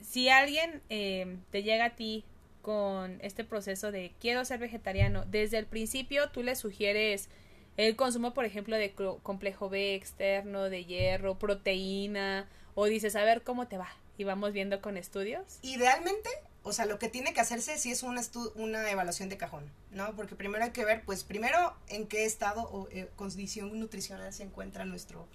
si 0.00 0.28
alguien 0.28 0.82
eh, 0.88 1.36
te 1.50 1.62
llega 1.62 1.86
a 1.86 1.96
ti 1.96 2.24
con 2.60 3.18
este 3.22 3.44
proceso 3.44 3.90
de 3.90 4.12
quiero 4.20 4.44
ser 4.44 4.60
vegetariano, 4.60 5.24
desde 5.26 5.58
el 5.58 5.66
principio 5.66 6.30
tú 6.30 6.42
le 6.42 6.54
sugieres 6.56 7.28
el 7.76 7.96
consumo, 7.96 8.34
por 8.34 8.44
ejemplo, 8.44 8.76
de 8.76 8.92
complejo 9.22 9.68
B 9.68 9.94
externo, 9.94 10.68
de 10.68 10.84
hierro, 10.84 11.38
proteína, 11.38 12.48
o 12.74 12.86
dices, 12.86 13.16
a 13.16 13.24
ver 13.24 13.42
cómo 13.42 13.66
te 13.66 13.78
va, 13.78 13.88
y 14.18 14.24
vamos 14.24 14.52
viendo 14.52 14.80
con 14.80 14.96
estudios. 14.96 15.58
Idealmente, 15.62 16.28
o 16.62 16.72
sea, 16.72 16.86
lo 16.86 16.98
que 16.98 17.08
tiene 17.08 17.32
que 17.32 17.40
hacerse 17.40 17.78
sí 17.78 17.90
es 17.90 18.02
una, 18.02 18.20
una 18.54 18.90
evaluación 18.90 19.28
de 19.28 19.38
cajón, 19.38 19.64
¿no? 19.90 20.14
Porque 20.14 20.36
primero 20.36 20.64
hay 20.64 20.70
que 20.70 20.84
ver, 20.84 21.02
pues, 21.04 21.24
primero 21.24 21.74
en 21.88 22.06
qué 22.06 22.24
estado 22.24 22.62
o 22.62 22.88
eh, 22.90 23.08
condición 23.16 23.78
nutricional 23.78 24.32
se 24.32 24.42
encuentra 24.42 24.84
nuestro, 24.84 25.26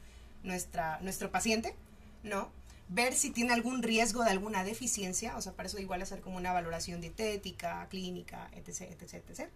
nuestra, 0.43 0.99
nuestro 1.01 1.31
paciente, 1.31 1.75
¿no? 2.23 2.51
Ver 2.89 3.13
si 3.13 3.31
tiene 3.31 3.53
algún 3.53 3.83
riesgo 3.83 4.23
de 4.23 4.31
alguna 4.31 4.63
deficiencia, 4.63 5.35
o 5.35 5.41
sea, 5.41 5.53
para 5.53 5.67
eso 5.67 5.79
igual 5.79 6.01
hacer 6.01 6.21
como 6.21 6.37
una 6.37 6.53
valoración 6.53 7.01
dietética, 7.01 7.87
clínica, 7.89 8.49
etc., 8.53 8.81
etc., 8.91 9.23
etc., 9.29 9.49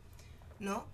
¿no? 0.60 0.86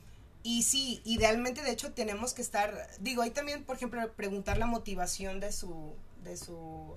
Y 0.44 0.64
sí, 0.64 1.02
idealmente, 1.04 1.62
de 1.62 1.72
hecho, 1.72 1.92
tenemos 1.94 2.34
que 2.34 2.42
estar, 2.42 2.88
digo, 3.00 3.22
ahí 3.22 3.32
también, 3.32 3.64
por 3.64 3.76
ejemplo, 3.76 4.00
preguntar 4.14 4.58
la 4.58 4.66
motivación 4.66 5.40
de 5.40 5.52
su, 5.52 5.96
de 6.24 6.38
su, 6.38 6.96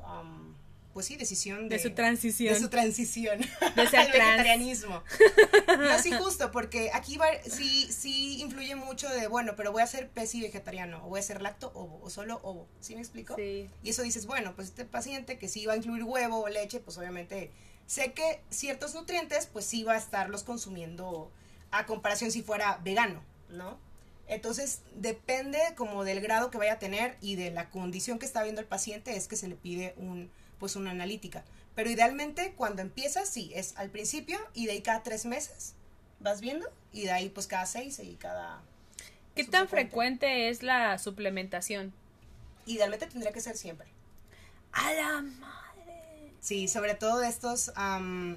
pues 0.92 1.06
sí, 1.06 1.16
decisión 1.16 1.68
De 1.68 1.78
su 1.78 1.90
transición. 1.90 2.54
de 2.54 2.60
su 2.60 2.68
transición 2.68 3.38
De 3.76 3.86
ser 3.86 4.00
al 4.00 4.12
vegetarianismo. 4.12 5.02
No, 5.78 5.98
sí, 6.02 6.12
justo, 6.12 6.50
porque 6.50 6.90
aquí 6.92 7.16
va, 7.16 7.26
sí, 7.44 7.88
sí 7.92 8.40
influye 8.40 8.74
mucho 8.74 9.08
de, 9.08 9.26
bueno, 9.28 9.54
pero 9.56 9.72
voy 9.72 9.82
a 9.82 9.86
ser 9.86 10.08
pesi 10.08 10.40
vegetariano, 10.40 11.04
o 11.04 11.08
voy 11.08 11.20
a 11.20 11.22
ser 11.22 11.42
lacto 11.42 11.70
ovo, 11.74 12.00
o 12.02 12.10
solo 12.10 12.40
ovo, 12.42 12.66
¿sí 12.80 12.94
me 12.94 13.00
explico? 13.00 13.36
Sí. 13.36 13.68
Y 13.82 13.90
eso 13.90 14.02
dices, 14.02 14.26
bueno, 14.26 14.54
pues 14.54 14.68
este 14.68 14.84
paciente 14.84 15.38
que 15.38 15.48
sí 15.48 15.66
va 15.66 15.74
a 15.74 15.76
incluir 15.76 16.04
huevo 16.04 16.40
o 16.40 16.48
leche, 16.48 16.80
pues 16.80 16.98
obviamente 16.98 17.50
sé 17.86 18.12
que 18.12 18.40
ciertos 18.50 18.94
nutrientes, 18.94 19.46
pues 19.46 19.64
sí 19.64 19.82
va 19.82 19.94
a 19.94 19.98
estarlos 19.98 20.44
consumiendo 20.44 21.30
a 21.70 21.86
comparación 21.86 22.30
si 22.30 22.42
fuera 22.42 22.78
vegano, 22.82 23.22
¿no? 23.48 23.78
Entonces, 24.30 24.82
depende 24.94 25.58
como 25.76 26.04
del 26.04 26.20
grado 26.20 26.52
que 26.52 26.58
vaya 26.58 26.74
a 26.74 26.78
tener 26.78 27.16
y 27.20 27.34
de 27.34 27.50
la 27.50 27.68
condición 27.68 28.20
que 28.20 28.26
está 28.26 28.44
viendo 28.44 28.60
el 28.60 28.66
paciente, 28.68 29.16
es 29.16 29.26
que 29.26 29.34
se 29.34 29.48
le 29.48 29.56
pide 29.56 29.94
un, 29.96 30.30
pues 30.60 30.76
una 30.76 30.92
analítica. 30.92 31.42
Pero 31.74 31.90
idealmente, 31.90 32.52
cuando 32.56 32.82
empiezas, 32.82 33.28
sí, 33.28 33.50
es 33.54 33.76
al 33.76 33.90
principio 33.90 34.38
y 34.54 34.66
de 34.66 34.72
ahí 34.72 34.82
cada 34.82 35.02
tres 35.02 35.24
meses 35.26 35.74
vas 36.20 36.40
viendo 36.40 36.68
y 36.92 37.02
de 37.04 37.10
ahí 37.12 37.28
pues 37.30 37.46
cada 37.48 37.66
seis 37.66 37.98
y 37.98 38.14
cada... 38.14 38.60
¿Qué 39.34 39.44
tan 39.44 39.66
frecuente 39.68 40.48
es 40.50 40.62
la 40.62 40.98
suplementación? 40.98 41.92
Idealmente 42.66 43.06
tendría 43.06 43.32
que 43.32 43.40
ser 43.40 43.56
siempre. 43.56 43.88
A 44.72 44.92
la 44.92 45.22
madre. 45.22 46.32
Sí, 46.40 46.68
sobre 46.68 46.94
todo 46.94 47.18
de 47.18 47.28
estos 47.28 47.72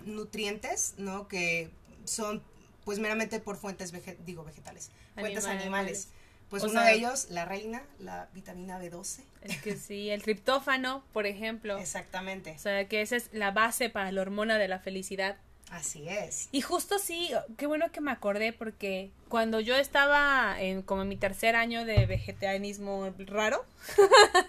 nutrientes, 0.06 0.94
¿no? 0.98 1.28
Que 1.28 1.70
son, 2.06 2.42
pues, 2.86 3.00
meramente 3.00 3.40
por 3.40 3.58
fuentes, 3.58 3.94
vege- 3.94 4.18
digo, 4.26 4.44
vegetales, 4.44 4.92
fuentes 5.16 5.46
Animales. 5.46 5.62
animales. 5.64 6.08
Pues 6.50 6.64
O 6.64 6.68
uno 6.68 6.82
sea- 6.82 6.90
de 6.90 6.96
ellos, 6.96 7.28
la 7.30 7.46
reina, 7.46 7.84
la 8.00 8.30
vitamina 8.34 8.80
B12. 8.80 9.22
Es 9.44 9.62
que 9.62 9.76
sí, 9.76 10.10
el 10.10 10.22
triptófano, 10.24 11.04
por 11.14 11.26
ejemplo. 11.26 11.78
Exactamente, 11.78 12.54
O 12.56 12.60
sea, 12.60 12.88
que 12.88 13.02
esa 13.02 13.16
es 13.16 13.30
la 13.34 13.52
base 13.52 13.90
para 13.90 14.12
la 14.12 14.22
hormona 14.22 14.58
de 14.58 14.68
la 14.68 14.80
felicidad. 14.80 15.38
así 15.70 16.08
es. 16.08 16.50
Y 16.52 16.62
justo 16.62 17.00
sí, 17.00 17.32
qué 17.58 17.66
bueno 17.66 17.92
que 17.92 18.02
me 18.02 18.12
acordé 18.12 18.54
porque 18.54 19.12
cuando 19.28 19.60
yo 19.60 19.76
estaba 19.76 20.56
en 20.60 20.82
como 20.84 21.02
en 21.02 21.08
mi 21.08 21.18
tercer 21.18 21.56
año 21.56 21.86
de 21.86 22.06
vegetarianismo 22.06 23.14
raro, 23.26 23.66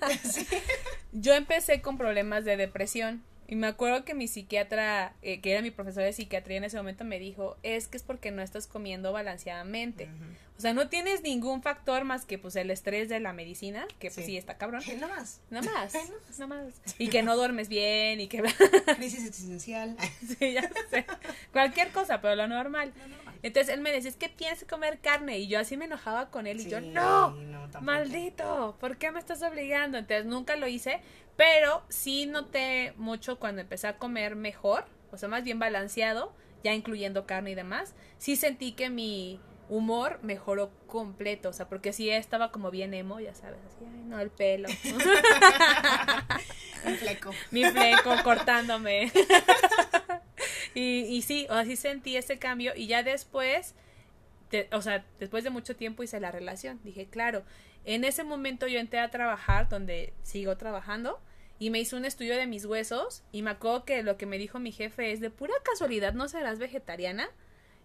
yo 1.13 1.35
empecé 1.35 1.81
con 1.81 1.97
problemas 1.97 2.45
de 2.45 2.57
depresión 2.57 3.23
Y 3.47 3.57
me 3.57 3.67
acuerdo 3.67 4.05
que 4.05 4.15
mi 4.15 4.27
psiquiatra, 4.27 5.15
eh, 5.23 5.41
que 5.41 5.53
era 5.53 5.61
mi 5.61 5.71
profesor 5.71 6.03
de 6.03 6.13
psiquiatría 6.13 6.57
en 6.57 6.65
ese 6.65 6.77
momento, 6.77 7.05
me 7.05 7.19
dijo, 7.19 7.57
es 7.63 7.89
que 7.89 7.97
es 7.97 8.03
porque 8.03 8.31
no 8.31 8.43
estás 8.43 8.67
comiendo 8.67 9.13
balanceadamente. 9.13 10.09
O 10.57 10.61
sea, 10.61 10.73
no 10.73 10.89
tienes 10.89 11.23
ningún 11.23 11.63
factor 11.63 12.05
más 12.05 12.25
que 12.25 12.39
pues 12.39 12.55
el 12.57 12.71
estrés 12.71 13.09
de 13.09 13.19
la 13.21 13.33
medicina, 13.33 13.87
que 13.99 14.11
pues 14.11 14.25
sí, 14.25 14.37
está 14.37 14.57
cabrón. 14.57 14.83
Nada 15.01 15.17
más. 15.17 15.41
Nada 15.51 15.71
más. 15.71 15.95
Nada 16.39 16.47
más. 16.47 16.75
Y 16.99 17.09
que 17.09 17.23
no 17.23 17.37
duermes 17.37 17.69
bien 17.69 18.21
y 18.21 18.29
que... 18.29 18.43
Crisis 18.97 19.27
existencial. 19.27 19.97
sí, 20.39 20.53
ya 20.53 20.71
sé. 20.91 21.05
Cualquier 21.53 21.91
cosa, 21.91 22.21
pero 22.21 22.37
lo 22.37 22.47
normal. 22.47 22.93
Entonces 23.43 23.75
él 23.75 23.83
me 23.83 23.93
decía, 23.93 24.09
es 24.09 24.17
que 24.17 24.31
tienes 24.31 24.61
que 24.61 24.67
comer 24.67 25.01
carne. 25.01 25.39
Y 25.39 25.49
yo 25.49 25.59
así 25.59 25.77
me 25.77 25.85
enojaba 25.85 26.31
con 26.31 26.47
él. 26.47 26.61
Y 26.61 26.71
yo, 26.71 26.81
no, 26.81 27.37
maldito, 27.83 28.77
¿por 28.81 28.97
qué 28.97 29.11
me 29.11 29.19
estás 29.19 29.43
obligando? 29.43 29.99
Entonces 29.99 30.25
nunca 30.25 30.57
lo 30.57 30.67
hice. 30.67 31.01
Pero 31.37 31.83
sí 31.88 32.27
noté 32.27 32.92
mucho 32.97 33.38
cuando 33.38 33.61
empecé 33.61 33.88
a 33.88 33.99
comer 33.99 34.37
mejor, 34.37 34.85
o 35.11 35.16
sea, 35.16 35.29
más 35.29 35.44
bien 35.44 35.59
balanceado, 35.59 36.33
ya 36.62 36.75
incluyendo 36.75 37.27
carne 37.27 37.51
y 37.51 37.55
demás. 37.55 37.94
Sí 38.18 38.37
sentí 38.37 38.73
que 38.73 38.90
mi 38.90 39.40
humor 39.68 40.20
mejoró 40.23 40.70
completo, 40.87 41.49
o 41.49 41.53
sea, 41.53 41.68
porque 41.68 41.92
sí 41.92 42.11
estaba 42.11 42.53
como 42.53 42.70
bien 42.70 42.94
emo, 42.94 43.20
ya 43.20 43.35
sabes, 43.35 43.59
así, 43.66 43.85
ay, 43.85 44.05
no, 44.07 44.20
el 44.20 44.31
pelo. 44.31 44.68
Mi 46.85 46.97
fleco. 46.97 47.31
Mi 47.51 47.64
fleco 47.64 48.14
cortándome. 48.23 49.11
y, 50.75 51.01
y 51.01 51.23
sí, 51.23 51.47
o 51.49 51.55
así 51.55 51.77
sentí 51.77 52.16
ese 52.16 52.38
cambio 52.38 52.75
y 52.77 52.87
ya 52.87 53.03
después, 53.03 53.75
o 54.70 54.83
sea, 54.83 55.05
después 55.18 55.44
de 55.44 55.51
mucho 55.51 55.77
tiempo 55.77 56.03
hice 56.03 56.20
la 56.20 56.31
relación. 56.31 56.81
Dije, 56.85 57.07
claro, 57.07 57.44
en 57.85 58.05
ese 58.05 58.25
momento 58.25 58.66
yo 58.66 58.79
entré 58.79 59.01
a 59.01 59.11
trabajar 59.11 59.68
donde 59.68 60.14
sigo 60.23 60.57
trabajando 60.57 61.20
y 61.59 61.70
me 61.70 61.81
hizo 61.81 61.97
un 61.97 62.05
estudio 62.05 62.37
de 62.37 62.47
mis 62.47 62.64
huesos 62.64 63.23
y 63.33 63.42
me 63.42 63.51
acuerdo 63.51 63.85
que 63.85 64.03
lo 64.03 64.16
que 64.16 64.27
me 64.27 64.38
dijo 64.38 64.59
mi 64.59 64.73
jefe 64.73 65.12
es 65.12 65.20
de 65.20 65.31
pura 65.31 65.55
casualidad, 65.62 66.12
¿no 66.14 66.29
serás 66.29 66.59
vegetariana? 66.59 67.29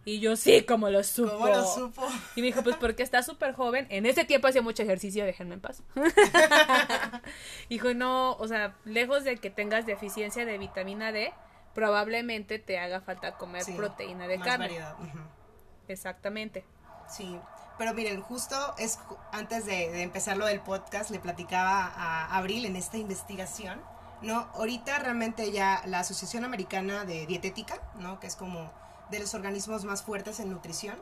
Y 0.05 0.21
yo, 0.21 0.35
sí, 0.35 0.63
como 0.63 0.89
lo 0.89 1.03
supo. 1.03 1.31
¿Cómo 1.31 1.47
lo 1.47 1.65
supo? 1.65 2.07
Y 2.35 2.41
me 2.41 2.47
dijo, 2.47 2.63
pues 2.63 2.77
porque 2.77 3.03
está 3.03 3.21
súper 3.21 3.53
joven. 3.53 3.85
En 3.89 4.05
ese 4.05 4.23
tiempo 4.23 4.47
hacía 4.47 4.61
mucho 4.61 4.83
ejercicio, 4.83 5.25
déjenme 5.25 5.55
en 5.55 5.61
paz. 5.61 5.83
dijo, 7.69 7.93
no, 7.93 8.33
o 8.33 8.47
sea, 8.47 8.75
lejos 8.85 9.23
de 9.23 9.37
que 9.37 9.49
tengas 9.49 9.85
deficiencia 9.85 10.45
de 10.45 10.57
vitamina 10.57 11.11
D, 11.11 11.33
probablemente 11.75 12.59
te 12.59 12.79
haga 12.79 13.01
falta 13.01 13.37
comer 13.37 13.63
proteína 13.75 14.27
de 14.27 14.39
carne. 14.39 14.79
Exactamente. 15.87 16.65
Sí, 17.07 17.37
pero 17.79 17.95
miren, 17.95 18.21
justo 18.21 18.55
es 18.77 18.99
antes 19.31 19.65
de, 19.65 19.89
de, 19.89 20.03
empezar 20.03 20.37
lo 20.37 20.45
del 20.45 20.59
podcast, 20.59 21.09
le 21.09 21.19
platicaba 21.19 21.85
a 21.85 22.37
Abril 22.37 22.65
en 22.65 22.75
esta 22.75 22.97
investigación, 22.97 23.81
¿no? 24.21 24.49
Ahorita 24.53 24.99
realmente 24.99 25.51
ya 25.51 25.81
la 25.85 26.01
Asociación 26.01 26.43
Americana 26.43 27.05
de 27.05 27.25
Dietética, 27.25 27.81
¿no? 27.95 28.19
Que 28.19 28.27
es 28.27 28.35
como 28.35 28.71
de 29.09 29.19
los 29.19 29.33
organismos 29.33 29.85
más 29.85 30.03
fuertes 30.03 30.39
en 30.39 30.51
nutrición, 30.51 31.01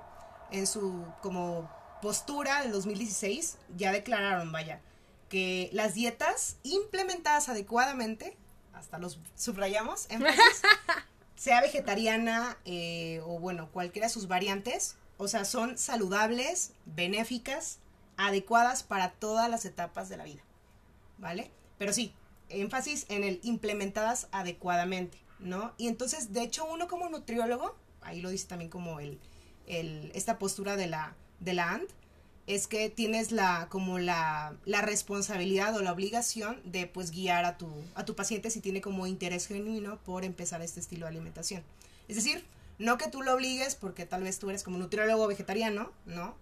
en 0.51 0.67
su 0.67 1.05
como 1.21 1.69
postura 2.01 2.61
del 2.61 2.71
2016 2.71 3.57
ya 3.75 3.91
declararon, 3.91 4.51
vaya, 4.51 4.81
que 5.29 5.69
las 5.73 5.93
dietas 5.93 6.57
implementadas 6.63 7.49
adecuadamente, 7.49 8.37
hasta 8.73 8.97
los 8.97 9.19
subrayamos, 9.35 10.07
sea 11.35 11.61
vegetariana 11.61 12.57
eh, 12.65 13.21
o 13.25 13.39
bueno, 13.39 13.69
cualquiera 13.71 14.07
de 14.07 14.13
sus 14.13 14.27
variantes, 14.27 14.95
o 15.17 15.27
sea, 15.27 15.45
son 15.45 15.77
saludables, 15.77 16.73
benéficas, 16.86 17.80
adecuadas 18.17 18.84
para 18.84 19.12
todas 19.12 19.49
las 19.49 19.65
etapas 19.65 20.10
de 20.10 20.17
la 20.17 20.23
vida, 20.23 20.41
¿vale? 21.17 21.51
Pero 21.77 21.93
sí, 21.93 22.13
énfasis 22.49 23.06
en 23.10 23.23
el 23.23 23.39
implementadas 23.43 24.27
adecuadamente, 24.32 25.17
¿no? 25.39 25.73
Y 25.77 25.88
entonces, 25.88 26.34
de 26.34 26.41
hecho, 26.43 26.65
uno 26.65 26.88
como 26.88 27.10
nutriólogo 27.10 27.75
ahí 28.08 28.21
lo 28.21 28.30
dice 28.30 28.47
también 28.47 28.71
como 28.71 28.99
el, 28.99 29.19
el, 29.67 30.12
esta 30.15 30.39
postura 30.39 30.75
de 30.75 30.88
la, 30.88 31.15
de 31.39 31.53
la 31.53 31.73
AND, 31.73 31.88
es 32.47 32.67
que 32.67 32.89
tienes 32.89 33.32
la, 33.32 33.67
como 33.69 33.99
la, 33.99 34.56
la, 34.65 34.82
responsabilidad 34.82 35.75
o 35.75 35.82
la 35.82 35.91
obligación 35.91 36.62
de 36.63 36.88
pues 36.88 37.12
guiar 37.12 37.43
a 37.43 37.58
tu, 37.58 37.67
a 37.93 38.06
tu 38.06 38.15
paciente 38.15 38.49
si 38.49 38.62
tiene 38.62 38.80
como 38.80 39.06
interés 39.06 39.47
genuino 39.47 39.97
por 40.06 40.23
empezar 40.23 40.62
este 40.62 40.80
estilo 40.80 41.06
de 41.06 41.10
alimentación. 41.10 41.62
Es 42.08 42.15
decir, 42.15 42.45
no 42.79 42.97
que 42.97 43.09
tú 43.09 43.21
lo 43.21 43.33
obligues 43.33 43.75
porque 43.75 44.05
tal 44.05 44.23
vez 44.23 44.39
tú 44.39 44.49
eres 44.49 44.63
como 44.63 44.77
nutriólogo 44.77 45.27
vegetariano, 45.27 45.91
¿no? 46.05 46.35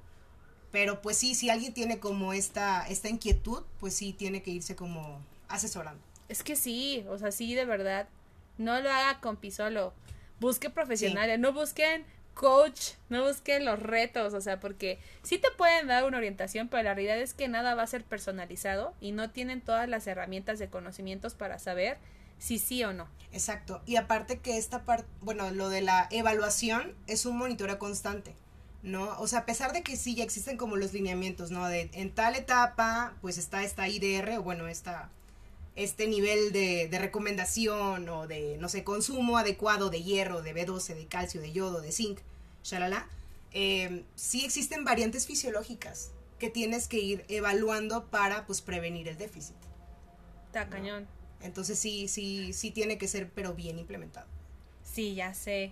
Pero 0.71 1.01
pues 1.01 1.17
sí, 1.17 1.35
si 1.35 1.49
alguien 1.49 1.73
tiene 1.73 1.99
como 1.99 2.33
esta, 2.33 2.87
esta 2.87 3.07
inquietud, 3.07 3.63
pues 3.79 3.93
sí 3.93 4.13
tiene 4.13 4.41
que 4.41 4.51
irse 4.51 4.75
como 4.75 5.21
asesorando. 5.47 6.01
Es 6.27 6.43
que 6.43 6.55
sí, 6.55 7.05
o 7.07 7.17
sea, 7.17 7.31
sí, 7.31 7.55
de 7.55 7.65
verdad. 7.65 8.09
No 8.57 8.79
lo 8.81 8.89
haga 8.89 9.19
con 9.19 9.37
pisolo 9.37 9.93
busque 10.39 10.69
profesionales, 10.69 11.39
no 11.39 11.53
busquen 11.53 12.05
coach, 12.33 12.91
no 13.09 13.23
busquen 13.23 13.63
los 13.63 13.79
retos, 13.79 14.33
o 14.33 14.41
sea, 14.41 14.59
porque 14.59 14.99
sí 15.23 15.37
te 15.37 15.49
pueden 15.51 15.87
dar 15.87 16.03
una 16.03 16.17
orientación, 16.17 16.67
pero 16.67 16.83
la 16.83 16.93
realidad 16.93 17.17
es 17.17 17.33
que 17.33 17.47
nada 17.47 17.75
va 17.75 17.83
a 17.83 17.87
ser 17.87 18.03
personalizado 18.03 18.93
y 18.99 19.13
no 19.13 19.29
tienen 19.29 19.61
todas 19.61 19.87
las 19.87 20.05
herramientas 20.07 20.59
de 20.59 20.67
conocimientos 20.67 21.33
para 21.33 21.59
saber 21.59 21.97
si 22.37 22.59
sí 22.59 22.83
o 22.83 22.93
no. 22.93 23.07
Exacto, 23.31 23.81
y 23.85 23.97
aparte 23.97 24.39
que 24.39 24.57
esta 24.57 24.85
parte, 24.85 25.07
bueno, 25.21 25.51
lo 25.51 25.69
de 25.69 25.81
la 25.81 26.07
evaluación 26.11 26.95
es 27.07 27.25
un 27.25 27.37
monitoreo 27.37 27.79
constante. 27.79 28.35
¿no? 28.81 29.19
O 29.19 29.27
sea, 29.27 29.39
a 29.39 29.45
pesar 29.45 29.73
de 29.73 29.81
que 29.81 29.97
sí 29.97 30.15
ya 30.15 30.23
existen 30.23 30.57
como 30.57 30.75
los 30.75 30.93
lineamientos, 30.93 31.49
¿no? 31.49 31.67
De 31.67 31.89
en 31.93 32.13
tal 32.13 32.35
etapa, 32.35 33.15
pues 33.19 33.39
está 33.39 33.63
esta 33.63 33.87
IDR, 33.87 34.37
o 34.37 34.43
bueno, 34.43 34.67
esta 34.67 35.09
este 35.75 36.07
nivel 36.07 36.53
de, 36.53 36.87
de, 36.87 36.99
recomendación 36.99 38.07
o 38.07 38.27
de, 38.27 38.57
no 38.59 38.69
sé, 38.69 38.83
consumo 38.83 39.37
adecuado 39.37 39.89
de 39.89 40.03
hierro, 40.03 40.41
de 40.41 40.55
B12, 40.55 40.95
de 40.95 41.07
calcio, 41.07 41.41
de 41.41 41.51
yodo, 41.51 41.81
de 41.81 41.91
zinc, 41.91 42.19
shalala, 42.63 43.09
eh, 43.51 44.03
sí 44.15 44.45
existen 44.45 44.85
variantes 44.85 45.25
fisiológicas 45.25 46.11
que 46.39 46.49
tienes 46.49 46.87
que 46.87 46.99
ir 46.99 47.25
evaluando 47.27 48.05
para, 48.05 48.45
pues, 48.45 48.61
prevenir 48.61 49.07
el 49.07 49.17
déficit. 49.17 49.55
Está 50.47 50.69
cañón. 50.69 51.07
Entonces 51.45 51.79
sí, 51.79 52.07
sí, 52.07 52.53
sí 52.53 52.71
tiene 52.71 52.97
que 52.97 53.07
ser, 53.07 53.29
pero 53.29 53.53
bien 53.53 53.79
implementado. 53.79 54.27
Sí, 54.83 55.15
ya 55.15 55.33
sé. 55.33 55.71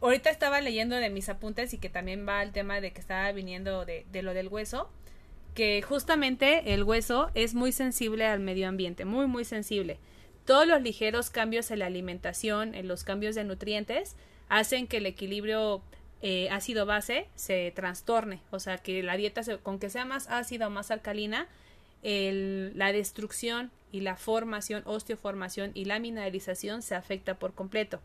Ahorita 0.00 0.30
estaba 0.30 0.60
leyendo 0.60 0.96
de 0.96 1.10
mis 1.10 1.28
apuntes 1.28 1.72
y 1.74 1.78
que 1.78 1.88
también 1.88 2.26
va 2.26 2.42
el 2.42 2.52
tema 2.52 2.80
de 2.80 2.92
que 2.92 3.00
estaba 3.00 3.30
viniendo 3.32 3.84
de, 3.84 4.04
de 4.10 4.22
lo 4.22 4.34
del 4.34 4.48
hueso 4.48 4.88
que 5.54 5.82
justamente 5.82 6.72
el 6.72 6.82
hueso 6.82 7.30
es 7.34 7.54
muy 7.54 7.72
sensible 7.72 8.26
al 8.26 8.40
medio 8.40 8.68
ambiente, 8.68 9.04
muy, 9.04 9.26
muy 9.26 9.44
sensible. 9.44 9.98
Todos 10.46 10.66
los 10.66 10.82
ligeros 10.82 11.30
cambios 11.30 11.70
en 11.70 11.80
la 11.80 11.86
alimentación, 11.86 12.74
en 12.74 12.88
los 12.88 13.04
cambios 13.04 13.34
de 13.34 13.44
nutrientes, 13.44 14.16
hacen 14.48 14.86
que 14.86 14.96
el 14.96 15.06
equilibrio 15.06 15.82
eh, 16.20 16.48
ácido-base 16.50 17.28
se 17.34 17.70
trastorne. 17.74 18.40
O 18.50 18.58
sea, 18.58 18.78
que 18.78 19.02
la 19.02 19.16
dieta, 19.16 19.42
con 19.58 19.78
que 19.78 19.90
sea 19.90 20.04
más 20.04 20.28
ácida 20.28 20.66
o 20.66 20.70
más 20.70 20.90
alcalina, 20.90 21.48
la 22.02 22.92
destrucción 22.92 23.70
y 23.92 24.00
la 24.00 24.16
formación, 24.16 24.82
osteoformación 24.86 25.70
y 25.74 25.84
la 25.84 25.98
mineralización 25.98 26.82
se 26.82 26.94
afecta 26.94 27.38
por 27.38 27.54
completo. 27.54 28.00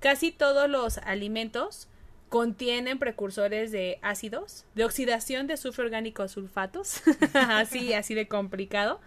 Casi 0.00 0.32
todos 0.32 0.68
los 0.68 0.98
alimentos 0.98 1.88
contienen 2.30 2.98
precursores 2.98 3.70
de 3.72 3.98
ácidos, 4.02 4.64
de 4.74 4.84
oxidación 4.84 5.46
de 5.46 5.54
azufre 5.54 5.84
orgánico 5.84 6.26
sulfatos, 6.28 7.02
así, 7.34 7.92
así 7.92 8.14
de 8.14 8.28
complicado, 8.28 9.00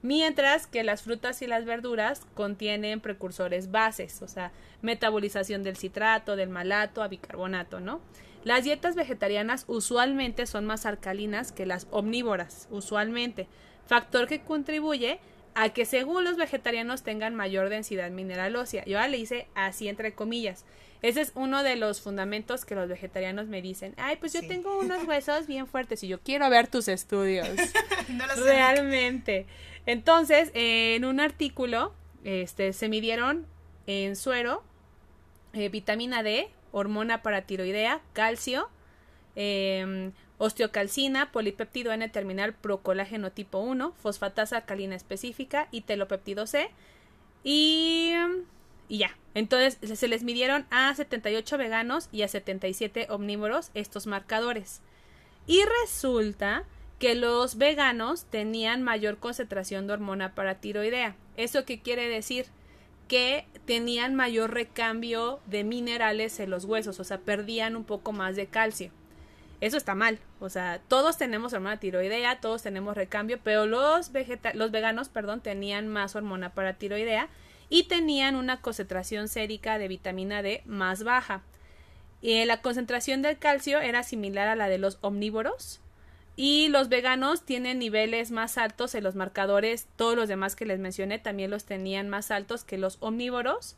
mientras 0.00 0.66
que 0.66 0.84
las 0.84 1.02
frutas 1.02 1.42
y 1.42 1.46
las 1.46 1.64
verduras 1.64 2.22
contienen 2.34 3.00
precursores 3.00 3.70
bases, 3.70 4.22
o 4.22 4.28
sea, 4.28 4.52
metabolización 4.80 5.64
del 5.64 5.76
citrato, 5.76 6.36
del 6.36 6.48
malato, 6.48 7.02
a 7.02 7.08
bicarbonato, 7.08 7.80
¿no? 7.80 8.00
Las 8.44 8.64
dietas 8.64 8.94
vegetarianas 8.94 9.64
usualmente 9.66 10.46
son 10.46 10.64
más 10.64 10.86
alcalinas 10.86 11.50
que 11.50 11.66
las 11.66 11.88
omnívoras, 11.90 12.68
usualmente, 12.70 13.48
factor 13.86 14.28
que 14.28 14.40
contribuye 14.42 15.18
a 15.60 15.70
que 15.70 15.86
según 15.86 16.22
los 16.22 16.36
vegetarianos 16.36 17.02
tengan 17.02 17.34
mayor 17.34 17.68
densidad 17.68 18.12
mineral 18.12 18.54
ósea. 18.54 18.84
Yo 18.84 18.96
ahora 18.96 19.08
le 19.08 19.18
hice 19.18 19.48
así 19.56 19.88
entre 19.88 20.12
comillas. 20.12 20.64
Ese 21.02 21.20
es 21.20 21.32
uno 21.34 21.64
de 21.64 21.74
los 21.74 22.00
fundamentos 22.00 22.64
que 22.64 22.76
los 22.76 22.88
vegetarianos 22.88 23.48
me 23.48 23.60
dicen. 23.60 23.92
Ay, 23.96 24.14
pues 24.20 24.32
yo 24.32 24.46
tengo 24.46 24.78
unos 24.78 25.02
huesos 25.02 25.48
bien 25.48 25.66
fuertes 25.66 26.04
y 26.04 26.08
yo 26.08 26.20
quiero 26.20 26.48
ver 26.48 26.68
tus 26.68 26.86
estudios. 26.86 27.48
no 28.08 28.24
lo 28.28 28.34
sé. 28.36 28.44
Realmente. 28.44 29.46
Entonces, 29.84 30.52
en 30.54 31.04
un 31.04 31.18
artículo, 31.18 31.92
este, 32.22 32.72
se 32.72 32.88
midieron 32.88 33.44
en 33.88 34.14
suero 34.14 34.62
eh, 35.54 35.70
vitamina 35.70 36.22
D, 36.22 36.50
hormona 36.70 37.20
paratiroidea, 37.20 38.00
calcio, 38.12 38.70
eh, 39.34 40.12
osteocalcina, 40.38 41.32
polipéptido 41.32 41.92
N 41.92 42.08
terminal 42.08 42.54
procolágeno 42.54 43.32
tipo 43.32 43.58
1, 43.58 43.92
fosfatasa 44.00 44.58
alcalina 44.58 44.94
específica 44.94 45.68
y 45.70 45.82
telopéptido 45.82 46.46
C. 46.46 46.70
Y, 47.44 48.14
y 48.88 48.98
ya. 48.98 49.16
Entonces 49.34 49.78
se 49.98 50.08
les 50.08 50.22
midieron 50.22 50.66
a 50.70 50.94
78 50.94 51.58
veganos 51.58 52.08
y 52.10 52.22
a 52.22 52.28
77 52.28 53.06
omnívoros 53.10 53.70
estos 53.74 54.06
marcadores. 54.06 54.80
Y 55.46 55.62
resulta 55.82 56.64
que 56.98 57.14
los 57.14 57.58
veganos 57.58 58.24
tenían 58.24 58.82
mayor 58.82 59.18
concentración 59.18 59.86
de 59.86 59.92
hormona 59.92 60.34
paratiroidea. 60.34 61.14
¿Eso 61.36 61.64
qué 61.64 61.80
quiere 61.80 62.08
decir? 62.08 62.46
que 63.08 63.46
tenían 63.64 64.14
mayor 64.14 64.52
recambio 64.52 65.40
de 65.46 65.64
minerales 65.64 66.38
en 66.38 66.50
los 66.50 66.66
huesos, 66.66 67.00
o 67.00 67.04
sea, 67.04 67.18
perdían 67.18 67.74
un 67.74 67.84
poco 67.84 68.12
más 68.12 68.36
de 68.36 68.46
calcio. 68.46 68.92
Eso 69.60 69.76
está 69.76 69.96
mal, 69.96 70.20
o 70.38 70.48
sea, 70.48 70.80
todos 70.86 71.18
tenemos 71.18 71.52
hormona 71.52 71.80
tiroidea, 71.80 72.40
todos 72.40 72.62
tenemos 72.62 72.96
recambio, 72.96 73.40
pero 73.42 73.66
los, 73.66 74.12
los 74.54 74.70
veganos, 74.70 75.08
perdón, 75.08 75.40
tenían 75.40 75.88
más 75.88 76.14
hormona 76.14 76.54
para 76.54 76.74
tiroidea 76.74 77.28
y 77.68 77.84
tenían 77.84 78.36
una 78.36 78.60
concentración 78.60 79.26
sérica 79.26 79.78
de 79.78 79.88
vitamina 79.88 80.42
D 80.42 80.62
más 80.64 81.02
baja. 81.02 81.42
y 82.20 82.44
la 82.44 82.62
concentración 82.62 83.22
del 83.22 83.38
calcio 83.38 83.80
era 83.80 84.02
similar 84.02 84.48
a 84.48 84.56
la 84.56 84.68
de 84.68 84.78
los 84.78 84.98
omnívoros, 85.00 85.80
y 86.36 86.68
los 86.68 86.88
veganos 86.88 87.44
tienen 87.44 87.80
niveles 87.80 88.30
más 88.30 88.58
altos 88.58 88.94
en 88.94 89.02
los 89.02 89.16
marcadores, 89.16 89.88
todos 89.96 90.14
los 90.14 90.28
demás 90.28 90.54
que 90.54 90.66
les 90.66 90.78
mencioné 90.78 91.18
también 91.18 91.50
los 91.50 91.64
tenían 91.64 92.08
más 92.08 92.30
altos 92.30 92.62
que 92.62 92.78
los 92.78 92.96
omnívoros, 93.00 93.74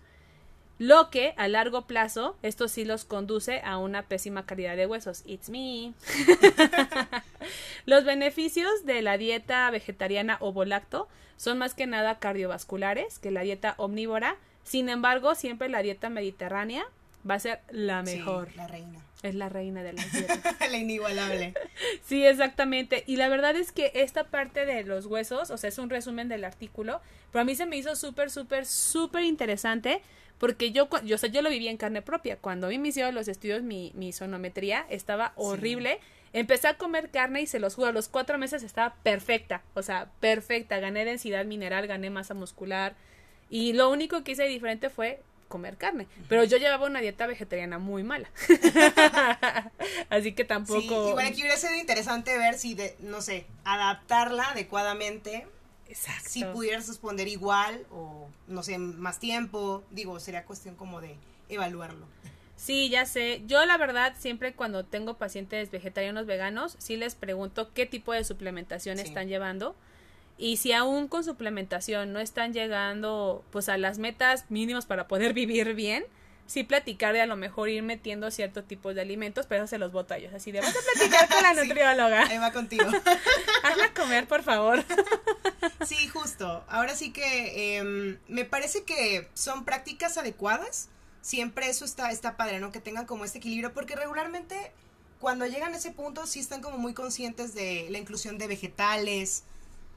lo 0.80 1.10
que 1.10 1.34
a 1.36 1.46
largo 1.46 1.82
plazo 1.82 2.38
esto 2.42 2.66
sí 2.66 2.86
los 2.86 3.04
conduce 3.04 3.60
a 3.62 3.76
una 3.76 4.00
pésima 4.00 4.46
calidad 4.46 4.78
de 4.78 4.86
huesos. 4.86 5.22
It's 5.26 5.50
me. 5.50 5.92
los 7.84 8.04
beneficios 8.04 8.86
de 8.86 9.02
la 9.02 9.18
dieta 9.18 9.70
vegetariana 9.70 10.38
o 10.40 10.54
volacto 10.54 11.06
son 11.36 11.58
más 11.58 11.74
que 11.74 11.86
nada 11.86 12.18
cardiovasculares 12.18 13.18
que 13.18 13.30
la 13.30 13.42
dieta 13.42 13.74
omnívora. 13.76 14.36
Sin 14.64 14.88
embargo, 14.88 15.34
siempre 15.34 15.68
la 15.68 15.82
dieta 15.82 16.08
mediterránea 16.08 16.86
va 17.28 17.34
a 17.34 17.40
ser 17.40 17.60
la 17.68 18.02
mejor. 18.02 18.48
la 18.56 18.66
reina. 18.66 19.04
Es 19.22 19.34
la 19.34 19.50
reina 19.50 19.82
de 19.82 19.92
la 19.92 20.02
dietas. 20.14 20.40
la 20.60 20.78
inigualable. 20.78 21.52
Sí, 22.06 22.24
exactamente. 22.24 23.04
Y 23.06 23.16
la 23.16 23.28
verdad 23.28 23.54
es 23.54 23.70
que 23.70 23.92
esta 23.96 24.24
parte 24.24 24.64
de 24.64 24.82
los 24.84 25.04
huesos, 25.04 25.50
o 25.50 25.58
sea, 25.58 25.68
es 25.68 25.76
un 25.76 25.90
resumen 25.90 26.30
del 26.30 26.42
artículo, 26.42 27.02
pero 27.32 27.42
a 27.42 27.44
mí 27.44 27.54
se 27.54 27.66
me 27.66 27.76
hizo 27.76 27.96
súper, 27.96 28.30
súper, 28.30 28.64
súper 28.64 29.24
interesante 29.24 30.00
porque 30.40 30.72
yo, 30.72 30.88
yo, 31.04 31.16
o 31.16 31.18
sea, 31.18 31.28
yo 31.28 31.42
lo 31.42 31.50
viví 31.50 31.68
en 31.68 31.76
carne 31.76 32.00
propia. 32.00 32.38
Cuando 32.38 32.66
a 32.66 32.70
mí 32.70 32.78
me 32.78 32.88
hicieron 32.88 33.14
los 33.14 33.28
estudios, 33.28 33.62
mi, 33.62 33.92
mi 33.94 34.10
sonometría 34.12 34.86
estaba 34.88 35.34
horrible. 35.36 36.00
Empecé 36.32 36.66
a 36.68 36.78
comer 36.78 37.10
carne 37.10 37.42
y 37.42 37.46
se 37.46 37.60
los 37.60 37.74
juro, 37.74 37.88
a 37.88 37.92
los 37.92 38.08
cuatro 38.08 38.38
meses 38.38 38.62
estaba 38.62 38.94
perfecta, 39.02 39.62
o 39.74 39.82
sea, 39.82 40.10
perfecta. 40.18 40.78
Gané 40.78 41.04
densidad 41.04 41.44
mineral, 41.44 41.86
gané 41.86 42.08
masa 42.08 42.32
muscular. 42.32 42.96
Y 43.50 43.74
lo 43.74 43.90
único 43.90 44.24
que 44.24 44.32
hice 44.32 44.44
diferente 44.44 44.88
fue 44.88 45.20
comer 45.48 45.76
carne. 45.76 46.06
Pero 46.30 46.42
yo 46.44 46.56
llevaba 46.56 46.86
una 46.86 47.02
dieta 47.02 47.26
vegetariana 47.26 47.78
muy 47.78 48.02
mala. 48.02 48.30
Así 50.08 50.32
que 50.32 50.44
tampoco. 50.44 50.80
Sí, 50.80 51.10
igual 51.10 51.26
aquí 51.26 51.42
hubiera 51.42 51.58
sido 51.58 51.74
interesante 51.74 52.38
ver 52.38 52.54
si, 52.56 52.74
de, 52.74 52.96
no 53.00 53.20
sé, 53.20 53.44
adaptarla 53.64 54.52
adecuadamente. 54.52 55.46
Exacto. 55.90 56.28
Si 56.28 56.44
pudieras 56.44 56.86
responder 56.86 57.26
igual 57.26 57.84
o, 57.90 58.28
no 58.46 58.62
sé, 58.62 58.78
más 58.78 59.18
tiempo. 59.18 59.82
Digo, 59.90 60.20
sería 60.20 60.44
cuestión 60.44 60.76
como 60.76 61.00
de 61.00 61.16
evaluarlo. 61.48 62.06
Sí, 62.56 62.88
ya 62.90 63.06
sé. 63.06 63.42
Yo 63.46 63.64
la 63.66 63.76
verdad 63.76 64.14
siempre 64.18 64.54
cuando 64.54 64.84
tengo 64.84 65.14
pacientes 65.14 65.70
vegetarianos 65.70 66.26
veganos, 66.26 66.76
sí 66.78 66.96
les 66.96 67.16
pregunto 67.16 67.72
qué 67.74 67.86
tipo 67.86 68.12
de 68.12 68.22
suplementación 68.22 69.00
están 69.00 69.28
llevando 69.28 69.74
y 70.38 70.56
si 70.58 70.72
aún 70.72 71.08
con 71.08 71.24
suplementación 71.24 72.12
no 72.12 72.20
están 72.20 72.52
llegando 72.52 73.44
pues 73.50 73.68
a 73.68 73.76
las 73.76 73.98
metas 73.98 74.44
mínimas 74.50 74.86
para 74.86 75.08
poder 75.08 75.34
vivir 75.34 75.74
bien, 75.74 76.04
sí 76.50 76.64
platicar 76.64 77.12
de 77.12 77.20
a 77.20 77.26
lo 77.26 77.36
mejor 77.36 77.68
ir 77.68 77.84
metiendo 77.84 78.28
ciertos 78.32 78.66
tipos 78.66 78.96
de 78.96 79.00
alimentos, 79.00 79.46
pero 79.46 79.62
eso 79.62 79.70
se 79.70 79.78
los 79.78 79.92
boto 79.92 80.14
a 80.14 80.16
ellos. 80.16 80.34
Así 80.34 80.50
de, 80.50 80.60
vas 80.60 80.74
a 80.74 80.92
platicar 80.94 81.28
con 81.28 81.42
la 81.44 81.54
nutrióloga. 81.62 82.26
Ahí 82.26 82.38
va 82.38 82.50
contigo. 82.50 82.86
Hazla 83.62 83.94
comer, 83.94 84.26
por 84.26 84.42
favor. 84.42 84.84
sí, 85.86 86.08
justo. 86.08 86.64
Ahora 86.68 86.96
sí 86.96 87.12
que 87.12 87.78
em, 87.78 88.18
me 88.26 88.44
parece 88.44 88.82
que 88.82 89.28
son 89.32 89.64
prácticas 89.64 90.18
adecuadas. 90.18 90.88
Siempre 91.20 91.68
eso 91.68 91.84
está, 91.84 92.10
está 92.10 92.36
padre, 92.36 92.58
¿no? 92.58 92.72
Que 92.72 92.80
tengan 92.80 93.06
como 93.06 93.24
este 93.24 93.38
equilibrio, 93.38 93.72
porque 93.72 93.94
regularmente 93.94 94.72
cuando 95.20 95.46
llegan 95.46 95.72
a 95.72 95.76
ese 95.76 95.92
punto 95.92 96.26
sí 96.26 96.40
están 96.40 96.62
como 96.62 96.78
muy 96.78 96.94
conscientes 96.94 97.54
de 97.54 97.86
la 97.90 97.98
inclusión 97.98 98.38
de 98.38 98.48
vegetales, 98.48 99.44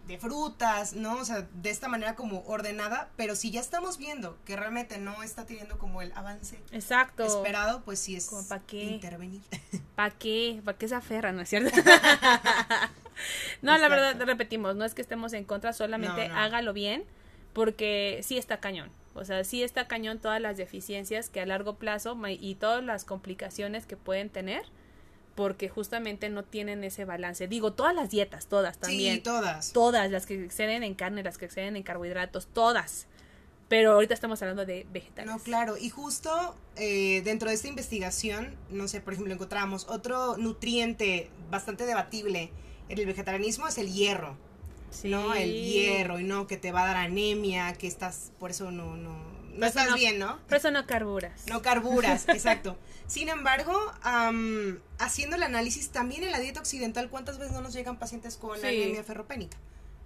de 0.08 0.18
frutas, 0.18 0.94
¿no? 0.94 1.18
O 1.18 1.26
sea, 1.26 1.48
de 1.54 1.70
esta 1.70 1.88
manera 1.88 2.16
como 2.16 2.44
ordenada, 2.46 3.10
pero 3.16 3.36
si 3.36 3.52
ya 3.52 3.62
estamos 3.62 3.98
viendo 3.98 4.38
que 4.46 4.56
realmente 4.56 4.98
no 4.98 5.24
está 5.24 5.46
teniendo 5.46 5.78
como 5.78 6.02
el 6.02 6.12
avance 6.14 6.60
Exacto. 6.72 7.24
esperado, 7.24 7.84
pues 7.84 8.00
sí 8.00 8.16
es 8.16 8.30
¿Para 8.50 8.62
qué? 8.64 8.84
intervenir. 8.84 9.42
¿Para 9.96 10.12
qué? 10.12 10.62
¿Para 10.66 10.78
qué 10.78 10.88
se 10.88 10.96
aferra, 10.96 11.32
no 11.32 11.42
es 11.42 11.50
cierto? 11.50 11.76
no, 13.62 13.78
la 13.78 13.88
verdad, 13.88 14.22
repetimos, 14.26 14.76
no 14.76 14.84
es 14.84 14.94
que 14.94 15.02
estemos 15.02 15.32
en 15.34 15.46
contra, 15.46 15.72
solamente 15.72 16.28
hágalo 16.28 16.74
bien, 16.74 17.06
porque 17.54 18.20
sí 18.24 18.38
está 18.38 18.58
cañón. 18.58 18.92
O 19.16 19.26
sea, 19.26 19.44
sí 19.44 19.64
está 19.64 19.88
cañón 19.88 20.20
todas 20.20 20.42
las 20.42 20.58
deficiencias 20.58 21.30
que 21.30 21.40
a 21.40 21.46
largo 21.46 21.76
plazo 21.76 22.18
y 22.28 22.56
todas 22.56 22.84
las 22.84 23.06
complicaciones 23.06 23.86
que 23.86 23.96
pueden 23.96 24.30
tener 24.30 24.64
porque 25.36 25.70
justamente 25.70 26.30
no 26.30 26.44
tienen 26.44 26.84
ese 26.84 27.06
balance. 27.06 27.48
Digo, 27.48 27.74
todas 27.74 27.96
las 27.96 28.10
dietas, 28.10 28.48
todas 28.48 28.78
también. 28.78 29.16
Sí, 29.16 29.22
todas. 29.22 29.74
Todas, 29.74 30.12
las 30.12 30.26
que 30.26 30.44
exceden 30.44 30.84
en 30.84 30.94
carne, 30.94 31.24
las 31.24 31.38
que 31.38 31.46
exceden 31.46 31.76
en 31.76 31.84
carbohidratos, 31.84 32.48
todas. 32.48 33.08
Pero 33.68 33.94
ahorita 33.94 34.14
estamos 34.14 34.42
hablando 34.42 34.66
de 34.66 34.86
vegetales. 34.92 35.32
No, 35.32 35.40
claro. 35.40 35.78
Y 35.78 35.90
justo 35.90 36.56
eh, 36.76 37.22
dentro 37.24 37.50
de 37.50 37.56
esta 37.56 37.68
investigación, 37.68 38.56
no 38.70 38.88
sé, 38.88 39.02
por 39.02 39.14
ejemplo, 39.14 39.34
encontramos 39.34 39.88
otro 39.90 40.38
nutriente 40.38 41.32
bastante 41.50 41.86
debatible 41.86 42.52
en 42.90 43.00
el 43.00 43.06
vegetarianismo, 43.06 43.68
es 43.68 43.78
el 43.78 43.92
hierro. 43.92 44.38
Sí. 44.92 45.10
¿No? 45.10 45.34
El 45.34 45.52
hierro 45.52 46.20
y 46.20 46.24
no 46.24 46.46
que 46.46 46.58
te 46.58 46.72
va 46.72 46.84
a 46.84 46.88
dar 46.88 46.98
anemia, 46.98 47.74
que 47.74 47.88
estás, 47.88 48.32
por 48.38 48.52
eso 48.52 48.70
no, 48.70 48.96
no, 48.96 49.18
no 49.54 49.66
estás 49.66 49.94
bien, 49.96 50.20
¿no? 50.20 50.40
Por 50.48 50.58
eso 50.58 50.72
no 50.72 50.86
carburas. 50.86 51.46
No 51.48 51.62
carburas, 51.62 52.26
exacto. 52.30 52.78
Sin 53.08 53.30
embargo, 53.30 53.74
haciendo 54.98 55.36
el 55.36 55.44
análisis 55.44 55.90
también 55.90 56.24
en 56.24 56.32
la 56.32 56.40
dieta 56.40 56.60
occidental, 56.60 57.10
¿cuántas 57.10 57.38
veces 57.38 57.54
no 57.54 57.62
nos 57.62 57.74
llegan 57.74 58.00
pacientes 58.00 58.38
con 58.38 58.58
anemia 58.58 59.04
ferropénica? 59.04 59.58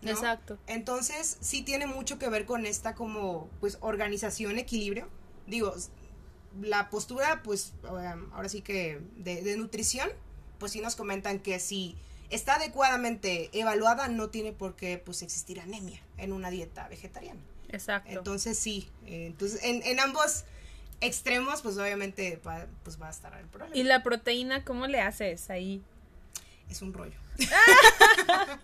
Exacto. 0.03 0.57
Entonces, 0.67 1.37
sí 1.41 1.61
tiene 1.61 1.87
mucho 1.87 2.19
que 2.19 2.29
ver 2.29 2.45
con 2.45 2.65
esta 2.65 2.95
como, 2.95 3.49
pues, 3.59 3.77
organización, 3.81 4.57
equilibrio. 4.57 5.07
Digo, 5.47 5.73
la 6.61 6.89
postura, 6.89 7.41
pues, 7.43 7.73
ahora 8.33 8.49
sí 8.49 8.61
que 8.61 9.01
de, 9.17 9.41
de 9.41 9.57
nutrición, 9.57 10.09
pues 10.59 10.71
sí 10.71 10.81
nos 10.81 10.95
comentan 10.95 11.39
que 11.39 11.59
si 11.59 11.95
está 12.29 12.55
adecuadamente 12.55 13.49
evaluada, 13.53 14.07
no 14.07 14.29
tiene 14.29 14.53
por 14.53 14.75
qué, 14.75 14.97
pues, 14.97 15.21
existir 15.21 15.59
anemia 15.59 16.01
en 16.17 16.33
una 16.33 16.49
dieta 16.49 16.87
vegetariana. 16.87 17.41
Exacto. 17.69 18.11
Entonces 18.11 18.57
sí, 18.57 18.89
eh, 19.05 19.27
entonces 19.27 19.63
en, 19.63 19.83
en, 19.83 19.99
ambos 19.99 20.45
extremos 21.01 21.61
pues 21.61 21.77
obviamente 21.77 22.41
va, 22.45 22.65
pues 22.83 23.01
va 23.01 23.07
a 23.07 23.11
estar 23.11 23.37
el 23.37 23.47
problema. 23.47 23.75
¿Y 23.75 23.83
la 23.83 24.03
proteína 24.03 24.63
cómo 24.63 24.87
le 24.87 25.01
haces 25.01 25.49
ahí? 25.49 25.83
Es 26.69 26.81
un 26.81 26.93
rollo. 26.93 27.17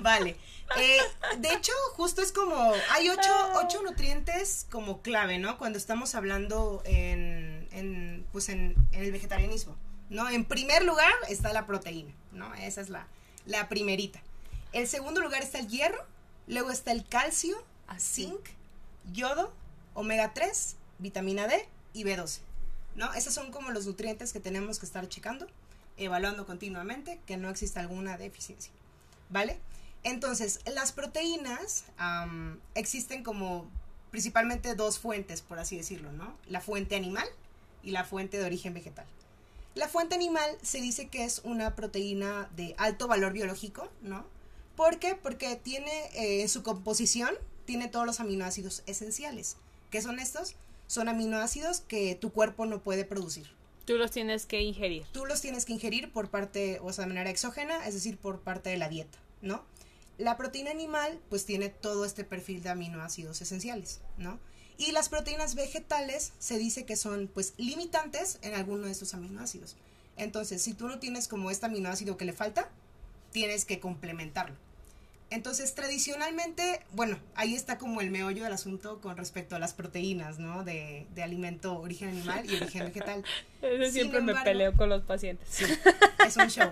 vale. 0.00 0.36
Eh, 0.78 0.98
de 1.38 1.52
hecho, 1.52 1.72
justo 1.92 2.22
es 2.22 2.32
como, 2.32 2.72
hay 2.90 3.08
ocho, 3.08 3.30
ocho, 3.54 3.82
nutrientes 3.82 4.66
como 4.70 5.02
clave, 5.02 5.38
¿no? 5.38 5.58
Cuando 5.58 5.78
estamos 5.78 6.14
hablando 6.14 6.82
en, 6.84 7.68
en 7.70 8.26
pues 8.32 8.48
en, 8.48 8.74
en, 8.92 9.04
el 9.04 9.12
vegetarianismo, 9.12 9.76
¿no? 10.08 10.28
En 10.28 10.44
primer 10.44 10.84
lugar 10.84 11.12
está 11.28 11.52
la 11.52 11.66
proteína, 11.66 12.12
¿no? 12.32 12.52
Esa 12.54 12.80
es 12.80 12.88
la, 12.88 13.06
la 13.46 13.68
primerita. 13.68 14.22
En 14.72 14.86
segundo 14.86 15.20
lugar 15.20 15.42
está 15.42 15.58
el 15.58 15.68
hierro, 15.68 16.04
luego 16.46 16.70
está 16.70 16.92
el 16.92 17.06
calcio, 17.06 17.62
zinc, 17.98 18.40
yodo, 19.12 19.52
omega 19.94 20.32
3, 20.34 20.76
vitamina 20.98 21.46
D 21.46 21.68
y 21.92 22.04
B12. 22.04 22.40
¿No? 22.96 23.12
Esos 23.14 23.34
son 23.34 23.50
como 23.50 23.70
los 23.70 23.86
nutrientes 23.86 24.32
que 24.32 24.40
tenemos 24.40 24.78
que 24.78 24.86
estar 24.86 25.08
checando, 25.08 25.46
evaluando 25.96 26.46
continuamente 26.46 27.20
que 27.26 27.36
no 27.36 27.50
exista 27.50 27.80
alguna 27.80 28.16
deficiencia. 28.18 28.72
¿Vale? 29.30 29.58
Entonces, 30.04 30.60
las 30.66 30.92
proteínas 30.92 31.84
existen 32.74 33.24
como 33.24 33.66
principalmente 34.10 34.74
dos 34.74 34.98
fuentes, 34.98 35.40
por 35.40 35.58
así 35.58 35.76
decirlo, 35.76 36.12
¿no? 36.12 36.36
La 36.46 36.60
fuente 36.60 36.94
animal 36.94 37.26
y 37.82 37.90
la 37.90 38.04
fuente 38.04 38.38
de 38.38 38.44
origen 38.44 38.74
vegetal. 38.74 39.06
La 39.74 39.88
fuente 39.88 40.14
animal 40.14 40.56
se 40.62 40.80
dice 40.80 41.08
que 41.08 41.24
es 41.24 41.40
una 41.42 41.74
proteína 41.74 42.48
de 42.54 42.76
alto 42.78 43.08
valor 43.08 43.32
biológico, 43.32 43.88
¿no? 44.02 44.24
¿Por 44.76 44.98
qué? 44.98 45.16
Porque 45.16 45.56
tiene 45.56 45.90
eh, 46.14 46.42
en 46.42 46.48
su 46.48 46.62
composición 46.62 47.34
tiene 47.64 47.88
todos 47.88 48.06
los 48.06 48.20
aminoácidos 48.20 48.82
esenciales. 48.86 49.56
¿Qué 49.90 50.02
son 50.02 50.18
estos? 50.18 50.54
Son 50.86 51.08
aminoácidos 51.08 51.80
que 51.80 52.14
tu 52.14 52.32
cuerpo 52.32 52.66
no 52.66 52.82
puede 52.82 53.04
producir. 53.04 53.46
Tú 53.84 53.96
los 53.96 54.10
tienes 54.10 54.46
que 54.46 54.62
ingerir. 54.62 55.04
Tú 55.12 55.26
los 55.26 55.40
tienes 55.40 55.64
que 55.64 55.74
ingerir 55.74 56.10
por 56.10 56.30
parte, 56.30 56.78
o 56.82 56.92
sea, 56.92 57.04
de 57.04 57.08
manera 57.08 57.30
exógena, 57.30 57.86
es 57.86 57.94
decir, 57.94 58.16
por 58.16 58.40
parte 58.40 58.70
de 58.70 58.78
la 58.78 58.88
dieta, 58.88 59.18
¿no? 59.42 59.64
La 60.16 60.36
proteína 60.36 60.70
animal, 60.70 61.20
pues 61.28 61.44
tiene 61.44 61.68
todo 61.68 62.04
este 62.04 62.24
perfil 62.24 62.62
de 62.62 62.70
aminoácidos 62.70 63.42
esenciales, 63.42 64.00
¿no? 64.16 64.38
Y 64.78 64.92
las 64.92 65.08
proteínas 65.08 65.54
vegetales 65.54 66.32
se 66.38 66.58
dice 66.58 66.84
que 66.84 66.96
son, 66.96 67.28
pues, 67.32 67.54
limitantes 67.58 68.38
en 68.42 68.54
alguno 68.54 68.86
de 68.86 68.92
estos 68.92 69.14
aminoácidos. 69.14 69.76
Entonces, 70.16 70.62
si 70.62 70.74
tú 70.74 70.88
no 70.88 70.98
tienes 70.98 71.28
como 71.28 71.50
este 71.50 71.66
aminoácido 71.66 72.16
que 72.16 72.24
le 72.24 72.32
falta, 72.32 72.70
tienes 73.32 73.64
que 73.64 73.80
complementarlo. 73.80 74.56
Entonces, 75.34 75.74
tradicionalmente, 75.74 76.86
bueno, 76.92 77.18
ahí 77.34 77.56
está 77.56 77.76
como 77.76 78.00
el 78.00 78.12
meollo 78.12 78.44
del 78.44 78.52
asunto 78.52 79.00
con 79.00 79.16
respecto 79.16 79.56
a 79.56 79.58
las 79.58 79.74
proteínas, 79.74 80.38
¿no? 80.38 80.62
De, 80.62 81.08
de 81.12 81.22
alimento 81.24 81.76
origen 81.80 82.10
animal 82.10 82.48
y 82.48 82.54
origen 82.54 82.84
vegetal. 82.84 83.24
Eso 83.62 83.92
siempre 83.92 84.20
me 84.20 84.32
peleo 84.36 84.76
con 84.76 84.88
los 84.88 85.02
pacientes. 85.02 85.48
Sí, 85.50 85.64
es 86.24 86.36
un 86.36 86.48
show. 86.48 86.70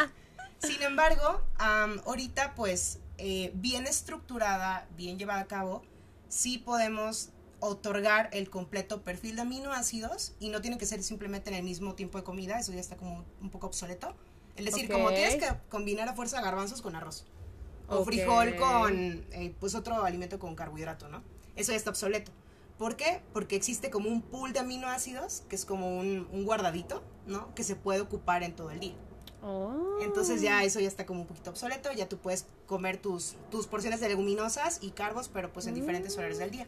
Sin 0.58 0.80
embargo, 0.82 1.42
ahorita 1.58 2.54
pues 2.54 2.98
eh, 3.18 3.52
bien 3.54 3.86
estructurada, 3.86 4.88
bien 4.96 5.18
llevada 5.18 5.40
a 5.40 5.46
cabo, 5.46 5.84
sí 6.30 6.56
podemos 6.56 7.28
otorgar 7.60 8.30
el 8.32 8.48
completo 8.48 9.02
perfil 9.02 9.36
de 9.36 9.42
aminoácidos 9.42 10.32
y 10.40 10.48
no 10.48 10.62
tiene 10.62 10.78
que 10.78 10.86
ser 10.86 11.02
simplemente 11.02 11.50
en 11.50 11.56
el 11.56 11.62
mismo 11.62 11.94
tiempo 11.94 12.16
de 12.16 12.24
comida, 12.24 12.58
eso 12.58 12.72
ya 12.72 12.80
está 12.80 12.96
como 12.96 13.26
un 13.42 13.50
poco 13.50 13.66
obsoleto. 13.66 14.16
Es 14.56 14.64
decir, 14.64 14.90
como 14.90 15.10
tienes 15.10 15.36
que 15.36 15.46
combinar 15.68 16.08
a 16.08 16.14
fuerza 16.14 16.40
garbanzos 16.40 16.80
con 16.80 16.96
arroz 16.96 17.26
o 17.88 18.04
frijol 18.04 18.56
con 18.56 19.24
eh, 19.32 19.54
pues 19.58 19.74
otro 19.74 20.04
alimento 20.04 20.38
con 20.38 20.54
carbohidrato, 20.54 21.08
¿no? 21.08 21.22
Eso 21.56 21.72
ya 21.72 21.78
está 21.78 21.90
obsoleto. 21.90 22.30
¿Por 22.78 22.96
qué? 22.96 23.22
Porque 23.32 23.56
existe 23.56 23.90
como 23.90 24.08
un 24.08 24.22
pool 24.22 24.52
de 24.52 24.60
aminoácidos, 24.60 25.42
que 25.48 25.56
es 25.56 25.64
como 25.64 25.98
un, 25.98 26.28
un 26.32 26.44
guardadito, 26.44 27.02
¿no? 27.26 27.52
Que 27.54 27.64
se 27.64 27.74
puede 27.74 28.00
ocupar 28.00 28.44
en 28.44 28.54
todo 28.54 28.70
el 28.70 28.78
día. 28.78 28.94
Oh. 29.42 29.98
Entonces 30.02 30.40
ya 30.42 30.64
eso 30.64 30.80
ya 30.80 30.88
está 30.88 31.06
como 31.06 31.22
un 31.22 31.26
poquito 31.26 31.50
obsoleto, 31.50 31.92
ya 31.92 32.08
tú 32.08 32.18
puedes 32.18 32.46
comer 32.66 32.98
tus, 32.98 33.36
tus 33.50 33.66
porciones 33.66 34.00
de 34.00 34.08
leguminosas 34.08 34.78
y 34.82 34.90
carbos, 34.90 35.28
pero 35.28 35.52
pues 35.52 35.66
en 35.66 35.74
diferentes 35.74 36.16
horarios 36.16 36.38
del 36.38 36.50
día. 36.50 36.66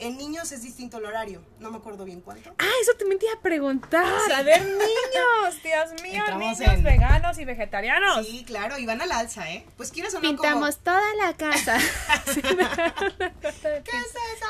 En 0.00 0.16
niños 0.16 0.50
es 0.50 0.62
distinto 0.62 0.96
el 0.96 1.04
horario, 1.04 1.44
no 1.58 1.70
me 1.70 1.76
acuerdo 1.76 2.06
bien 2.06 2.22
cuánto. 2.22 2.54
Ah, 2.58 2.72
eso 2.80 2.94
también 2.94 3.18
te 3.18 3.26
iba 3.26 3.34
a 3.34 3.42
preguntar. 3.42 4.06
A 4.34 4.42
ver, 4.42 4.62
niños, 4.62 5.62
Dios 5.62 6.02
mío, 6.02 6.22
niños 6.38 6.82
veganos 6.82 7.38
y 7.38 7.44
vegetarianos. 7.44 8.26
Sí, 8.26 8.42
claro, 8.44 8.78
y 8.78 8.86
van 8.86 9.02
al 9.02 9.12
alza, 9.12 9.52
¿eh? 9.52 9.66
Pues 9.76 9.92
quieres 9.92 10.14
o 10.14 10.16
no 10.16 10.22
Pintamos 10.22 10.78
toda 10.78 11.14
la 11.16 11.36
casa. 11.36 11.78
¿Qué 12.24 12.40
es 12.40 12.46
eso? 12.46 12.56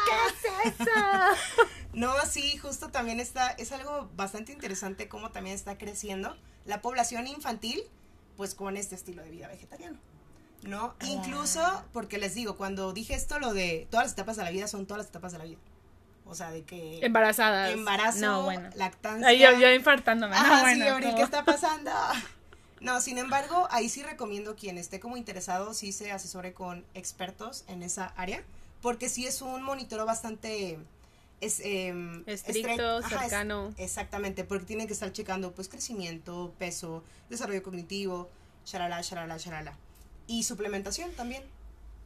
¿Qué 0.07 0.69
es 0.69 0.79
eso? 0.79 0.91
no, 1.95 2.15
sí, 2.31 2.57
justo 2.59 2.91
también 2.91 3.19
está, 3.19 3.51
es 3.51 3.73
algo 3.73 4.09
bastante 4.15 4.53
interesante 4.53 5.09
cómo 5.09 5.33
también 5.33 5.57
está 5.57 5.77
creciendo 5.77 6.37
la 6.65 6.81
población 6.81 7.27
infantil, 7.27 7.83
pues 8.37 8.55
con 8.55 8.77
este 8.77 8.95
estilo 8.95 9.25
de 9.25 9.31
vida 9.31 9.49
vegetariano. 9.49 9.99
¿No? 10.63 10.95
Ah. 11.01 11.07
Incluso, 11.07 11.85
porque 11.93 12.19
les 12.19 12.35
digo, 12.35 12.57
cuando 12.57 12.93
dije 12.93 13.15
esto, 13.15 13.39
lo 13.39 13.53
de 13.53 13.87
todas 13.91 14.07
las 14.07 14.13
etapas 14.13 14.37
de 14.37 14.45
la 14.45 14.51
vida 14.51 14.69
son 14.69 14.87
todas 14.87 14.99
las 14.99 15.09
etapas 15.09 15.33
de 15.33 15.39
la 15.39 15.45
vida. 15.45 15.59
O 16.27 16.35
sea, 16.35 16.51
de 16.53 16.63
que... 16.63 17.05
Embarazadas. 17.05 17.73
Embarazo, 17.73 18.49
lactancia. 18.77 19.33
yo, 19.33 19.59
yo 19.59 19.73
infartándome. 19.73 20.37
Ah, 20.37 20.65
sí, 20.73 20.81
¿qué 21.17 21.23
está 21.23 21.45
pasando? 21.45 21.91
No, 22.81 23.03
sin 23.03 23.19
embargo, 23.19 23.69
ahí 23.71 23.91
sí 23.91 24.03
recomiendo 24.03 24.57
quien 24.57 24.79
esté 24.79 25.01
como 25.01 25.19
interesado, 25.19 25.75
sí 25.75 25.93
se 25.93 26.13
asesore 26.13 26.55
con 26.55 26.83
expertos 26.95 27.65
en 27.69 27.83
esa 27.83 28.07
área, 28.17 28.43
porque 28.81 29.11
sí 29.11 29.27
es 29.27 29.43
un 29.43 29.63
monitoreo 29.63 30.07
bastante... 30.07 30.79
Es, 31.43 31.61
em, 31.63 32.23
estricto, 32.27 33.03
cercano. 33.03 33.75
exactamente, 33.77 34.45
porque 34.45 34.65
tienen 34.65 34.87
que 34.87 34.93
estar 34.93 35.11
checando 35.13 35.53
pues 35.53 35.69
crecimiento, 35.69 36.55
peso, 36.59 37.03
desarrollo 37.31 37.63
cognitivo, 37.63 38.31
shalala, 38.67 39.01
shalala, 39.03 39.39
shalala. 39.39 39.77
Y 40.31 40.45
suplementación 40.45 41.11
también. 41.13 41.43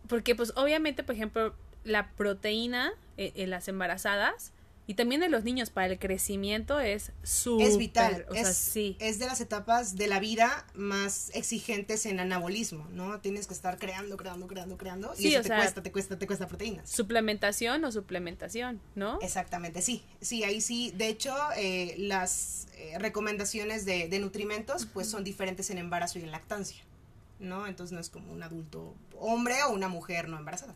Porque 0.08 0.34
pues 0.34 0.52
obviamente, 0.56 1.04
por 1.04 1.14
ejemplo, 1.14 1.54
la 1.84 2.10
proteína 2.12 2.94
eh, 3.18 3.32
en 3.37 3.50
las 3.50 3.68
embarazadas 3.68 4.52
y 4.87 4.94
también 4.94 5.22
en 5.22 5.30
los 5.30 5.44
niños 5.44 5.68
para 5.68 5.88
el 5.88 5.98
crecimiento 5.98 6.80
es 6.80 7.12
su 7.22 7.60
Es 7.60 7.76
vital. 7.76 8.24
O 8.30 8.34
es, 8.34 8.56
sí. 8.56 8.96
es 8.98 9.18
de 9.18 9.26
las 9.26 9.40
etapas 9.42 9.96
de 9.96 10.06
la 10.06 10.20
vida 10.20 10.66
más 10.74 11.30
exigentes 11.34 12.06
en 12.06 12.18
anabolismo, 12.18 12.87
¿no? 12.92 13.20
Tienes 13.20 13.46
que 13.46 13.54
estar 13.54 13.78
creando, 13.78 14.16
creando, 14.16 14.46
creando, 14.46 14.78
creando. 14.78 15.14
y 15.18 15.34
eso 15.34 15.42
te 15.42 15.54
cuesta, 15.54 15.82
te 15.82 15.92
cuesta, 15.92 16.18
te 16.18 16.26
cuesta 16.26 16.48
proteínas. 16.48 16.90
Suplementación 16.90 17.84
o 17.84 17.92
suplementación, 17.92 18.80
¿no? 18.94 19.18
Exactamente, 19.20 19.82
sí. 19.82 20.02
Sí, 20.22 20.44
ahí 20.44 20.62
sí. 20.62 20.92
De 20.94 21.08
hecho, 21.08 21.34
eh, 21.56 21.94
las 21.98 22.68
eh, 22.76 22.98
recomendaciones 22.98 23.84
de, 23.84 24.08
de 24.08 24.18
nutrimentos 24.18 24.87
pues 24.87 25.08
son 25.08 25.24
diferentes 25.24 25.68
en 25.68 25.76
embarazo 25.76 26.18
y 26.18 26.22
en 26.22 26.30
lactancia. 26.30 26.84
¿No? 27.44 27.66
Entonces 27.66 27.92
no 27.92 28.00
es 28.00 28.11
como 28.11 28.33
un 28.33 28.42
adulto 28.42 28.94
hombre 29.18 29.62
o 29.66 29.72
una 29.72 29.88
mujer 29.88 30.28
no 30.28 30.38
embarazada. 30.38 30.74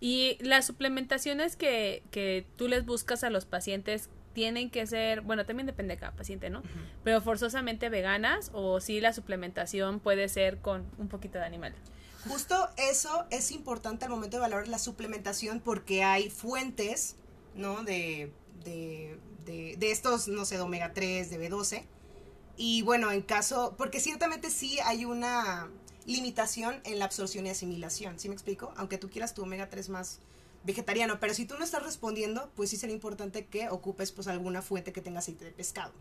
Y 0.00 0.38
las 0.40 0.66
suplementaciones 0.66 1.56
que, 1.56 2.02
que 2.10 2.46
tú 2.56 2.68
les 2.68 2.86
buscas 2.86 3.24
a 3.24 3.30
los 3.30 3.44
pacientes 3.46 4.10
tienen 4.32 4.70
que 4.70 4.86
ser, 4.86 5.22
bueno, 5.22 5.44
también 5.44 5.66
depende 5.66 5.94
de 5.94 6.00
cada 6.00 6.12
paciente, 6.12 6.48
¿no? 6.48 6.62
Pero 7.02 7.20
forzosamente 7.20 7.88
veganas 7.88 8.50
o 8.52 8.80
si 8.80 9.00
la 9.00 9.12
suplementación 9.12 9.98
puede 9.98 10.28
ser 10.28 10.58
con 10.58 10.86
un 10.98 11.08
poquito 11.08 11.38
de 11.38 11.44
animal. 11.44 11.74
Justo 12.28 12.68
eso 12.76 13.26
es 13.30 13.50
importante 13.50 14.04
al 14.04 14.12
momento 14.12 14.36
de 14.36 14.42
valorar 14.42 14.68
la 14.68 14.78
suplementación 14.78 15.58
porque 15.58 16.04
hay 16.04 16.30
fuentes, 16.30 17.16
¿no? 17.56 17.82
De, 17.82 18.32
de, 18.64 19.18
de, 19.44 19.74
de 19.76 19.90
estos, 19.90 20.28
no 20.28 20.44
sé, 20.44 20.54
de 20.54 20.60
omega 20.60 20.92
3, 20.92 21.30
de 21.30 21.50
B12, 21.50 21.84
y 22.58 22.82
bueno, 22.82 23.12
en 23.12 23.22
caso, 23.22 23.76
porque 23.78 24.00
ciertamente 24.00 24.50
sí 24.50 24.78
hay 24.84 25.04
una 25.04 25.68
limitación 26.06 26.80
en 26.84 26.98
la 26.98 27.04
absorción 27.04 27.46
y 27.46 27.50
asimilación, 27.50 28.18
¿sí 28.18 28.28
me 28.28 28.34
explico? 28.34 28.74
Aunque 28.76 28.98
tú 28.98 29.08
quieras 29.08 29.32
tu 29.32 29.42
omega 29.42 29.70
3 29.70 29.88
más 29.90 30.18
vegetariano, 30.64 31.20
pero 31.20 31.34
si 31.34 31.44
tú 31.44 31.54
no 31.56 31.64
estás 31.64 31.84
respondiendo, 31.84 32.50
pues 32.56 32.70
sí 32.70 32.76
sería 32.76 32.96
importante 32.96 33.46
que 33.46 33.68
ocupes 33.68 34.10
pues 34.10 34.26
alguna 34.26 34.60
fuente 34.60 34.92
que 34.92 35.00
tenga 35.00 35.20
aceite 35.20 35.44
de 35.44 35.52
pescado, 35.52 35.92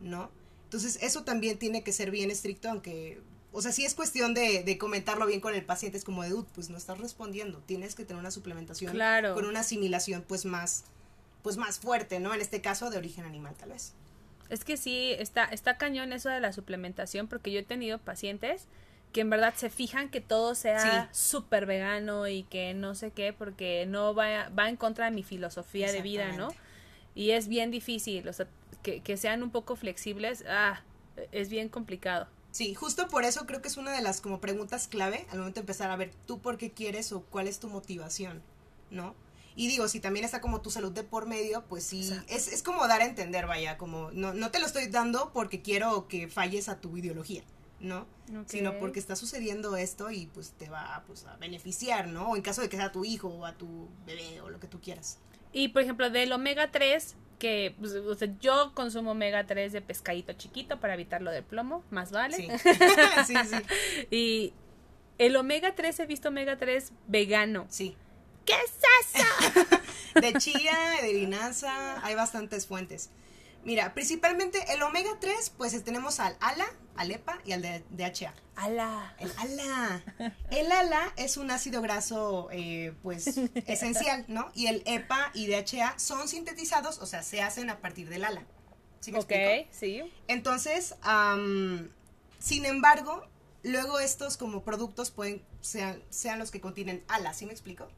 ¿no? 0.00 0.30
Entonces 0.64 0.98
eso 1.00 1.22
también 1.22 1.58
tiene 1.58 1.84
que 1.84 1.92
ser 1.92 2.10
bien 2.10 2.32
estricto, 2.32 2.68
aunque, 2.68 3.20
o 3.52 3.62
sea, 3.62 3.70
sí 3.70 3.84
es 3.84 3.94
cuestión 3.94 4.34
de, 4.34 4.64
de 4.64 4.78
comentarlo 4.78 5.26
bien 5.26 5.40
con 5.40 5.54
el 5.54 5.64
paciente, 5.64 5.96
es 5.96 6.04
como 6.04 6.24
de, 6.24 6.34
pues 6.56 6.70
no 6.70 6.76
estás 6.76 6.98
respondiendo, 6.98 7.62
tienes 7.66 7.94
que 7.94 8.04
tener 8.04 8.18
una 8.18 8.32
suplementación 8.32 8.92
claro. 8.92 9.34
con 9.34 9.44
una 9.44 9.60
asimilación 9.60 10.24
pues 10.26 10.44
más, 10.44 10.82
pues 11.44 11.56
más 11.56 11.78
fuerte, 11.78 12.18
¿no? 12.18 12.34
En 12.34 12.40
este 12.40 12.60
caso 12.60 12.90
de 12.90 12.98
origen 12.98 13.24
animal 13.24 13.54
tal 13.54 13.68
vez. 13.68 13.92
Es 14.50 14.64
que 14.64 14.76
sí, 14.76 15.12
está, 15.18 15.44
está 15.44 15.76
cañón 15.76 16.12
eso 16.12 16.28
de 16.28 16.40
la 16.40 16.52
suplementación, 16.52 17.28
porque 17.28 17.50
yo 17.50 17.60
he 17.60 17.64
tenido 17.64 17.98
pacientes 17.98 18.68
que 19.12 19.20
en 19.20 19.30
verdad 19.30 19.54
se 19.56 19.70
fijan 19.70 20.08
que 20.08 20.20
todo 20.20 20.54
sea 20.56 21.08
súper 21.12 21.66
vegano 21.66 22.26
y 22.26 22.42
que 22.42 22.74
no 22.74 22.96
sé 22.96 23.12
qué, 23.12 23.32
porque 23.32 23.86
no 23.86 24.14
va, 24.14 24.48
va 24.48 24.68
en 24.68 24.76
contra 24.76 25.04
de 25.06 25.12
mi 25.12 25.22
filosofía 25.22 25.92
de 25.92 26.02
vida, 26.02 26.32
¿no? 26.32 26.48
Y 27.14 27.30
es 27.30 27.46
bien 27.46 27.70
difícil, 27.70 28.28
o 28.28 28.32
sea, 28.32 28.48
que, 28.82 29.00
que 29.00 29.16
sean 29.16 29.44
un 29.44 29.50
poco 29.50 29.76
flexibles, 29.76 30.44
ah, 30.48 30.82
es 31.30 31.48
bien 31.48 31.68
complicado. 31.68 32.26
Sí, 32.50 32.74
justo 32.74 33.08
por 33.08 33.24
eso 33.24 33.46
creo 33.46 33.62
que 33.62 33.68
es 33.68 33.76
una 33.76 33.92
de 33.92 34.02
las 34.02 34.20
como 34.20 34.40
preguntas 34.40 34.88
clave 34.88 35.26
al 35.30 35.38
momento 35.38 35.56
de 35.56 35.62
empezar 35.62 35.90
a 35.90 35.96
ver 35.96 36.10
tú 36.26 36.40
por 36.40 36.58
qué 36.58 36.72
quieres 36.72 37.12
o 37.12 37.22
cuál 37.22 37.46
es 37.46 37.60
tu 37.60 37.68
motivación, 37.68 38.42
¿no? 38.90 39.14
Y 39.56 39.68
digo, 39.68 39.86
si 39.88 40.00
también 40.00 40.24
está 40.24 40.40
como 40.40 40.60
tu 40.60 40.70
salud 40.70 40.92
de 40.92 41.04
por 41.04 41.26
medio, 41.26 41.64
pues 41.68 41.84
sí, 41.84 42.10
es, 42.28 42.48
es, 42.48 42.62
como 42.62 42.86
dar 42.88 43.02
a 43.02 43.04
entender, 43.04 43.46
vaya, 43.46 43.78
como 43.78 44.10
no, 44.10 44.34
no 44.34 44.50
te 44.50 44.58
lo 44.58 44.66
estoy 44.66 44.88
dando 44.88 45.32
porque 45.32 45.62
quiero 45.62 46.08
que 46.08 46.26
falles 46.28 46.68
a 46.68 46.80
tu 46.80 46.96
ideología, 46.96 47.44
¿no? 47.78 48.06
Sino 48.46 48.78
porque 48.80 48.98
está 48.98 49.14
sucediendo 49.14 49.76
esto 49.76 50.10
y 50.10 50.26
pues 50.26 50.52
te 50.52 50.68
va 50.68 51.04
pues, 51.06 51.24
a 51.26 51.36
beneficiar, 51.36 52.08
¿no? 52.08 52.30
O 52.30 52.36
en 52.36 52.42
caso 52.42 52.62
de 52.62 52.68
que 52.68 52.76
sea 52.76 52.90
tu 52.90 53.04
hijo 53.04 53.28
o 53.28 53.46
a 53.46 53.52
tu 53.52 53.88
bebé 54.06 54.40
o 54.40 54.50
lo 54.50 54.58
que 54.58 54.66
tú 54.66 54.80
quieras. 54.80 55.18
Y 55.52 55.68
por 55.68 55.82
ejemplo, 55.82 56.10
del 56.10 56.32
omega 56.32 56.72
3, 56.72 57.14
que 57.38 57.76
pues, 57.78 57.94
o 57.94 58.14
sea, 58.16 58.28
yo 58.40 58.72
consumo 58.74 59.12
omega 59.12 59.46
3 59.46 59.72
de 59.72 59.80
pescadito 59.80 60.32
chiquito 60.32 60.80
para 60.80 60.94
evitar 60.94 61.22
lo 61.22 61.30
del 61.30 61.44
plomo, 61.44 61.84
más 61.90 62.10
vale. 62.10 62.36
Sí, 62.36 62.48
sí, 63.26 63.34
sí. 63.48 63.56
Y 64.10 64.52
el 65.18 65.36
omega 65.36 65.76
3, 65.76 66.00
he 66.00 66.06
visto 66.06 66.28
omega 66.28 66.56
3 66.56 66.92
vegano. 67.06 67.66
Sí. 67.68 67.96
¿Qué 68.44 68.52
es 68.52 68.72
eso? 69.14 69.80
de 70.20 70.32
chía, 70.34 70.76
de 71.02 71.12
linaza, 71.12 72.04
hay 72.04 72.14
bastantes 72.14 72.66
fuentes. 72.66 73.10
Mira, 73.64 73.94
principalmente 73.94 74.58
el 74.74 74.82
omega 74.82 75.10
3, 75.20 75.54
pues 75.56 75.82
tenemos 75.84 76.20
al 76.20 76.36
ALA, 76.40 76.66
al 76.96 77.10
EPA 77.10 77.38
y 77.46 77.52
al 77.52 77.62
DHA. 77.62 78.34
ALA. 78.56 79.16
El 79.18 79.32
ALA. 79.38 80.02
El 80.50 80.70
ALA 80.70 81.12
es 81.16 81.38
un 81.38 81.50
ácido 81.50 81.80
graso, 81.80 82.48
eh, 82.52 82.92
pues, 83.02 83.26
esencial, 83.66 84.26
¿no? 84.28 84.50
Y 84.54 84.66
el 84.66 84.82
EPA 84.84 85.30
y 85.32 85.46
DHA 85.46 85.98
son 85.98 86.28
sintetizados, 86.28 86.98
o 86.98 87.06
sea, 87.06 87.22
se 87.22 87.40
hacen 87.40 87.70
a 87.70 87.80
partir 87.80 88.08
del 88.10 88.24
ALA. 88.24 88.44
¿Sí 89.00 89.12
me 89.12 89.18
ok, 89.18 89.32
sí. 89.70 90.02
Entonces, 90.28 90.94
sin 92.38 92.66
embargo, 92.66 93.26
luego 93.62 93.98
estos 93.98 94.36
como 94.36 94.62
productos 94.62 95.10
pueden, 95.10 95.42
sean, 95.62 96.02
sean 96.10 96.38
los 96.38 96.50
que 96.50 96.60
contienen 96.60 97.02
ALA, 97.08 97.32
¿sí 97.32 97.46
me 97.46 97.52
explico? 97.52 97.88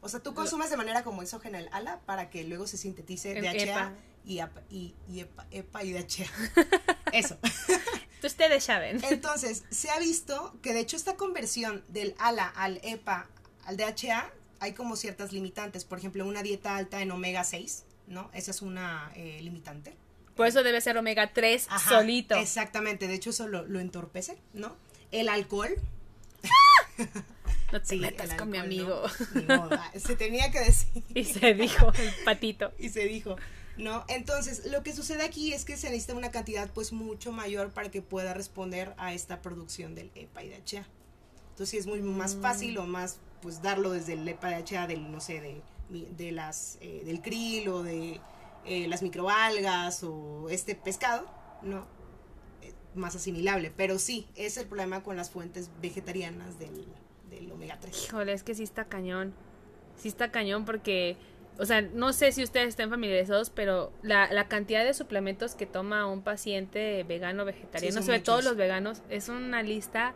O 0.00 0.08
sea, 0.08 0.20
tú 0.20 0.34
consumes 0.34 0.70
de 0.70 0.76
manera 0.76 1.02
como 1.02 1.22
isógena 1.22 1.58
el 1.58 1.68
ALA 1.72 2.00
para 2.06 2.30
que 2.30 2.44
luego 2.44 2.66
se 2.66 2.76
sintetice 2.76 3.40
DHA 3.40 3.92
y, 4.24 4.40
y, 4.70 4.94
y 5.08 5.20
EPA, 5.20 5.46
EPA 5.50 5.82
y 5.84 5.92
DHA. 5.92 6.26
Eso. 7.12 7.36
Ustedes 8.22 8.64
saben. 8.64 9.02
Entonces, 9.04 9.64
se 9.70 9.90
ha 9.90 9.98
visto 9.98 10.56
que 10.62 10.72
de 10.72 10.80
hecho 10.80 10.96
esta 10.96 11.16
conversión 11.16 11.84
del 11.88 12.14
ALA 12.18 12.46
al 12.46 12.80
EPA 12.82 13.28
al 13.64 13.76
DHA 13.76 14.32
hay 14.60 14.72
como 14.72 14.96
ciertas 14.96 15.32
limitantes. 15.32 15.84
Por 15.84 15.98
ejemplo, 15.98 16.26
una 16.26 16.42
dieta 16.42 16.76
alta 16.76 17.00
en 17.00 17.10
omega 17.10 17.44
6, 17.44 17.84
¿no? 18.06 18.30
Esa 18.32 18.50
es 18.50 18.62
una 18.62 19.12
eh, 19.14 19.40
limitante. 19.42 19.96
Por 20.36 20.46
eso 20.46 20.62
debe 20.62 20.80
ser 20.80 20.96
omega 20.96 21.32
3 21.32 21.68
solito. 21.88 22.36
Exactamente, 22.36 23.08
de 23.08 23.14
hecho 23.14 23.30
eso 23.30 23.48
lo, 23.48 23.66
lo 23.66 23.80
entorpece, 23.80 24.38
¿no? 24.52 24.76
El 25.10 25.28
alcohol. 25.28 25.74
No 27.72 27.80
te 27.80 27.86
Sí, 27.86 27.96
metas 27.98 28.34
con 28.34 28.50
mi 28.50 28.58
amigo. 28.58 29.02
ah, 29.48 29.90
se 29.98 30.16
tenía 30.16 30.50
que 30.50 30.60
decir. 30.60 31.02
Y 31.14 31.24
se 31.24 31.54
dijo 31.54 31.92
el 31.98 32.24
patito. 32.24 32.72
y 32.78 32.88
se 32.88 33.04
dijo, 33.06 33.36
¿no? 33.76 34.04
Entonces, 34.08 34.66
lo 34.70 34.82
que 34.82 34.94
sucede 34.94 35.22
aquí 35.22 35.52
es 35.52 35.64
que 35.64 35.76
se 35.76 35.88
necesita 35.90 36.14
una 36.14 36.30
cantidad 36.30 36.70
pues 36.72 36.92
mucho 36.92 37.30
mayor 37.32 37.70
para 37.70 37.90
que 37.90 38.00
pueda 38.02 38.32
responder 38.34 38.94
a 38.96 39.12
esta 39.12 39.42
producción 39.42 39.94
del 39.94 40.10
EPA 40.14 40.44
y 40.44 40.48
DHA. 40.50 40.86
Entonces, 41.50 41.70
sí 41.70 41.76
es 41.78 41.86
muy 41.86 42.00
más 42.00 42.36
Mm. 42.36 42.40
fácil 42.42 42.78
o 42.78 42.86
más 42.86 43.18
pues 43.42 43.62
darlo 43.62 43.90
desde 43.90 44.14
el 44.14 44.26
EPA 44.26 44.58
y 44.58 44.62
DHA 44.62 44.86
del 44.86 45.12
no 45.12 45.20
sé, 45.20 45.40
de, 45.40 45.62
de 46.16 46.32
las 46.32 46.78
eh, 46.80 47.02
del 47.04 47.20
krill 47.20 47.68
o 47.68 47.82
de 47.82 48.20
eh, 48.64 48.88
las 48.88 49.02
microalgas 49.02 50.02
o 50.04 50.48
este 50.50 50.74
pescado, 50.74 51.26
¿no? 51.62 51.86
Eh, 52.62 52.72
más 52.94 53.14
asimilable, 53.14 53.70
pero 53.76 53.98
sí, 53.98 54.26
es 54.36 54.56
el 54.56 54.66
problema 54.66 55.02
con 55.02 55.16
las 55.16 55.30
fuentes 55.30 55.70
vegetarianas 55.80 56.58
del, 56.58 56.86
del 57.30 57.50
omega 57.52 57.78
3. 57.80 58.04
Híjole, 58.06 58.32
es 58.32 58.42
que 58.42 58.54
sí 58.54 58.62
está 58.62 58.84
cañón. 58.86 59.34
Sí 59.96 60.08
está 60.08 60.30
cañón 60.30 60.64
porque, 60.64 61.16
o 61.58 61.66
sea, 61.66 61.82
no 61.82 62.12
sé 62.12 62.30
si 62.32 62.42
ustedes 62.44 62.68
estén 62.68 62.88
familiarizados, 62.90 63.50
pero 63.50 63.92
la, 64.02 64.32
la 64.32 64.46
cantidad 64.48 64.84
de 64.84 64.94
suplementos 64.94 65.54
que 65.54 65.66
toma 65.66 66.06
un 66.06 66.22
paciente 66.22 67.02
vegano 67.04 67.44
vegetariano, 67.44 68.00
sobre 68.02 68.20
todo 68.20 68.36
muchos. 68.36 68.50
los 68.50 68.56
veganos, 68.56 69.02
es 69.10 69.28
una 69.28 69.62
lista 69.62 70.14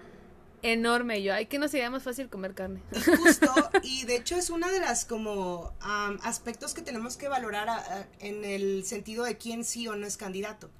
enorme. 0.62 1.22
Yo, 1.22 1.34
ay, 1.34 1.46
que 1.46 1.58
no 1.58 1.66
sería 1.68 1.90
más 1.90 2.02
fácil 2.04 2.28
comer 2.28 2.54
carne. 2.54 2.80
Justo, 3.18 3.52
y 3.82 4.04
de 4.04 4.16
hecho 4.16 4.36
es 4.36 4.50
una 4.50 4.70
de 4.70 4.78
las 4.80 5.04
como 5.04 5.72
am, 5.80 6.18
aspectos 6.22 6.74
que 6.74 6.82
tenemos 6.82 7.16
que 7.16 7.28
valorar 7.28 7.68
a- 7.68 7.78
a- 7.78 8.06
en 8.20 8.44
el 8.44 8.84
sentido 8.84 9.24
de 9.24 9.36
quién 9.38 9.64
sí 9.64 9.88
o 9.88 9.96
no 9.96 10.06
es 10.06 10.16
candidato. 10.16 10.70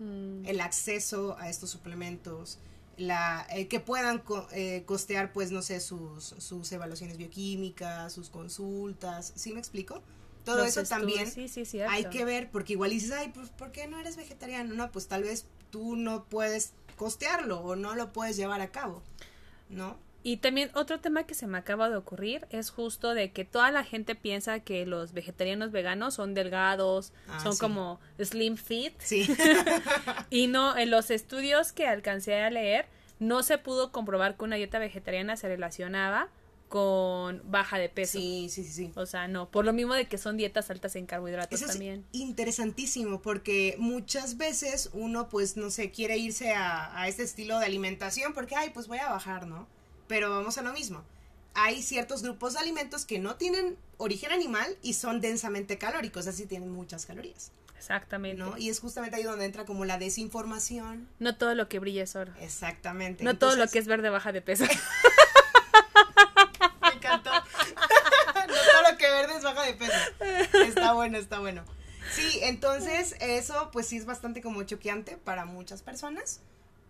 Mm, 0.00 0.44
El 0.46 0.60
acceso 0.60 1.36
a 1.38 1.48
estos 1.48 1.70
suplementos, 1.70 2.58
la 2.98 3.46
eh, 3.50 3.68
que 3.68 3.80
puedan 3.80 4.18
co- 4.18 4.46
eh, 4.52 4.82
costear, 4.86 5.32
pues, 5.32 5.50
no 5.50 5.62
sé, 5.62 5.80
sus, 5.80 6.34
sus 6.38 6.70
evaluaciones 6.72 7.16
bioquímicas, 7.16 8.12
sus 8.12 8.28
consultas, 8.28 9.32
¿sí 9.36 9.52
me 9.52 9.58
explico? 9.60 10.02
Todo 10.44 10.58
los 10.58 10.68
eso 10.68 10.80
estudios, 10.80 10.88
también 10.88 11.30
Sí, 11.30 11.48
sí, 11.48 11.64
cierto. 11.64 11.92
hay 11.92 12.04
que 12.06 12.24
ver, 12.24 12.50
porque 12.50 12.72
igual 12.74 12.90
dices, 12.90 13.12
ay, 13.12 13.30
pues, 13.34 13.50
¿por 13.50 13.70
qué 13.72 13.86
no 13.86 13.98
eres 13.98 14.16
vegetariano? 14.16 14.74
No, 14.74 14.90
pues 14.90 15.06
tal 15.08 15.22
vez 15.22 15.46
tú 15.70 15.96
no 15.96 16.24
puedes 16.24 16.72
costearlo 16.96 17.60
o 17.60 17.76
no 17.76 17.94
lo 17.94 18.12
puedes 18.12 18.36
llevar 18.36 18.60
a 18.60 18.72
cabo, 18.72 19.02
¿no? 19.68 19.96
Y 20.24 20.38
también 20.38 20.70
otro 20.74 21.00
tema 21.00 21.24
que 21.24 21.34
se 21.34 21.46
me 21.46 21.56
acaba 21.58 21.88
de 21.88 21.96
ocurrir 21.96 22.46
es 22.50 22.70
justo 22.70 23.14
de 23.14 23.30
que 23.32 23.44
toda 23.44 23.70
la 23.70 23.84
gente 23.84 24.14
piensa 24.14 24.60
que 24.60 24.84
los 24.84 25.12
vegetarianos 25.12 25.70
veganos 25.70 26.14
son 26.14 26.34
delgados, 26.34 27.12
Ah, 27.28 27.40
son 27.42 27.52
sí. 27.54 27.60
como 27.60 28.00
slim 28.20 28.56
fit. 28.56 28.94
Sí. 28.98 29.26
Y 30.30 30.48
no, 30.48 30.76
en 30.76 30.90
los 30.90 31.10
estudios 31.10 31.72
que 31.72 31.86
alcancé 31.86 32.40
a 32.42 32.50
leer, 32.50 32.86
no 33.20 33.42
se 33.42 33.58
pudo 33.58 33.90
comprobar 33.92 34.36
que 34.36 34.44
una 34.44 34.56
dieta 34.56 34.78
vegetariana 34.78 35.36
se 35.36 35.48
relacionaba 35.48 36.28
con 36.68 37.40
baja 37.50 37.78
de 37.78 37.88
peso. 37.88 38.18
Sí, 38.18 38.48
sí, 38.50 38.62
sí, 38.64 38.72
sí. 38.72 38.92
O 38.96 39.06
sea, 39.06 39.26
no, 39.26 39.48
por 39.50 39.64
lo 39.64 39.72
mismo 39.72 39.94
de 39.94 40.06
que 40.06 40.18
son 40.18 40.36
dietas 40.36 40.68
altas 40.70 40.96
en 40.96 41.06
carbohidratos 41.06 41.54
Eso 41.54 41.64
es 41.64 41.70
también. 41.72 42.04
interesantísimo 42.12 43.22
porque 43.22 43.74
muchas 43.78 44.36
veces 44.36 44.90
uno 44.92 45.28
pues 45.28 45.56
no 45.56 45.70
sé, 45.70 45.90
quiere 45.90 46.18
irse 46.18 46.52
a, 46.52 47.00
a 47.00 47.08
este 47.08 47.22
estilo 47.22 47.58
de 47.58 47.66
alimentación 47.66 48.34
porque, 48.34 48.54
ay, 48.54 48.70
pues 48.74 48.86
voy 48.86 48.98
a 48.98 49.08
bajar, 49.08 49.46
¿no? 49.46 49.66
Pero 50.08 50.30
vamos 50.30 50.58
a 50.58 50.62
lo 50.62 50.72
mismo. 50.72 51.04
Hay 51.54 51.82
ciertos 51.82 52.22
grupos 52.22 52.54
de 52.54 52.60
alimentos 52.60 53.04
que 53.04 53.18
no 53.18 53.36
tienen 53.36 53.76
origen 53.96 54.32
animal 54.32 54.76
y 54.82 54.94
son 54.94 55.20
densamente 55.20 55.78
calóricos, 55.78 56.26
así 56.26 56.46
tienen 56.46 56.70
muchas 56.70 57.04
calorías, 57.04 57.50
Exactamente. 57.76 58.42
¿no? 58.42 58.56
Y 58.56 58.70
es 58.70 58.80
justamente 58.80 59.16
ahí 59.16 59.24
donde 59.24 59.44
entra 59.44 59.64
como 59.64 59.84
la 59.84 59.98
desinformación. 59.98 61.08
No 61.18 61.36
todo 61.36 61.54
lo 61.54 61.68
que 61.68 61.78
brilla 61.78 62.04
es 62.04 62.16
oro. 62.16 62.32
Exactamente. 62.40 63.24
No 63.24 63.38
todo 63.38 63.56
lo 63.56 63.66
que 63.68 63.78
es 63.78 63.86
verde 63.86 64.10
baja 64.10 64.32
de 64.32 64.42
peso. 64.42 64.64
Me 66.82 66.88
encantó. 66.88 67.30
no 67.32 68.46
todo 68.46 68.90
lo 68.90 68.98
que 68.98 69.10
verde 69.10 69.36
es 69.36 69.42
baja 69.42 69.62
de 69.62 69.74
peso. 69.74 69.92
Está 70.64 70.92
bueno, 70.92 71.18
está 71.18 71.40
bueno. 71.40 71.64
Sí, 72.12 72.40
entonces 72.42 73.16
eso 73.20 73.70
pues 73.72 73.86
sí 73.86 73.96
es 73.96 74.06
bastante 74.06 74.42
como 74.42 74.62
choqueante 74.62 75.16
para 75.16 75.44
muchas 75.44 75.82
personas. 75.82 76.40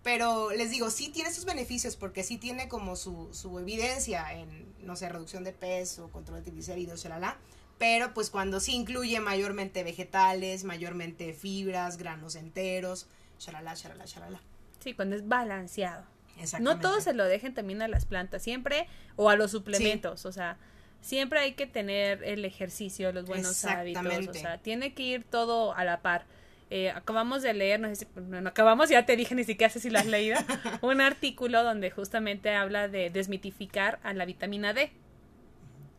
Pero 0.03 0.51
les 0.53 0.70
digo, 0.70 0.90
sí 0.90 1.09
tiene 1.09 1.32
sus 1.32 1.44
beneficios 1.44 1.96
porque 1.96 2.22
sí 2.22 2.38
tiene 2.38 2.68
como 2.68 2.96
su, 2.96 3.28
su 3.32 3.59
evidencia 3.59 4.32
en, 4.32 4.74
no 4.80 4.96
sé, 4.96 5.09
reducción 5.09 5.44
de 5.44 5.53
peso, 5.53 6.11
control 6.11 6.38
de 6.38 6.42
triglicéridos, 6.44 7.03
shalala. 7.03 7.36
Pero 7.78 8.14
pues 8.14 8.30
cuando 8.30 8.61
sí 8.61 8.74
incluye 8.74 9.20
mayormente 9.20 9.84
vegetales, 9.84 10.64
mayormente 10.64 11.32
fibras, 11.32 11.96
granos 11.96 12.34
enteros, 12.34 13.07
shalala, 13.38 13.74
shalala, 13.74 14.05
shalala. 14.07 14.40
Sí, 14.80 14.94
cuando 14.94 15.16
es 15.16 15.26
balanceado. 15.26 16.03
No 16.36 16.44
Exactamente. 16.44 16.82
todo 16.82 17.01
se 17.01 17.12
lo 17.14 17.24
dejen 17.24 17.53
también 17.53 17.82
a 17.82 17.88
las 17.88 18.07
plantas, 18.07 18.42
siempre, 18.42 18.86
o 19.16 19.28
a 19.28 19.34
los 19.34 19.51
suplementos, 19.51 20.24
o 20.24 20.30
sea, 20.30 20.57
siempre 21.01 21.40
hay 21.40 21.55
que 21.55 21.66
tener 21.66 22.22
el 22.22 22.44
ejercicio, 22.44 23.12
los 23.12 23.26
buenos 23.26 23.64
hábitos, 23.64 24.28
o 24.28 24.32
sea, 24.32 24.59
tiene 24.59 24.94
que 24.94 25.03
ir 25.03 25.24
todo 25.24 25.74
a 25.74 25.84
la 25.84 26.01
par. 26.01 26.26
Eh, 26.71 26.91
acabamos 26.91 27.43
de 27.43 27.55
leer, 27.55 27.81
no 27.81 27.89
sé 27.89 27.97
si, 27.97 28.07
no, 28.16 28.43
no 28.43 28.49
acabamos, 28.51 28.91
ya 28.91 29.07
te 29.07 29.16
dije, 29.16 29.35
ni 29.35 29.45
siquiera 29.45 29.73
sé 29.73 29.81
si 29.81 29.89
lo 29.89 29.99
has 29.99 30.07
leído, 30.07 30.39
un 30.83 31.01
artículo 31.01 31.62
donde 31.62 31.91
justamente 31.91 32.55
habla 32.55 32.89
de 32.89 33.09
desmitificar 33.09 33.99
a 34.03 34.12
la 34.12 34.27
vitamina 34.27 34.75
D, 34.75 34.91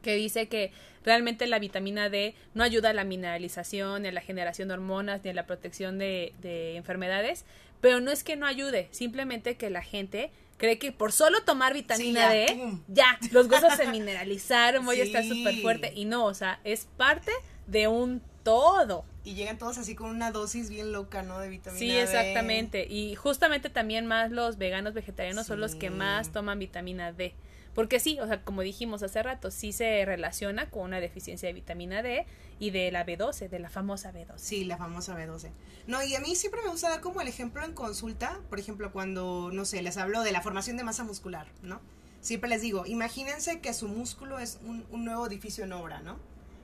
que 0.04 0.16
dice 0.16 0.48
que 0.48 0.72
realmente 1.04 1.48
la 1.48 1.58
vitamina 1.58 2.10
D 2.10 2.36
no 2.54 2.64
ayuda 2.64 2.92
a 2.92 2.94
la 2.94 3.04
mineralización, 3.04 4.04
ni 4.04 4.10
a 4.10 4.12
la 4.12 4.22
generación 4.22 4.68
de 4.68 4.76
hormonas, 4.76 5.24
ni 5.24 5.32
a 5.32 5.34
la 5.34 5.48
protección 5.48 5.98
de, 5.98 6.34
de 6.42 6.76
enfermedades, 6.76 7.46
pero 7.82 8.00
no 8.00 8.12
es 8.12 8.24
que 8.24 8.36
no 8.36 8.46
ayude, 8.46 8.90
simplemente 8.92 9.58
que 9.58 9.72
la 9.72 9.82
gente 9.82 10.30
cree 10.58 10.78
que 10.78 10.92
por 10.92 11.12
solo 11.12 11.42
tomar 11.44 11.74
vitamina 11.74 12.30
D, 12.30 12.46
pum. 12.56 12.84
ya, 12.88 13.18
los 13.32 13.48
huesos 13.48 13.74
se 13.76 13.88
mineralizaron, 13.92 14.86
voy 14.86 15.02
a 15.02 15.04
estar 15.04 15.24
súper 15.24 15.56
fuerte, 15.62 15.94
y 15.96 16.06
no, 16.06 16.26
o 16.26 16.34
sea, 16.36 16.60
es 16.64 16.88
parte 16.98 17.32
de 17.66 17.88
un 17.88 18.22
todo. 18.44 19.06
Y 19.24 19.36
llegan 19.36 19.58
todos 19.58 19.78
así 19.78 19.96
con 19.96 20.10
una 20.10 20.32
dosis 20.32 20.70
bien 20.70 20.92
loca, 20.92 21.22
¿no? 21.22 21.40
De 21.40 21.50
vitamina 21.50 21.80
Sí, 21.80 21.88
D. 21.90 22.02
exactamente. 22.02 22.86
Y 22.88 23.16
justamente 23.16 23.70
también 23.70 24.06
más 24.08 24.32
los 24.32 24.58
veganos 24.58 24.94
vegetarianos 24.94 25.48
son 25.48 25.60
los 25.60 25.76
que 25.76 25.90
más 25.90 26.32
toman 26.32 26.60
vitamina 26.60 27.12
D. 27.12 27.34
Porque 27.76 28.00
sí, 28.00 28.20
o 28.20 28.28
sea, 28.28 28.44
como 28.44 28.62
dijimos 28.62 29.04
hace 29.04 29.22
rato, 29.22 29.52
sí 29.52 29.72
se 29.72 30.04
relaciona 30.04 30.70
con 30.70 30.84
una 30.84 31.00
deficiencia 31.00 31.48
de 31.48 31.54
vitamina 31.54 32.02
D 32.02 32.26
y 32.60 32.72
de 32.72 32.92
la 32.92 33.06
B12, 33.06 33.48
de 33.48 33.60
la 33.60 33.70
famosa 33.70 34.12
B12. 34.12 34.34
Sí, 34.38 34.66
la 34.66 34.76
famosa 34.78 35.16
B12. 35.16 35.52
No, 35.88 36.04
y 36.04 36.16
a 36.16 36.20
mí 36.20 36.36
siempre 36.36 36.62
me 36.64 36.70
gusta 36.70 36.90
dar 36.90 37.00
como 37.00 37.22
el 37.22 37.28
ejemplo 37.28 37.64
en 37.64 37.74
consulta, 37.74 38.40
por 38.50 38.60
ejemplo, 38.60 38.92
cuando, 38.92 39.52
no 39.54 39.66
sé, 39.66 39.82
les 39.82 39.98
hablo 39.98 40.24
de 40.24 40.32
la 40.32 40.42
formación 40.42 40.78
de 40.78 40.84
masa 40.84 41.04
muscular, 41.04 41.48
¿no? 41.62 41.80
Siempre 42.22 42.50
les 42.50 42.62
digo, 42.62 42.86
imagínense 42.86 43.62
que 43.62 43.74
su 43.74 43.88
músculo 43.88 44.40
es 44.40 44.60
un, 44.66 44.86
un 44.92 45.06
nuevo 45.06 45.26
edificio 45.28 45.64
en 45.64 45.72
obra, 45.72 46.02
¿no? 46.02 46.18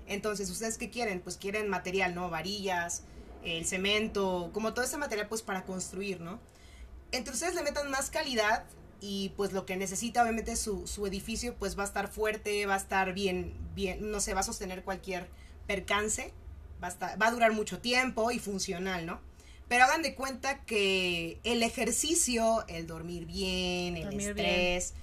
Entonces, 0.07 0.49
¿ustedes 0.49 0.77
qué 0.77 0.89
quieren? 0.89 1.19
Pues 1.21 1.37
quieren 1.37 1.67
material, 1.69 2.13
¿no? 2.15 2.29
Varillas, 2.29 3.03
el 3.43 3.65
cemento, 3.65 4.49
como 4.53 4.73
todo 4.73 4.85
ese 4.85 4.97
material, 4.97 5.27
pues 5.27 5.41
para 5.41 5.63
construir, 5.65 6.21
¿no? 6.21 6.39
Entre 7.11 7.33
ustedes 7.33 7.55
le 7.55 7.63
metan 7.63 7.89
más 7.91 8.09
calidad 8.09 8.63
y 9.01 9.29
pues 9.37 9.51
lo 9.53 9.65
que 9.65 9.75
necesita, 9.77 10.21
obviamente, 10.23 10.55
su, 10.55 10.87
su 10.87 11.05
edificio, 11.05 11.55
pues 11.55 11.77
va 11.77 11.83
a 11.83 11.85
estar 11.85 12.07
fuerte, 12.07 12.65
va 12.65 12.73
a 12.75 12.77
estar 12.77 13.13
bien, 13.13 13.53
bien, 13.75 14.09
no 14.11 14.19
sé, 14.19 14.33
va 14.33 14.39
a 14.39 14.43
sostener 14.43 14.83
cualquier 14.83 15.27
percance, 15.67 16.31
va 16.83 16.87
a, 16.87 16.91
estar- 16.91 17.21
va 17.21 17.27
a 17.27 17.31
durar 17.31 17.51
mucho 17.53 17.79
tiempo 17.79 18.31
y 18.31 18.39
funcional, 18.39 19.05
¿no? 19.05 19.19
Pero 19.67 19.83
hagan 19.85 20.01
de 20.03 20.13
cuenta 20.15 20.61
que 20.65 21.39
el 21.43 21.63
ejercicio, 21.63 22.65
el 22.67 22.85
dormir 22.87 23.25
bien, 23.25 23.97
el 23.97 24.03
Dormir 24.05 24.29
estrés, 24.29 24.93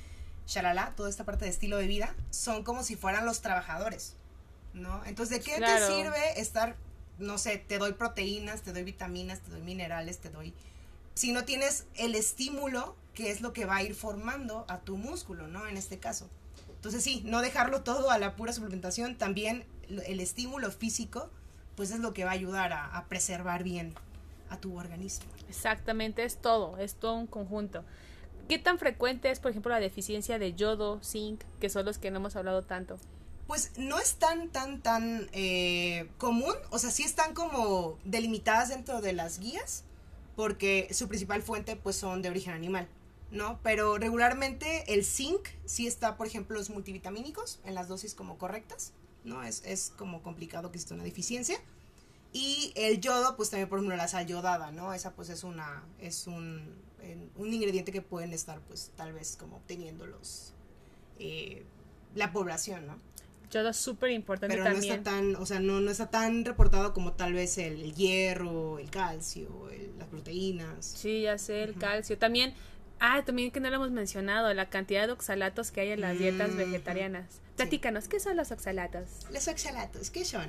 shalala, 0.47 0.95
toda 0.97 1.09
esta 1.11 1.25
parte 1.25 1.45
de 1.45 1.51
estilo 1.51 1.79
de 1.79 1.87
vida, 1.87 2.15
son 2.31 2.63
como 2.65 2.83
si 2.85 2.95
fueran 2.97 3.25
los 3.27 3.41
trabajadores, 3.41 4.15
¿no? 4.75 5.05
Entonces, 5.05 5.39
¿de 5.39 5.45
qué 5.45 5.57
Claro. 5.57 5.87
te 5.87 5.95
sirve 5.95 6.41
estar, 6.41 6.77
no 7.19 7.39
sé, 7.39 7.59
te 7.59 7.79
doy 7.79 7.93
proteínas, 7.93 8.63
te 8.63 8.73
doy 8.73 8.85
vitaminas, 8.85 9.41
te 9.41 9.51
doy 9.51 9.63
minerales, 9.63 10.19
te 10.19 10.31
doy... 10.31 10.55
Si 11.15 11.33
no 11.33 11.45
tienes 11.45 11.87
el 11.95 12.15
estímulo, 12.15 12.97
que 13.15 13.31
es 13.31 13.41
lo 13.43 13.53
que 13.53 13.67
va 13.67 13.77
a 13.77 13.83
ir 13.83 13.95
formando 13.95 14.65
a 14.69 14.79
tu 14.79 14.97
músculo, 14.97 15.47
¿no? 15.47 15.67
En 15.67 15.77
este 15.77 15.99
caso. 15.99 16.29
Entonces, 16.77 17.05
sí, 17.05 17.23
no 17.25 17.43
dejarlo 17.43 17.83
todo 17.83 18.11
a 18.11 18.19
la 18.19 18.35
pura 18.35 18.53
suplementación, 18.53 19.17
también 19.17 19.65
el 20.07 20.21
estímulo 20.21 20.71
físico, 20.71 21.31
pues 21.77 21.91
es 21.91 22.01
lo 22.01 22.13
que 22.15 22.25
va 22.25 22.31
a 22.31 22.35
ayudar 22.35 22.73
a, 22.73 22.97
a 22.97 23.07
preservar 23.07 23.63
bien 23.63 23.95
a 24.49 24.57
tu 24.59 24.77
organismo. 24.79 25.27
Exactamente, 25.49 26.25
es 26.25 26.37
todo, 26.39 26.79
es 26.79 26.95
todo 26.95 27.15
un 27.15 27.27
conjunto. 27.27 27.85
¿Qué 28.49 28.59
tan 28.59 28.79
frecuente 28.79 29.31
es, 29.31 29.39
por 29.39 29.51
ejemplo, 29.51 29.71
la 29.71 29.81
deficiencia 29.81 30.39
de 30.39 30.55
yodo, 30.55 31.01
zinc, 31.03 31.43
que 31.61 31.69
son 31.71 31.87
los 31.87 31.99
que 31.99 32.11
no 32.11 32.17
hemos 32.19 32.37
hablado 32.37 32.63
tanto? 32.63 32.99
Pues 33.53 33.73
no 33.77 33.99
es 33.99 34.15
tan, 34.15 34.49
tan, 34.49 34.81
tan 34.81 35.29
eh, 35.35 36.09
común, 36.17 36.55
o 36.71 36.79
sea, 36.79 36.91
sí 36.91 37.03
están 37.03 37.35
como 37.35 37.99
delimitadas 38.03 38.71
dentro 38.71 39.03
de 39.03 39.13
las 39.13 39.41
guías, 39.41 39.85
porque 40.37 40.89
su 40.93 41.07
principal 41.07 41.43
fuente 41.43 41.77
pues 41.77 41.97
son 41.97 42.23
de 42.23 42.31
origen 42.31 42.55
animal, 42.55 42.89
¿no? 43.31 43.61
Pero 43.63 43.99
regularmente 43.99 44.95
el 44.95 45.05
zinc 45.05 45.51
sí 45.67 45.87
está, 45.87 46.17
por 46.17 46.27
ejemplo, 46.27 46.57
los 46.57 46.71
multivitamínicos 46.71 47.61
en 47.67 47.75
las 47.75 47.89
dosis 47.89 48.15
como 48.15 48.39
correctas, 48.39 48.95
¿no? 49.23 49.43
Es, 49.43 49.63
es 49.67 49.93
como 49.99 50.23
complicado 50.23 50.71
que 50.71 50.79
exista 50.79 50.95
una 50.95 51.05
deficiencia. 51.05 51.59
Y 52.33 52.73
el 52.75 53.03
yodo, 53.03 53.37
pues 53.37 53.51
también, 53.51 53.69
por 53.69 53.81
ejemplo, 53.81 53.99
la 53.99 54.09
sal 54.09 54.27
yodada, 54.27 54.73
¿no? 54.73 54.95
Esa 54.95 55.13
pues 55.13 55.29
es 55.29 55.45
una, 55.45 55.85
es 55.99 56.27
un, 56.27 56.75
un 57.37 57.53
ingrediente 57.53 57.93
que 57.93 58.01
pueden 58.01 58.33
estar, 58.33 58.61
pues, 58.63 58.93
tal 58.97 59.13
vez 59.13 59.37
como 59.37 59.59
obteniendo 59.59 60.07
los, 60.07 60.55
eh, 61.19 61.67
la 62.15 62.33
población, 62.33 62.87
¿no? 62.87 63.12
Yodo 63.53 63.69
es 63.69 63.77
súper 63.77 64.11
importante 64.11 64.57
Pero 64.57 64.69
no 64.73 64.79
está 64.79 65.03
tan, 65.03 65.37
o 65.37 65.47
sea, 65.47 65.61
no, 65.61 65.81
no 65.81 65.91
está 65.91 66.11
tan 66.11 66.45
reportado 66.45 66.93
como 66.95 67.13
tal 67.13 67.35
vez 67.35 67.59
el, 67.59 67.95
hierro, 67.95 68.79
el 68.79 68.91
calcio, 68.91 69.69
el- 69.71 69.93
las 69.99 70.09
proteínas. 70.09 70.85
Sí, 70.87 71.23
ya 71.23 71.37
sé, 71.39 71.63
el 71.63 71.75
calcio. 71.75 72.17
También, 72.19 72.55
ah, 72.99 73.23
también 73.25 73.51
que 73.51 73.61
no 73.61 73.69
lo 73.69 73.77
hemos 73.77 73.91
mencionado, 73.91 74.53
la 74.55 74.71
cantidad 74.71 75.07
de 75.07 75.13
oxalatos 75.13 75.71
que 75.71 75.83
hay 75.83 75.91
en 75.91 76.01
las 76.01 76.19
dietas 76.19 76.51
Mm, 76.53 76.57
vegetarianas. 76.57 77.27
Platícanos, 77.57 78.09
¿qué 78.09 78.19
son 78.21 78.37
los 78.39 78.51
oxalatos? 78.51 79.05
Los 79.31 79.47
oxalatos, 79.49 80.11
¿qué 80.11 80.25
son? 80.25 80.47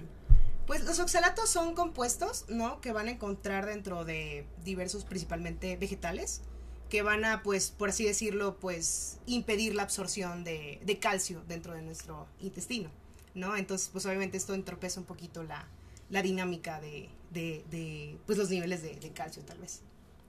Pues 0.65 0.85
los 0.85 0.99
oxalatos 0.99 1.49
son 1.49 1.75
compuestos, 1.75 2.45
¿no? 2.47 2.79
Que 2.79 2.93
van 2.93 3.09
a 3.09 3.11
encontrar 3.11 3.65
dentro 3.65 4.05
de 4.05 4.47
diversos, 4.63 5.03
principalmente 5.03 5.75
vegetales, 5.75 6.41
que 6.93 7.01
van 7.01 7.25
a, 7.25 7.41
pues, 7.41 7.71
por 7.71 7.89
así 7.89 8.05
decirlo, 8.05 8.59
pues, 8.59 9.17
impedir 9.25 9.73
la 9.73 9.81
absorción 9.81 10.43
de, 10.43 10.79
de 10.85 10.99
calcio 10.99 11.41
dentro 11.47 11.73
de 11.73 11.81
nuestro 11.81 12.27
intestino, 12.39 12.91
¿no? 13.33 13.57
Entonces, 13.57 13.89
pues, 13.91 14.05
obviamente 14.05 14.37
esto 14.37 14.53
entorpece 14.53 14.99
un 14.99 15.07
poquito 15.07 15.41
la, 15.41 15.65
la 16.11 16.21
dinámica 16.21 16.79
de, 16.79 17.09
de, 17.31 17.65
de, 17.71 18.15
pues, 18.27 18.37
los 18.37 18.51
niveles 18.51 18.83
de, 18.83 19.11
calcio, 19.11 19.41
tal 19.41 19.57
vez. 19.57 19.81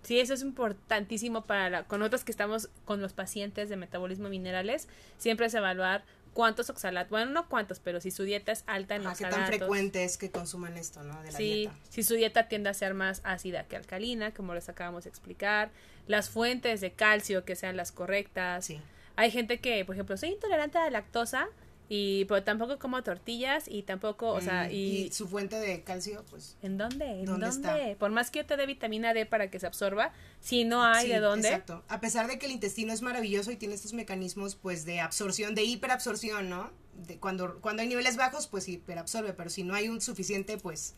Sí, 0.04 0.18
eso 0.20 0.32
es 0.32 0.40
importantísimo 0.40 1.44
para 1.44 1.68
la- 1.68 1.84
con 1.84 1.98
nosotros 2.00 2.24
que 2.24 2.30
estamos 2.32 2.70
con 2.86 3.02
los 3.02 3.12
pacientes 3.12 3.68
de 3.68 3.76
metabolismo 3.76 4.30
minerales, 4.30 4.88
siempre 5.18 5.44
es 5.44 5.52
evaluar 5.52 6.06
cuántos 6.34 6.68
oxalatos, 6.68 7.10
bueno, 7.10 7.30
no 7.30 7.48
cuántos, 7.48 7.80
pero 7.80 8.00
si 8.00 8.10
su 8.10 8.24
dieta 8.24 8.52
es 8.52 8.64
alta 8.66 8.96
en 8.96 9.06
Ajá, 9.06 9.16
¿Qué 9.16 9.24
oxalatos. 9.24 9.38
tan 9.50 9.58
frecuente 9.58 10.04
es 10.04 10.18
que 10.18 10.30
consuman 10.30 10.76
esto, 10.76 11.02
¿no? 11.02 11.22
De 11.22 11.32
la 11.32 11.38
Sí, 11.38 11.44
dieta. 11.54 11.74
si 11.88 12.02
su 12.02 12.14
dieta 12.14 12.48
tiende 12.48 12.68
a 12.68 12.74
ser 12.74 12.92
más 12.92 13.22
ácida 13.24 13.64
que 13.64 13.76
alcalina, 13.76 14.34
como 14.34 14.52
les 14.54 14.68
acabamos 14.68 15.04
de 15.04 15.10
explicar, 15.10 15.70
las 16.06 16.28
fuentes 16.28 16.80
de 16.82 16.92
calcio 16.92 17.44
que 17.46 17.56
sean 17.56 17.76
las 17.78 17.90
correctas. 17.92 18.66
Sí. 18.66 18.80
Hay 19.16 19.30
gente 19.30 19.60
que, 19.60 19.84
por 19.84 19.94
ejemplo, 19.94 20.16
soy 20.16 20.30
intolerante 20.30 20.76
a 20.76 20.82
la 20.84 20.90
lactosa 20.90 21.48
y 21.96 22.24
pero 22.24 22.42
tampoco 22.42 22.76
como 22.80 23.04
tortillas 23.04 23.66
y 23.68 23.84
tampoco, 23.84 24.30
o 24.32 24.40
sea, 24.40 24.66
Mm, 24.66 24.72
y, 24.72 25.10
su 25.12 25.28
fuente 25.28 25.60
de 25.60 25.84
calcio, 25.84 26.24
pues, 26.28 26.56
¿en 26.60 26.76
dónde? 26.76 27.20
¿En 27.20 27.24
¿Dónde 27.24 27.46
dónde? 27.46 27.70
está? 27.90 27.98
Por 28.00 28.10
más 28.10 28.32
que 28.32 28.40
yo 28.40 28.46
te 28.46 28.56
dé 28.56 28.66
vitamina 28.66 29.14
D 29.14 29.26
para 29.26 29.48
que 29.48 29.60
se 29.60 29.66
absorba, 29.68 30.12
si 30.40 30.64
no 30.64 30.82
hay 30.82 31.06
Sí, 31.06 31.12
de 31.12 31.20
dónde, 31.20 31.48
Exacto. 31.48 31.84
A 31.86 32.00
pesar 32.00 32.26
de 32.26 32.36
que 32.40 32.46
el 32.46 32.52
intestino 32.52 32.92
es 32.92 33.00
maravilloso 33.00 33.52
y 33.52 33.56
tiene 33.56 33.74
estos 33.76 33.92
mecanismos 33.92 34.56
pues 34.56 34.84
de 34.84 34.98
absorción, 34.98 35.54
de 35.54 35.62
hiperabsorción, 35.62 36.48
¿no? 36.48 36.72
De 37.06 37.18
cuando, 37.18 37.60
cuando 37.60 37.82
hay 37.82 37.88
niveles 37.88 38.16
bajos, 38.16 38.48
pues 38.48 38.68
hiperabsorbe, 38.68 39.32
pero 39.32 39.48
si 39.48 39.62
no 39.62 39.74
hay 39.74 39.88
un 39.88 40.00
suficiente, 40.00 40.58
pues, 40.58 40.94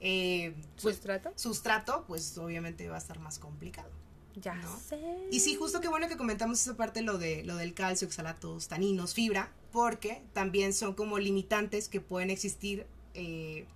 eh, 0.00 0.52
pues, 0.82 0.96
sustrato, 0.96 1.32
sustrato, 1.36 2.04
pues 2.08 2.36
obviamente 2.38 2.88
va 2.88 2.96
a 2.96 2.98
estar 2.98 3.20
más 3.20 3.38
complicado. 3.38 3.90
Ya 4.36 4.54
¿no? 4.54 4.78
sé. 4.80 4.98
Y 5.30 5.40
sí, 5.40 5.54
justo 5.54 5.80
qué 5.80 5.88
bueno 5.88 6.08
que 6.08 6.16
comentamos 6.16 6.60
esa 6.60 6.76
parte, 6.76 7.02
lo, 7.02 7.18
de, 7.18 7.44
lo 7.44 7.56
del 7.56 7.74
calcio, 7.74 8.06
oxalatos, 8.08 8.68
taninos, 8.68 9.14
fibra, 9.14 9.52
porque 9.72 10.22
también 10.32 10.72
son 10.72 10.94
como 10.94 11.18
limitantes 11.18 11.88
que 11.88 12.00
pueden 12.00 12.30
existir, 12.30 12.86
eh, 13.14 13.66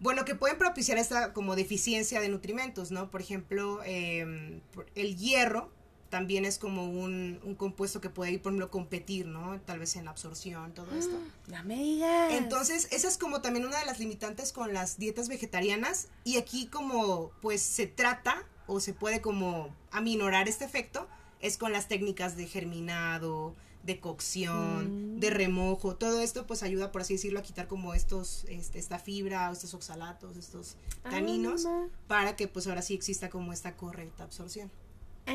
bueno, 0.00 0.24
que 0.24 0.34
pueden 0.34 0.56
propiciar 0.58 0.98
esta 0.98 1.32
como 1.32 1.56
deficiencia 1.56 2.20
de 2.20 2.28
nutrimentos, 2.28 2.90
¿no? 2.90 3.10
Por 3.10 3.20
ejemplo, 3.20 3.80
eh, 3.84 4.60
por- 4.72 4.86
el 4.94 5.16
hierro 5.16 5.70
también 6.08 6.44
es 6.44 6.58
como 6.58 6.90
un, 6.90 7.38
un 7.44 7.54
compuesto 7.54 8.00
que 8.00 8.10
puede 8.10 8.32
ir, 8.32 8.42
por 8.42 8.50
ejemplo, 8.50 8.68
competir, 8.70 9.26
¿no? 9.26 9.60
Tal 9.60 9.78
vez 9.78 9.94
en 9.94 10.06
la 10.06 10.10
absorción, 10.10 10.72
todo 10.74 10.88
esto. 10.98 11.16
Me 11.64 11.76
digas. 11.76 12.32
Entonces, 12.32 12.88
esa 12.90 13.06
es 13.08 13.16
como 13.16 13.42
también 13.42 13.64
una 13.66 13.78
de 13.78 13.86
las 13.86 13.98
limitantes 14.00 14.52
con 14.52 14.72
las 14.72 14.98
dietas 14.98 15.28
vegetarianas 15.28 16.08
y 16.24 16.36
aquí 16.38 16.66
como 16.66 17.30
pues 17.40 17.60
se 17.62 17.86
trata 17.86 18.44
o 18.70 18.80
se 18.80 18.94
puede 18.94 19.20
como 19.20 19.68
aminorar 19.90 20.48
este 20.48 20.64
efecto 20.64 21.06
es 21.40 21.58
con 21.58 21.72
las 21.72 21.88
técnicas 21.88 22.36
de 22.36 22.46
germinado, 22.46 23.54
de 23.82 23.98
cocción, 23.98 25.16
Mm. 25.16 25.20
de 25.20 25.30
remojo, 25.30 25.96
todo 25.96 26.20
esto 26.20 26.46
pues 26.46 26.62
ayuda 26.62 26.92
por 26.92 27.00
así 27.00 27.14
decirlo 27.14 27.38
a 27.40 27.42
quitar 27.42 27.66
como 27.66 27.94
estos 27.94 28.44
este, 28.48 28.78
esta 28.78 28.98
fibra, 28.98 29.50
estos 29.50 29.72
oxalatos, 29.74 30.36
estos 30.36 30.76
Ah, 31.02 31.10
taninos 31.10 31.66
para 32.06 32.36
que 32.36 32.46
pues 32.46 32.66
ahora 32.66 32.82
sí 32.82 32.92
exista 32.94 33.30
como 33.30 33.52
esta 33.54 33.76
correcta 33.76 34.24
absorción. 34.24 34.70
Sí, 35.26 35.34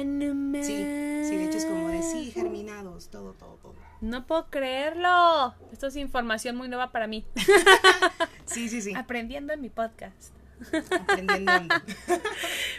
sí, 1.29 1.35
de 1.37 1.45
hecho 1.45 1.57
es 1.57 1.65
como 1.65 1.87
de 1.87 2.01
sí, 2.03 2.31
germinados, 2.31 3.07
todo, 3.07 3.33
todo, 3.33 3.55
todo. 3.61 3.73
No 4.01 4.27
puedo 4.27 4.47
creerlo. 4.49 5.53
Esto 5.71 5.87
es 5.87 5.95
información 5.95 6.55
muy 6.55 6.67
nueva 6.67 6.91
para 6.91 7.07
mí. 7.07 7.25
Sí, 8.45 8.69
sí, 8.69 8.79
sí, 8.81 8.93
Aprendiendo 8.93 9.53
en 9.53 9.61
mi 9.61 9.69
podcast. 9.69 10.31
Aprendiendo. 10.91 11.75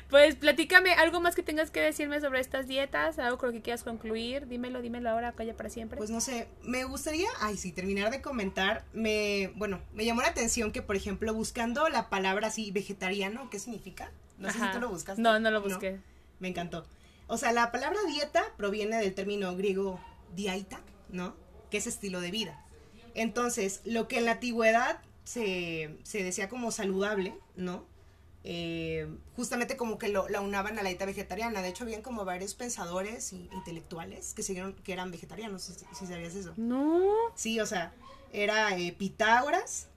Pues 0.08 0.36
platícame 0.36 0.92
algo 0.92 1.20
más 1.20 1.34
que 1.34 1.42
tengas 1.42 1.72
que 1.72 1.80
decirme 1.80 2.20
sobre 2.20 2.38
estas 2.38 2.68
dietas, 2.68 3.18
algo 3.18 3.38
con 3.38 3.48
lo 3.48 3.52
que 3.52 3.60
quieras 3.60 3.82
concluir. 3.82 4.46
Dímelo, 4.46 4.80
dímelo 4.80 5.10
ahora, 5.10 5.32
calla 5.32 5.56
para 5.56 5.68
siempre. 5.68 5.98
Pues 5.98 6.10
no 6.10 6.20
sé, 6.20 6.46
me 6.62 6.84
gustaría, 6.84 7.28
ay 7.40 7.56
sí, 7.56 7.72
terminar 7.72 8.12
de 8.12 8.22
comentar, 8.22 8.84
me, 8.92 9.52
bueno, 9.56 9.80
me 9.94 10.04
llamó 10.04 10.22
la 10.22 10.28
atención 10.28 10.70
que, 10.70 10.80
por 10.80 10.94
ejemplo, 10.94 11.34
buscando 11.34 11.88
la 11.88 12.08
palabra 12.08 12.48
así, 12.48 12.70
vegetariano, 12.70 13.50
¿qué 13.50 13.58
significa? 13.58 14.12
No 14.38 14.50
sé 14.50 14.60
si 14.60 14.70
tú 14.70 14.80
lo 14.80 14.88
buscaste. 14.90 15.20
No, 15.20 15.40
no 15.40 15.50
lo 15.50 15.60
busqué. 15.60 15.98
me 16.38 16.48
encantó. 16.48 16.86
O 17.26 17.36
sea, 17.36 17.52
la 17.52 17.72
palabra 17.72 17.98
dieta 18.06 18.44
proviene 18.56 18.98
del 18.98 19.12
término 19.14 19.56
griego 19.56 19.98
diaita, 20.36 20.80
¿no? 21.08 21.34
Que 21.70 21.78
es 21.78 21.86
estilo 21.88 22.20
de 22.20 22.30
vida. 22.30 22.62
Entonces, 23.14 23.80
lo 23.84 24.06
que 24.06 24.18
en 24.18 24.26
la 24.26 24.32
antigüedad 24.32 25.00
se, 25.26 25.98
se 26.04 26.22
decía 26.22 26.48
como 26.48 26.70
saludable, 26.70 27.34
¿no? 27.56 27.84
Eh, 28.44 29.08
justamente 29.34 29.76
como 29.76 29.98
que 29.98 30.08
lo, 30.08 30.28
la 30.28 30.40
unaban 30.40 30.78
a 30.78 30.82
la 30.82 30.88
dieta 30.88 31.04
vegetariana. 31.04 31.62
De 31.62 31.68
hecho, 31.68 31.82
habían 31.82 32.00
como 32.00 32.24
varios 32.24 32.54
pensadores 32.54 33.32
y 33.32 33.50
intelectuales 33.52 34.34
que, 34.34 34.44
siguieron, 34.44 34.72
que 34.72 34.92
eran 34.92 35.10
vegetarianos, 35.10 35.62
si, 35.62 35.74
si 35.92 36.06
sabías 36.06 36.34
eso. 36.36 36.54
No. 36.56 37.02
Sí, 37.34 37.58
o 37.58 37.66
sea, 37.66 37.92
era 38.32 38.78
eh, 38.78 38.92
Pitágoras, 38.92 39.88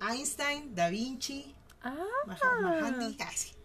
Einstein, 0.00 0.74
Da 0.74 0.90
Vinci, 0.90 1.54
Ah. 1.84 1.96
Mahatma, 2.26 2.94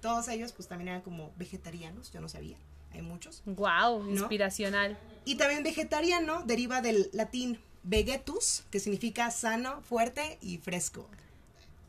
todos 0.02 0.28
ellos 0.30 0.52
pues 0.52 0.68
también 0.68 0.88
eran 0.88 1.02
como 1.02 1.32
vegetarianos, 1.38 2.12
yo 2.12 2.20
no 2.20 2.28
sabía, 2.28 2.58
hay 2.92 3.04
muchos. 3.04 3.44
Wow, 3.46 4.10
inspiracional. 4.10 4.98
Y 5.24 5.36
también 5.36 5.62
vegetariano 5.62 6.42
deriva 6.44 6.82
del 6.82 7.12
latín 7.14 7.60
vegetus, 7.88 8.64
que 8.72 8.80
significa 8.80 9.32
sano, 9.32 9.82
fuerte 9.82 10.38
y 10.42 10.58
fresco. 10.58 11.08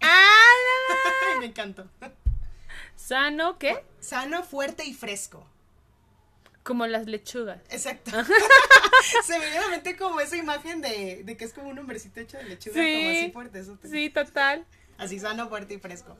¡Ah! 0.00 0.36
me 1.40 1.46
encantó. 1.46 1.86
Sano, 2.96 3.58
¿qué? 3.58 3.84
Sano, 4.00 4.42
fuerte 4.44 4.84
y 4.84 4.94
fresco. 4.94 5.46
Como 6.62 6.86
las 6.86 7.06
lechugas. 7.06 7.60
Exacto. 7.70 8.10
Se 9.24 9.38
me 9.38 9.44
viene 9.46 9.58
a 9.58 9.62
la 9.62 9.68
mente 9.68 9.96
como 9.96 10.20
esa 10.20 10.36
imagen 10.36 10.80
de, 10.80 11.22
de 11.24 11.36
que 11.36 11.44
es 11.44 11.52
como 11.52 11.68
un 11.68 11.78
hombrecito 11.78 12.20
hecho 12.20 12.36
de 12.36 12.44
lechuga, 12.44 12.74
Sí. 12.74 12.94
como 12.96 13.10
así 13.10 13.30
fuerte. 13.32 13.58
Eso 13.60 13.76
te- 13.76 13.88
Sí, 13.88 14.10
total. 14.10 14.66
Así 14.98 15.18
sano, 15.18 15.48
fuerte 15.48 15.74
y 15.74 15.78
fresco. 15.78 16.16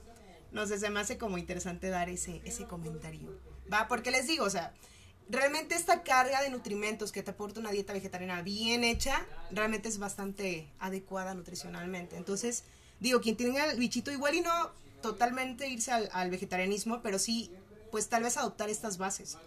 No 0.53 0.67
sé, 0.67 0.79
se 0.79 0.89
me 0.89 1.01
hace 1.01 1.19
como 1.19 1.37
interesante 1.37 1.89
dar 1.91 2.09
ese, 2.09 2.41
ese 2.45 2.65
comentario. 2.65 3.29
Va, 3.71 3.87
porque 3.89 4.11
les 4.11 4.27
digo, 4.27 4.45
o 4.47 4.51
sea, 4.51 4.73
realmente 5.29 5.75
esta 5.75 6.03
carga 6.03 6.43
de 6.43 6.51
nutrimentos 6.51 7.13
que 7.13 7.23
te 7.23 7.31
aporta 7.31 7.61
una 7.61 7.71
dieta 7.71 7.93
vegetariana 7.93 8.43
bien 8.43 8.85
hecha, 8.85 9.25
realmente 9.51 9.89
es 9.89 9.99
bastante 9.99 10.69
adecuada 10.79 11.35
nutricionalmente. 11.35 12.17
Entonces, 12.17 12.65
digo, 13.01 13.21
quien 13.21 13.37
tenga 13.37 13.71
el 13.71 13.79
bichito 13.79 14.11
igual 14.11 14.35
y 14.35 14.41
no 14.41 14.71
totalmente 15.03 15.69
irse 15.69 15.93
al, 15.93 16.09
al 16.13 16.31
vegetarianismo, 16.31 17.03
pero 17.03 17.19
sí, 17.19 17.51
pues 17.91 18.09
tal 18.09 18.23
vez 18.23 18.37
adoptar 18.37 18.69
estas 18.71 18.99
bases. 18.99 19.39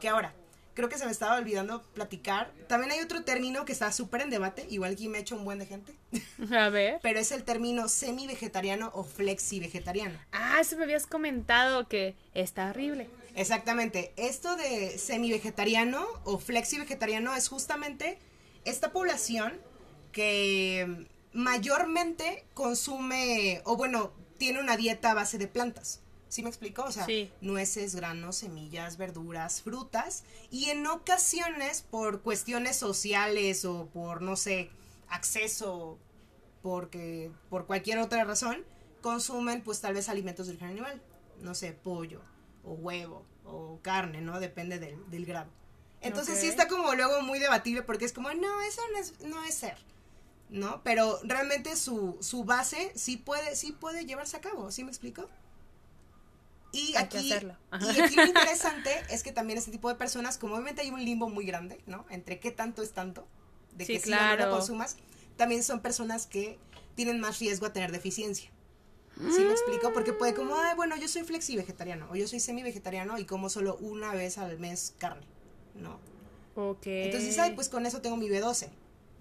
Que 0.00 0.08
ahora, 0.08 0.34
creo 0.74 0.88
que 0.88 0.96
se 0.96 1.06
me 1.06 1.10
estaba 1.10 1.36
olvidando 1.36 1.82
platicar. 1.94 2.52
También 2.68 2.92
hay 2.92 3.00
otro 3.00 3.24
término 3.24 3.64
que 3.64 3.72
está 3.72 3.90
súper 3.90 4.20
en 4.20 4.30
debate, 4.30 4.64
igual 4.70 4.94
que 4.94 5.08
me 5.08 5.18
ha 5.18 5.20
hecho 5.20 5.34
un 5.34 5.44
buen 5.44 5.58
de 5.58 5.66
gente, 5.66 5.92
A 6.56 6.68
ver. 6.68 7.00
pero 7.02 7.18
es 7.18 7.32
el 7.32 7.42
término 7.42 7.88
semi-vegetariano 7.88 8.92
o 8.94 9.02
flexi-vegetariano. 9.02 10.18
Ah, 10.30 10.58
eso 10.60 10.76
me 10.76 10.84
habías 10.84 11.06
comentado 11.06 11.88
que 11.88 12.14
está 12.34 12.70
horrible. 12.70 13.08
Exactamente. 13.38 14.12
Esto 14.16 14.56
de 14.56 14.98
semi-vegetariano 14.98 16.04
o 16.24 16.38
flexi-vegetariano 16.40 17.36
es 17.36 17.48
justamente 17.48 18.18
esta 18.64 18.90
población 18.90 19.60
que 20.10 21.06
mayormente 21.32 22.44
consume, 22.54 23.62
o 23.64 23.76
bueno, 23.76 24.12
tiene 24.38 24.58
una 24.58 24.76
dieta 24.76 25.12
a 25.12 25.14
base 25.14 25.38
de 25.38 25.46
plantas. 25.46 26.00
¿Sí 26.28 26.42
me 26.42 26.48
explico? 26.48 26.82
O 26.82 26.90
sea, 26.90 27.06
Sí. 27.06 27.30
nueces, 27.40 27.94
granos, 27.94 28.34
semillas, 28.36 28.96
verduras, 28.96 29.62
frutas. 29.62 30.24
Y 30.50 30.70
en 30.70 30.84
ocasiones, 30.88 31.82
por 31.82 32.22
cuestiones 32.22 32.74
sociales 32.74 33.64
o 33.64 33.86
por, 33.86 34.20
no 34.20 34.34
sé, 34.34 34.68
acceso, 35.08 35.96
porque 36.60 37.30
por 37.50 37.66
cualquier 37.66 38.00
otra 38.00 38.24
razón, 38.24 38.64
consumen 39.00 39.62
pues 39.62 39.80
tal 39.80 39.94
vez 39.94 40.08
alimentos 40.08 40.46
de 40.46 40.54
origen 40.54 40.70
animal. 40.70 41.00
No 41.40 41.54
sé, 41.54 41.72
pollo 41.72 42.20
o 42.68 42.72
huevo 42.74 43.24
o 43.44 43.80
carne, 43.82 44.20
¿no? 44.20 44.40
Depende 44.40 44.78
del, 44.78 45.08
del 45.10 45.26
grado. 45.26 45.50
Entonces 46.00 46.38
sí 46.38 46.46
está 46.46 46.68
como 46.68 46.94
luego 46.94 47.22
muy 47.22 47.38
debatible 47.38 47.82
porque 47.82 48.04
es 48.04 48.12
como, 48.12 48.32
no, 48.32 48.60
eso 48.62 48.82
no 48.92 48.98
es, 48.98 49.20
no 49.20 49.44
es 49.44 49.54
ser. 49.54 49.76
¿No? 50.50 50.82
Pero 50.82 51.18
realmente 51.24 51.76
su, 51.76 52.16
su 52.20 52.44
base 52.44 52.92
sí 52.94 53.18
puede, 53.18 53.54
sí 53.54 53.72
puede 53.72 54.06
llevarse 54.06 54.36
a 54.36 54.40
cabo, 54.40 54.70
¿sí 54.70 54.82
me 54.82 54.90
explico? 54.90 55.28
Y 56.72 56.94
Hay 56.96 57.04
aquí, 57.04 57.32
y 57.32 58.16
lo 58.16 58.24
interesante 58.26 58.90
es 59.10 59.22
que 59.22 59.32
también 59.32 59.58
este 59.58 59.70
tipo 59.70 59.88
de 59.88 59.94
personas, 59.96 60.38
como 60.38 60.54
obviamente 60.54 60.82
hay 60.82 60.90
un 60.90 61.04
limbo 61.04 61.28
muy 61.28 61.44
grande, 61.44 61.80
¿no? 61.86 62.06
Entre 62.08 62.40
qué 62.40 62.50
tanto 62.50 62.82
es 62.82 62.92
tanto, 62.92 63.26
de 63.72 63.84
Sí, 63.84 63.94
que 63.94 64.00
si 64.00 64.10
no 64.10 64.36
lo 64.36 64.50
consumas, 64.50 64.96
también 65.36 65.62
son 65.62 65.80
personas 65.80 66.26
que 66.26 66.58
tienen 66.94 67.20
más 67.20 67.38
riesgo 67.38 67.66
a 67.66 67.72
tener 67.72 67.92
deficiencia. 67.92 68.50
¿Sí 69.18 69.40
me 69.44 69.50
explico? 69.52 69.92
Porque 69.92 70.12
puede 70.12 70.34
como, 70.34 70.56
ay, 70.56 70.76
bueno, 70.76 70.96
yo 70.96 71.08
soy 71.08 71.22
flexi 71.24 71.56
vegetariano 71.56 72.06
o 72.10 72.16
yo 72.16 72.28
soy 72.28 72.40
semi 72.40 72.62
vegetariano 72.62 73.18
y 73.18 73.24
como 73.24 73.48
solo 73.50 73.76
una 73.80 74.12
vez 74.12 74.38
al 74.38 74.58
mes 74.58 74.94
carne, 74.98 75.26
¿no? 75.74 75.98
Ok. 76.54 76.86
Entonces, 76.86 77.38
ay, 77.38 77.52
pues 77.54 77.68
con 77.68 77.86
eso 77.86 78.00
tengo 78.00 78.16
mi 78.16 78.28
B12. 78.28 78.68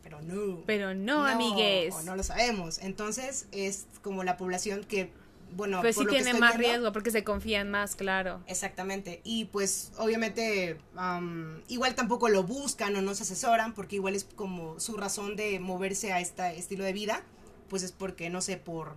Pero 0.03 0.21
no. 0.21 0.63
Pero 0.65 0.93
no, 0.93 1.25
amigues. 1.25 1.93
o 1.93 2.01
no 2.03 2.15
lo 2.15 2.23
sabemos. 2.23 2.79
Entonces, 2.79 3.47
es 3.51 3.87
como 4.01 4.23
la 4.23 4.37
población 4.37 4.83
que, 4.85 5.11
bueno, 5.51 5.81
Pues 5.81 5.95
sí 5.97 6.05
tiene 6.05 6.33
más 6.33 6.57
viendo- 6.57 6.67
riesgo 6.75 6.93
porque 6.93 7.11
se 7.11 7.23
confían 7.23 7.69
más, 7.69 7.95
claro. 7.95 8.41
Exactamente. 8.47 9.19
Y 9.23 9.45
pues, 9.45 9.91
obviamente, 9.97 10.77
am, 10.95 11.61
igual 11.67 11.93
tampoco 11.95 12.29
lo 12.29 12.43
buscan 12.43 12.95
o 12.95 13.01
no 13.01 13.13
se 13.15 13.23
asesoran, 13.23 13.73
porque 13.73 13.95
igual 13.97 14.15
es 14.15 14.23
como 14.23 14.79
su 14.79 14.95
razón 14.95 15.35
de 15.35 15.59
moverse 15.59 16.13
a 16.13 16.21
este 16.21 16.57
estilo 16.57 16.83
de 16.85 16.93
vida, 16.93 17.23
pues 17.69 17.83
es 17.83 17.91
porque, 17.91 18.29
no 18.29 18.39
sé, 18.41 18.55
por 18.57 18.95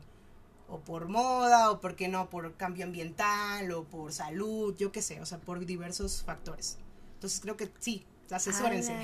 o 0.70 0.78
por 0.80 1.08
moda, 1.08 1.70
o 1.70 1.80
porque 1.80 2.08
no, 2.08 2.30
por 2.30 2.54
cambio 2.56 2.84
ambiental, 2.84 3.70
o 3.72 3.84
por 3.84 4.12
salud, 4.12 4.74
yo 4.78 4.92
qué 4.92 5.02
sé, 5.02 5.20
o 5.20 5.26
sea, 5.26 5.38
por 5.38 5.64
diversos 5.66 6.22
factores. 6.24 6.78
Entonces 7.14 7.40
creo 7.40 7.56
que 7.56 7.70
sí, 7.80 8.06
asesórense. 8.30 8.94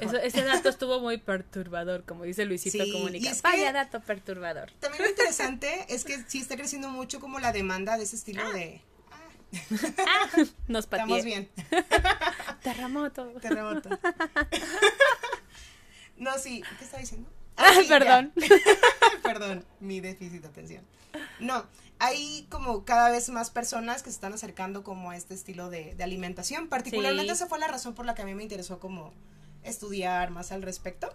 Eso- 0.00 0.16
ese 0.16 0.42
dato 0.42 0.70
estuvo 0.70 0.98
muy 1.00 1.18
perturbador, 1.18 2.04
como 2.04 2.24
dice 2.24 2.44
Luisito 2.46 2.82
Sí, 2.82 2.90
Comunica. 2.92 3.28
y 3.28 3.30
es 3.30 3.42
que- 3.42 3.48
Vaya 3.48 3.72
dato 3.72 4.00
perturbador. 4.00 4.72
También 4.80 5.04
lo 5.04 5.10
interesante 5.10 5.84
es 5.88 6.04
que 6.04 6.24
sí 6.26 6.40
está 6.40 6.56
creciendo 6.56 6.88
mucho 6.88 7.20
como 7.20 7.38
la 7.38 7.52
demanda 7.52 7.96
de 7.98 8.04
ese 8.04 8.16
estilo 8.16 8.50
de... 8.52 8.80
Nos 10.66 10.86
pateé. 10.86 11.04
Estamos 11.04 11.24
bien. 11.24 11.48
Terremoto. 12.62 13.28
Terremoto. 13.40 13.90
no, 16.16 16.38
sí, 16.38 16.62
¿qué 16.78 16.84
estaba 16.84 17.00
diciendo? 17.00 17.30
Ah, 17.56 17.70
sí, 17.78 17.86
ya. 17.86 17.98
perdón. 17.98 18.32
Perdón, 19.48 19.64
mi 19.80 20.00
déficit 20.00 20.42
de 20.42 20.48
atención. 20.48 20.84
No, 21.38 21.64
hay 21.98 22.46
como 22.50 22.84
cada 22.84 23.10
vez 23.10 23.28
más 23.30 23.50
personas 23.50 24.02
que 24.02 24.10
se 24.10 24.16
están 24.16 24.32
acercando 24.32 24.82
como 24.82 25.10
a 25.10 25.16
este 25.16 25.34
estilo 25.34 25.70
de, 25.70 25.94
de 25.94 26.04
alimentación. 26.04 26.68
Particularmente 26.68 27.32
Sí. 27.32 27.36
esa 27.36 27.46
fue 27.46 27.58
la 27.58 27.68
razón 27.68 27.94
por 27.94 28.04
la 28.06 28.14
que 28.14 28.22
a 28.22 28.24
mí 28.24 28.34
me 28.34 28.42
interesó 28.42 28.80
como 28.80 29.12
estudiar 29.62 30.30
más 30.30 30.50
al 30.52 30.62
respecto. 30.62 31.14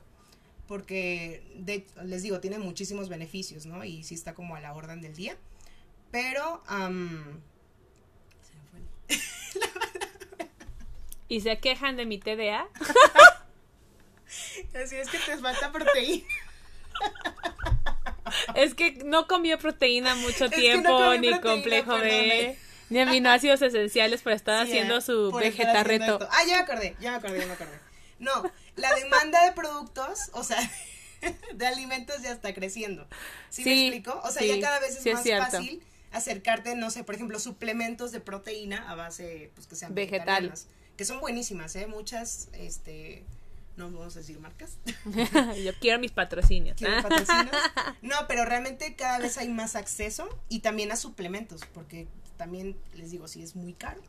Porque, 0.67 1.43
de, 1.55 1.85
les 2.03 2.21
digo, 2.21 2.39
tiene 2.39 2.59
muchísimos 2.59 3.09
beneficios, 3.09 3.65
¿no? 3.65 3.83
Y 3.83 4.03
sí 4.03 4.13
está 4.13 4.33
como 4.35 4.55
a 4.55 4.59
la 4.61 4.73
orden 4.73 5.01
del 5.01 5.15
día. 5.15 5.35
Pero, 6.11 6.63
am, 6.67 7.41
se 8.47 8.53
me 8.53 8.61
fue. 9.17 10.49
¿Y 11.27 11.41
se 11.41 11.59
quejan 11.59 11.97
de 11.97 12.05
mi 12.05 12.19
TDA? 12.19 12.67
Así 14.83 14.95
es 14.95 15.09
que 15.09 15.17
te 15.17 15.37
falta 15.37 15.71
proteína. 15.71 16.25
Es 18.55 18.73
que 18.75 18.91
no 19.05 19.27
comió 19.27 19.57
proteína 19.59 20.15
mucho 20.15 20.45
Es 20.45 20.51
no 20.51 20.57
tiempo, 20.57 21.15
ni 21.17 21.29
proteína, 21.29 21.41
complejo 21.41 21.97
B, 21.97 22.57
ni 22.89 22.99
aminoácidos 22.99 23.61
esenciales 23.61 24.21
para 24.21 24.35
estar 24.35 24.65
Sí, 24.65 24.71
haciendo 24.71 24.97
¿eh? 24.97 25.01
su 25.01 25.29
Por 25.31 25.41
vegetarreto. 25.41 26.19
Ah, 26.31 26.41
ya 26.47 26.57
me 26.57 26.63
acordé, 26.63 26.95
ya 26.99 27.11
me 27.11 27.17
acordé, 27.17 27.39
ya 27.39 27.45
me 27.47 27.53
acordé. 27.53 27.79
No, 28.19 28.51
la 28.75 28.93
demanda 28.95 29.45
de 29.45 29.51
productos, 29.53 30.19
o 30.33 30.43
sea, 30.43 30.59
de 31.53 31.67
alimentos 31.67 32.21
ya 32.21 32.31
está 32.31 32.53
creciendo. 32.53 33.07
¿Sí, 33.49 33.63
me 33.65 33.71
Sí, 33.71 33.87
explico? 33.87 34.21
O 34.23 34.31
sea, 34.31 34.41
sí, 34.41 34.47
ya 34.47 34.59
cada 34.59 34.79
vez 34.79 34.95
es 34.97 35.03
sí 35.03 35.09
es 35.09 35.15
más 35.15 35.23
cierto. 35.23 35.51
fácil 35.51 35.83
acercarte, 36.11 36.75
no 36.75 36.89
sé, 36.89 37.03
por 37.03 37.15
ejemplo, 37.15 37.39
suplementos 37.39 38.11
de 38.11 38.19
proteína 38.19 38.89
a 38.89 38.95
base, 38.95 39.51
pues 39.55 39.67
que 39.67 39.75
sean 39.75 39.93
Vegetal. 39.93 40.19
vegetarianas, 40.25 40.67
que 40.97 41.05
son 41.05 41.19
buenísimas, 41.19 41.75
¿eh? 41.75 41.85
Muchas, 41.87 42.49
este, 42.53 43.23
no 43.89 43.97
vamos 43.99 44.15
a 44.15 44.19
decir 44.19 44.39
marcas. 44.39 44.77
Yo 45.63 45.71
quiero 45.79 45.99
mis 45.99 46.11
patrocinios. 46.11 46.77
¿Quieren 46.77 46.99
¿ah? 46.99 47.03
patrocinos? 47.03 47.51
No, 48.01 48.15
pero 48.27 48.45
realmente 48.45 48.95
cada 48.95 49.19
vez 49.19 49.37
hay 49.37 49.49
más 49.49 49.75
acceso 49.75 50.27
y 50.49 50.59
también 50.59 50.91
a 50.91 50.95
suplementos, 50.95 51.61
porque 51.73 52.07
también 52.37 52.75
les 52.93 53.11
digo, 53.11 53.27
sí 53.27 53.41
es 53.43 53.55
muy 53.55 53.73
caro. 53.73 54.01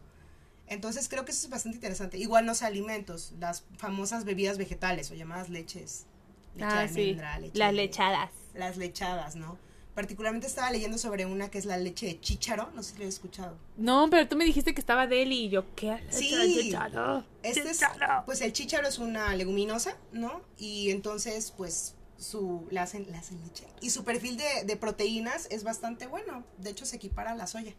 Entonces 0.66 1.08
creo 1.08 1.24
que 1.24 1.32
eso 1.32 1.46
es 1.46 1.50
bastante 1.50 1.76
interesante. 1.76 2.16
Igual 2.18 2.46
no 2.46 2.54
sé, 2.54 2.64
alimentos, 2.64 3.32
las 3.40 3.64
famosas 3.76 4.24
bebidas 4.24 4.56
vegetales 4.58 5.10
o 5.10 5.14
llamadas 5.14 5.48
leches. 5.48 6.06
Leche 6.54 6.66
Ah, 6.68 6.82
de 6.82 6.88
sí. 6.88 7.00
almendra, 7.00 7.38
leche 7.38 7.58
Las 7.58 7.70
de- 7.70 7.76
lechadas. 7.76 8.30
Las 8.54 8.76
lechadas, 8.76 9.36
¿no? 9.36 9.58
Particularmente 9.95 10.47
estaba 10.47 10.70
leyendo 10.70 10.99
sobre 10.99 11.26
una 11.26 11.51
que 11.51 11.59
es 11.59 11.64
la 11.64 11.76
leche 11.76 12.07
de 12.07 12.20
chícharo, 12.20 12.70
no 12.74 12.82
sé 12.82 12.93
si 12.93 12.99
lo 12.99 13.05
he 13.05 13.09
escuchado. 13.09 13.57
No, 13.76 14.09
pero 14.09 14.28
tú 14.28 14.36
me 14.36 14.45
dijiste 14.45 14.72
que 14.72 14.80
estaba 14.80 15.07
Deli 15.07 15.47
y 15.47 15.49
yo, 15.49 15.74
¿qué? 15.74 16.01
Sí. 16.11 16.30
Chícharo, 16.30 17.24
Este 17.43 17.68
es, 17.70 17.80
pues 18.24 18.41
el 18.41 18.53
chícharo 18.53 18.86
es 18.86 18.99
una 18.99 19.34
leguminosa, 19.34 19.97
¿no? 20.12 20.43
Y 20.59 20.91
entonces, 20.91 21.53
pues, 21.57 21.97
su, 22.18 22.66
la 22.70 22.82
hacen, 22.82 23.11
la 23.11 23.18
hacen 23.18 23.43
leche. 23.43 23.66
Y 23.80 23.91
su 23.91 24.05
perfil 24.05 24.36
de, 24.36 24.64
de 24.64 24.76
proteínas 24.76 25.49
es 25.51 25.64
bastante 25.64 26.07
bueno. 26.07 26.45
De 26.59 26.70
hecho, 26.70 26.86
se 26.86 26.97
equipara 26.97 27.32
a 27.32 27.34
la 27.34 27.47
soya. 27.47 27.74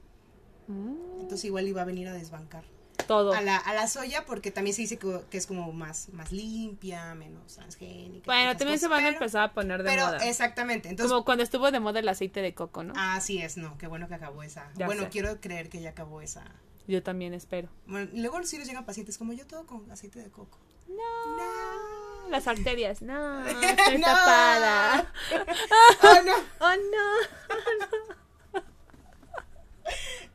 Mm, 0.68 1.22
Entonces 1.22 1.46
igual 1.46 1.68
iba 1.68 1.82
a 1.82 1.86
venir 1.86 2.08
a 2.08 2.14
desbancar. 2.14 2.66
Todo. 3.12 3.34
A 3.34 3.42
la, 3.42 3.58
a 3.58 3.74
la 3.74 3.88
soya 3.88 4.26
porque 4.26 4.52
también 4.52 4.76
se 4.76 4.82
dice 4.84 4.98
que, 4.98 5.20
que 5.30 5.38
es 5.38 5.46
como 5.48 5.72
más, 5.74 6.10
más 6.10 6.32
limpia, 6.32 7.14
menos 7.16 7.56
transgénica. 7.56 8.26
Bueno, 8.26 8.56
también 8.58 8.80
se 8.80 8.88
van 8.88 9.04
a 9.06 9.10
empezar 9.10 9.44
a 9.44 9.54
poner 9.54 9.84
de 9.84 9.90
Pero 9.90 10.06
moda. 10.06 10.18
exactamente. 10.28 10.90
Entonces, 10.90 11.12
Como 11.12 11.26
cuando 11.26 11.44
estuvo 11.44 11.70
de 11.72 11.80
moda 11.80 12.00
el 12.00 12.08
aceite 12.10 12.42
de 12.42 12.54
coco, 12.54 12.84
¿no? 12.84 12.94
así 12.96 13.42
es, 13.42 13.58
no, 13.58 13.78
qué 13.78 13.88
bueno 13.88 14.08
que 14.08 14.16
acabó 14.16 14.44
esa. 14.44 14.72
Ya 14.76 14.86
bueno, 14.86 15.04
sé. 15.04 15.10
quiero 15.10 15.40
creer 15.42 15.70
que 15.70 15.82
ya 15.82 15.90
acabó 15.92 16.22
esa. 16.22 16.44
Yo 16.88 17.04
también 17.04 17.34
espero. 17.34 17.70
Bueno, 17.86 18.10
y 18.14 18.22
luego 18.22 18.42
sí 18.44 18.58
les 18.58 18.68
llegan 18.68 18.86
pacientes 18.86 19.18
como 19.18 19.34
yo 19.34 19.46
todo 19.46 19.66
con 19.68 19.90
aceite 19.92 20.20
de 20.20 20.30
coco. 20.32 20.58
No. 20.88 21.38
No. 21.38 22.30
Las 22.30 22.48
arterias, 22.48 23.02
no. 23.02 23.46
Estoy 23.62 23.98
No. 23.98 24.08
tapada. 24.08 25.12
Oh, 26.04 26.18
no. 26.26 26.34
Oh, 26.60 26.76
no. 26.76 28.62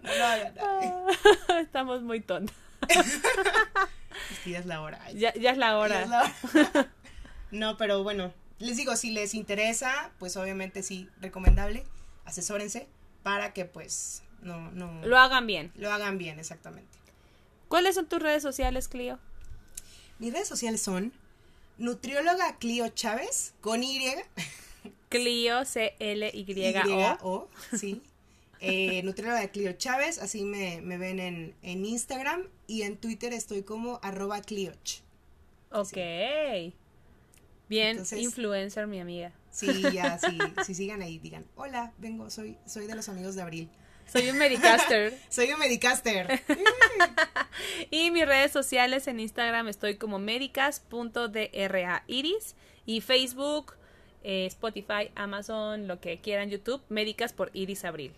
No, 0.03 0.11
no, 0.19 0.37
no, 0.55 1.07
no. 1.49 1.59
Estamos 1.59 2.03
muy 2.03 2.21
tontos. 2.21 2.55
Ya 4.47 4.59
es 4.61 4.67
la 4.67 4.81
hora. 4.81 5.01
Ya, 5.13 5.35
ya 5.35 5.51
es 5.51 5.59
la 5.59 5.69
ya 5.69 5.79
hora. 5.79 6.03
es 6.03 6.09
la 6.09 6.21
hora. 6.23 6.91
No, 7.53 7.77
pero 7.77 8.03
bueno, 8.03 8.33
les 8.59 8.77
digo, 8.77 8.97
si 8.97 9.11
les 9.11 9.35
interesa, 9.35 10.11
pues 10.19 10.37
obviamente 10.37 10.83
sí, 10.83 11.09
recomendable, 11.21 11.85
asesórense 12.25 12.89
para 13.23 13.53
que 13.53 13.65
pues 13.67 14.23
no, 14.43 14.71
no, 14.73 15.05
Lo 15.07 15.19
hagan 15.19 15.47
bien. 15.47 15.73
lo 15.77 15.93
hagan 15.93 16.19
bien, 16.19 16.39
exactamente. 16.41 16.99
¿Cuáles 17.69 17.95
son 17.95 18.09
tus 18.09 18.21
redes 18.21 18.43
sociales, 18.43 18.89
Clio? 18.89 19.19
Mis 20.19 20.33
redes 20.33 20.49
sociales 20.49 20.83
son 20.83 21.13
nutrióloga 21.79 22.57
Clio 22.59 22.89
Chávez 22.89 23.55
con 23.61 23.85
Y, 23.85 24.01
Clio, 25.09 25.65
C-L-Y-O. 25.65 26.89
Y-O, 26.89 27.49
sí. 27.77 28.03
Eh, 28.61 29.03
nutrióloga 29.03 29.47
Clio 29.49 29.73
Chávez, 29.73 30.19
así 30.19 30.45
me, 30.45 30.81
me 30.81 30.99
ven 30.99 31.21
en, 31.21 31.55
en 31.63 31.85
Instagram 31.85 32.49
y 32.67 32.83
en 32.83 32.97
Twitter 32.97 33.33
estoy 33.33 33.63
como 33.63 34.01
arroba 34.03 34.41
Clioch. 34.41 35.01
Ok. 35.71 35.97
Bien, 37.69 37.89
Entonces- 37.91 38.21
influencer, 38.21 38.87
mi 38.87 39.01
amiga. 39.01 39.33
Sí, 39.51 39.83
ya, 39.93 40.19
sí, 40.19 40.39
sí, 40.67 40.75
sigan 40.75 41.03
ahí, 41.03 41.19
digan, 41.19 41.45
hola, 41.57 41.93
vengo, 41.99 42.31
soy, 42.31 42.57
soy 42.67 42.87
de 42.87 42.95
los 42.95 43.09
amigos 43.09 43.35
de 43.35 43.43
Abril. 43.43 43.69
Soy 44.07 44.31
un 44.31 44.39
Medicaster. 44.39 45.19
Soy 45.31 45.53
un 45.53 45.59
Medicaster. 45.59 46.41
y 47.91 48.13
mis 48.13 48.25
redes 48.25 48.53
sociales 48.53 49.09
en 49.09 49.19
Instagram 49.19 49.67
estoy 49.69 49.97
como 49.97 50.21
medicas.drairis 50.21 52.55
y 52.85 53.01
Facebook, 53.01 53.73
eh, 54.23 54.47
Spotify, 54.47 55.11
Amazon, 55.17 55.89
lo 55.89 56.01
que 56.01 56.21
quieran, 56.21 56.51
YouTube, 56.51 56.83
Médicas 56.89 57.33
por 57.33 57.51
Iris 57.53 57.85
Abril. 57.85 58.13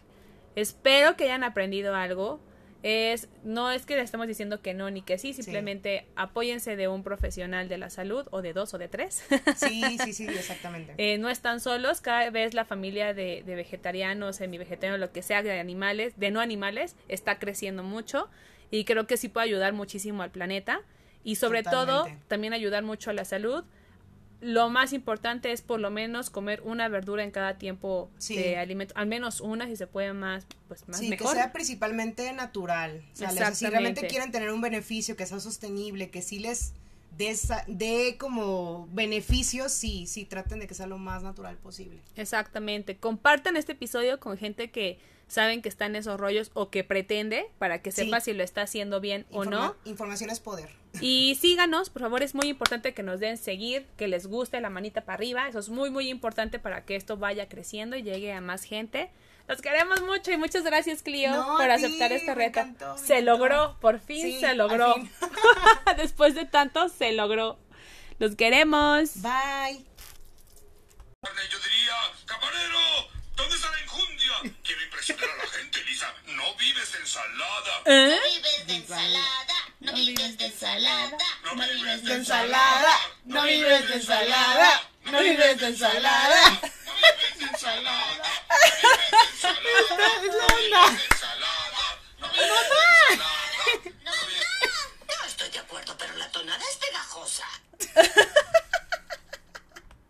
Espero 0.56 1.16
que 1.16 1.24
hayan 1.24 1.44
aprendido 1.44 1.94
algo. 1.94 2.40
Es, 2.84 3.28
no 3.42 3.72
es 3.72 3.86
que 3.86 3.96
le 3.96 4.02
estemos 4.02 4.28
diciendo 4.28 4.62
que 4.62 4.72
no 4.72 4.88
ni 4.88 5.02
que 5.02 5.18
sí, 5.18 5.32
simplemente 5.32 6.06
apóyense 6.14 6.76
de 6.76 6.86
un 6.86 7.02
profesional 7.02 7.68
de 7.68 7.76
la 7.76 7.90
salud 7.90 8.28
o 8.30 8.40
de 8.40 8.52
dos 8.52 8.72
o 8.72 8.78
de 8.78 8.86
tres. 8.86 9.24
Sí, 9.56 9.98
sí, 9.98 10.12
sí, 10.12 10.26
exactamente. 10.28 10.94
Eh, 10.96 11.18
no 11.18 11.28
están 11.28 11.58
solos, 11.58 12.00
cada 12.00 12.30
vez 12.30 12.54
la 12.54 12.64
familia 12.64 13.14
de, 13.14 13.42
de 13.44 13.54
vegetarianos, 13.56 14.36
semi-vegetarianos, 14.36 15.00
lo 15.00 15.10
que 15.10 15.22
sea, 15.22 15.42
de 15.42 15.58
animales, 15.58 16.12
de 16.18 16.30
no 16.30 16.40
animales, 16.40 16.94
está 17.08 17.40
creciendo 17.40 17.82
mucho 17.82 18.28
y 18.70 18.84
creo 18.84 19.06
que 19.08 19.16
sí 19.16 19.28
puede 19.28 19.46
ayudar 19.46 19.72
muchísimo 19.72 20.22
al 20.22 20.30
planeta 20.30 20.82
y 21.24 21.36
sobre 21.36 21.62
todo 21.62 22.06
también 22.28 22.52
ayudar 22.52 22.82
mucho 22.84 23.10
a 23.10 23.12
la 23.12 23.24
salud. 23.24 23.64
Lo 24.40 24.70
más 24.70 24.92
importante 24.92 25.50
es 25.50 25.62
por 25.62 25.80
lo 25.80 25.90
menos 25.90 26.30
comer 26.30 26.60
una 26.64 26.88
verdura 26.88 27.24
en 27.24 27.30
cada 27.32 27.58
tiempo 27.58 28.08
Sí. 28.18 28.36
de 28.36 28.56
alimento, 28.56 28.94
al 28.96 29.06
menos 29.06 29.40
una 29.40 29.66
si 29.66 29.74
se 29.76 29.86
puede 29.88 30.12
más, 30.12 30.46
pues 30.68 30.86
más 30.86 30.98
Sí, 31.00 31.08
mejor. 31.08 31.32
que 31.32 31.34
sea 31.40 31.52
principalmente 31.52 32.32
natural. 32.32 33.02
O 33.12 33.16
sea, 33.16 33.32
les- 33.32 33.58
si 33.58 33.66
realmente 33.66 34.06
quieren 34.06 34.30
tener 34.30 34.52
un 34.52 34.60
beneficio 34.60 35.16
que 35.16 35.26
sea 35.26 35.40
sostenible, 35.40 36.10
que 36.10 36.22
sí 36.22 36.38
les 36.38 36.72
dé 37.16 37.30
esa- 37.30 37.64
dé 37.66 38.16
como 38.16 38.86
beneficios, 38.92 39.72
sí, 39.72 40.06
sí, 40.06 40.24
traten 40.24 40.60
de 40.60 40.68
que 40.68 40.74
sea 40.74 40.86
lo 40.86 40.98
más 40.98 41.24
natural 41.24 41.56
posible. 41.56 42.00
Exactamente. 42.14 42.96
Compartan 42.96 43.56
este 43.56 43.72
episodio 43.72 44.20
con 44.20 44.38
gente 44.38 44.70
que 44.70 45.00
saben 45.26 45.60
que 45.62 45.68
está 45.68 45.86
en 45.86 45.96
esos 45.96 46.18
rollos 46.20 46.52
o 46.54 46.70
que 46.70 46.84
pretende 46.84 47.46
para 47.58 47.82
que 47.82 47.90
Sí. 47.90 48.04
sepa 48.04 48.20
si 48.20 48.32
lo 48.34 48.44
está 48.44 48.62
haciendo 48.62 49.00
bien 49.00 49.26
o 49.32 49.44
no. 49.44 49.74
Información 49.84 50.30
es 50.30 50.38
poder. 50.40 50.70
Y 51.00 51.36
síganos, 51.40 51.90
por 51.90 52.02
favor, 52.02 52.22
es 52.22 52.34
muy 52.34 52.48
importante 52.48 52.92
que 52.94 53.02
nos 53.02 53.20
den 53.20 53.36
seguir, 53.36 53.86
que 53.96 54.08
les 54.08 54.26
guste 54.26 54.60
la 54.60 54.70
manita 54.70 55.02
para 55.02 55.14
arriba. 55.14 55.46
Eso 55.48 55.58
es 55.58 55.68
muy, 55.68 55.90
muy 55.90 56.08
importante 56.08 56.58
para 56.58 56.84
que 56.84 56.96
esto 56.96 57.16
vaya 57.16 57.48
creciendo 57.48 57.96
y 57.96 58.02
llegue 58.02 58.32
a 58.32 58.40
más 58.40 58.64
gente. 58.64 59.10
Los 59.46 59.62
queremos 59.62 60.02
mucho 60.02 60.30
y 60.32 60.36
muchas 60.36 60.64
gracias, 60.64 61.02
Clio, 61.02 61.30
No, 61.30 61.56
por 61.56 61.70
aceptar 61.70 62.08
ti, 62.10 62.16
esta 62.16 62.34
reta. 62.34 62.60
encantó, 62.62 62.98
se 62.98 63.18
encantó. 63.18 63.30
logró, 63.38 63.76
por 63.80 64.00
fin 64.00 64.20
Sí, 64.22 64.40
se 64.40 64.54
logró. 64.54 64.94
fin. 64.94 65.10
Después 65.96 66.34
de 66.34 66.44
tanto, 66.44 66.88
se 66.88 67.12
logró. 67.12 67.58
Los 68.18 68.34
queremos. 68.34 69.22
Bye. 69.22 69.84
Yo 71.50 71.58
diría, 71.58 71.94
camarero, 72.26 72.78
¿dónde 73.36 73.54
está 73.56 73.70
la 73.70 73.80
enjundia? 73.80 74.54
Quiero 74.62 74.82
impresionar 74.84 75.28
a 75.30 75.36
la 75.36 75.46
gente, 75.50 75.82
Lisa. 75.84 76.12
No 76.26 76.54
vives 76.56 76.92
de 76.92 76.98
ensalada. 76.98 77.82
¿Eh? 77.86 78.08
no 78.20 78.30
vives 78.34 78.66
de 78.66 78.74
ensalada, 78.76 79.54
No 79.80 79.92
vives 79.92 80.36
de 80.38 80.46
ensalada, 80.46 81.16
no 81.44 81.66
vives 81.66 82.04
de 82.04 82.14
ensalada, 82.14 82.94
no 83.24 83.42
vives 83.44 83.88
de 83.88 83.94
ensalada. 83.94 84.82
No 85.04 85.20
vives 85.20 85.60
de 85.60 85.66
ensalada. 85.66 86.60
No 95.08 95.26
estoy 95.26 95.50
de 95.50 95.58
acuerdo, 95.60 95.96
pero 95.96 96.14
la 96.16 96.28
tonada 96.30 96.64
es 96.68 96.76
pegajosa. 96.76 97.46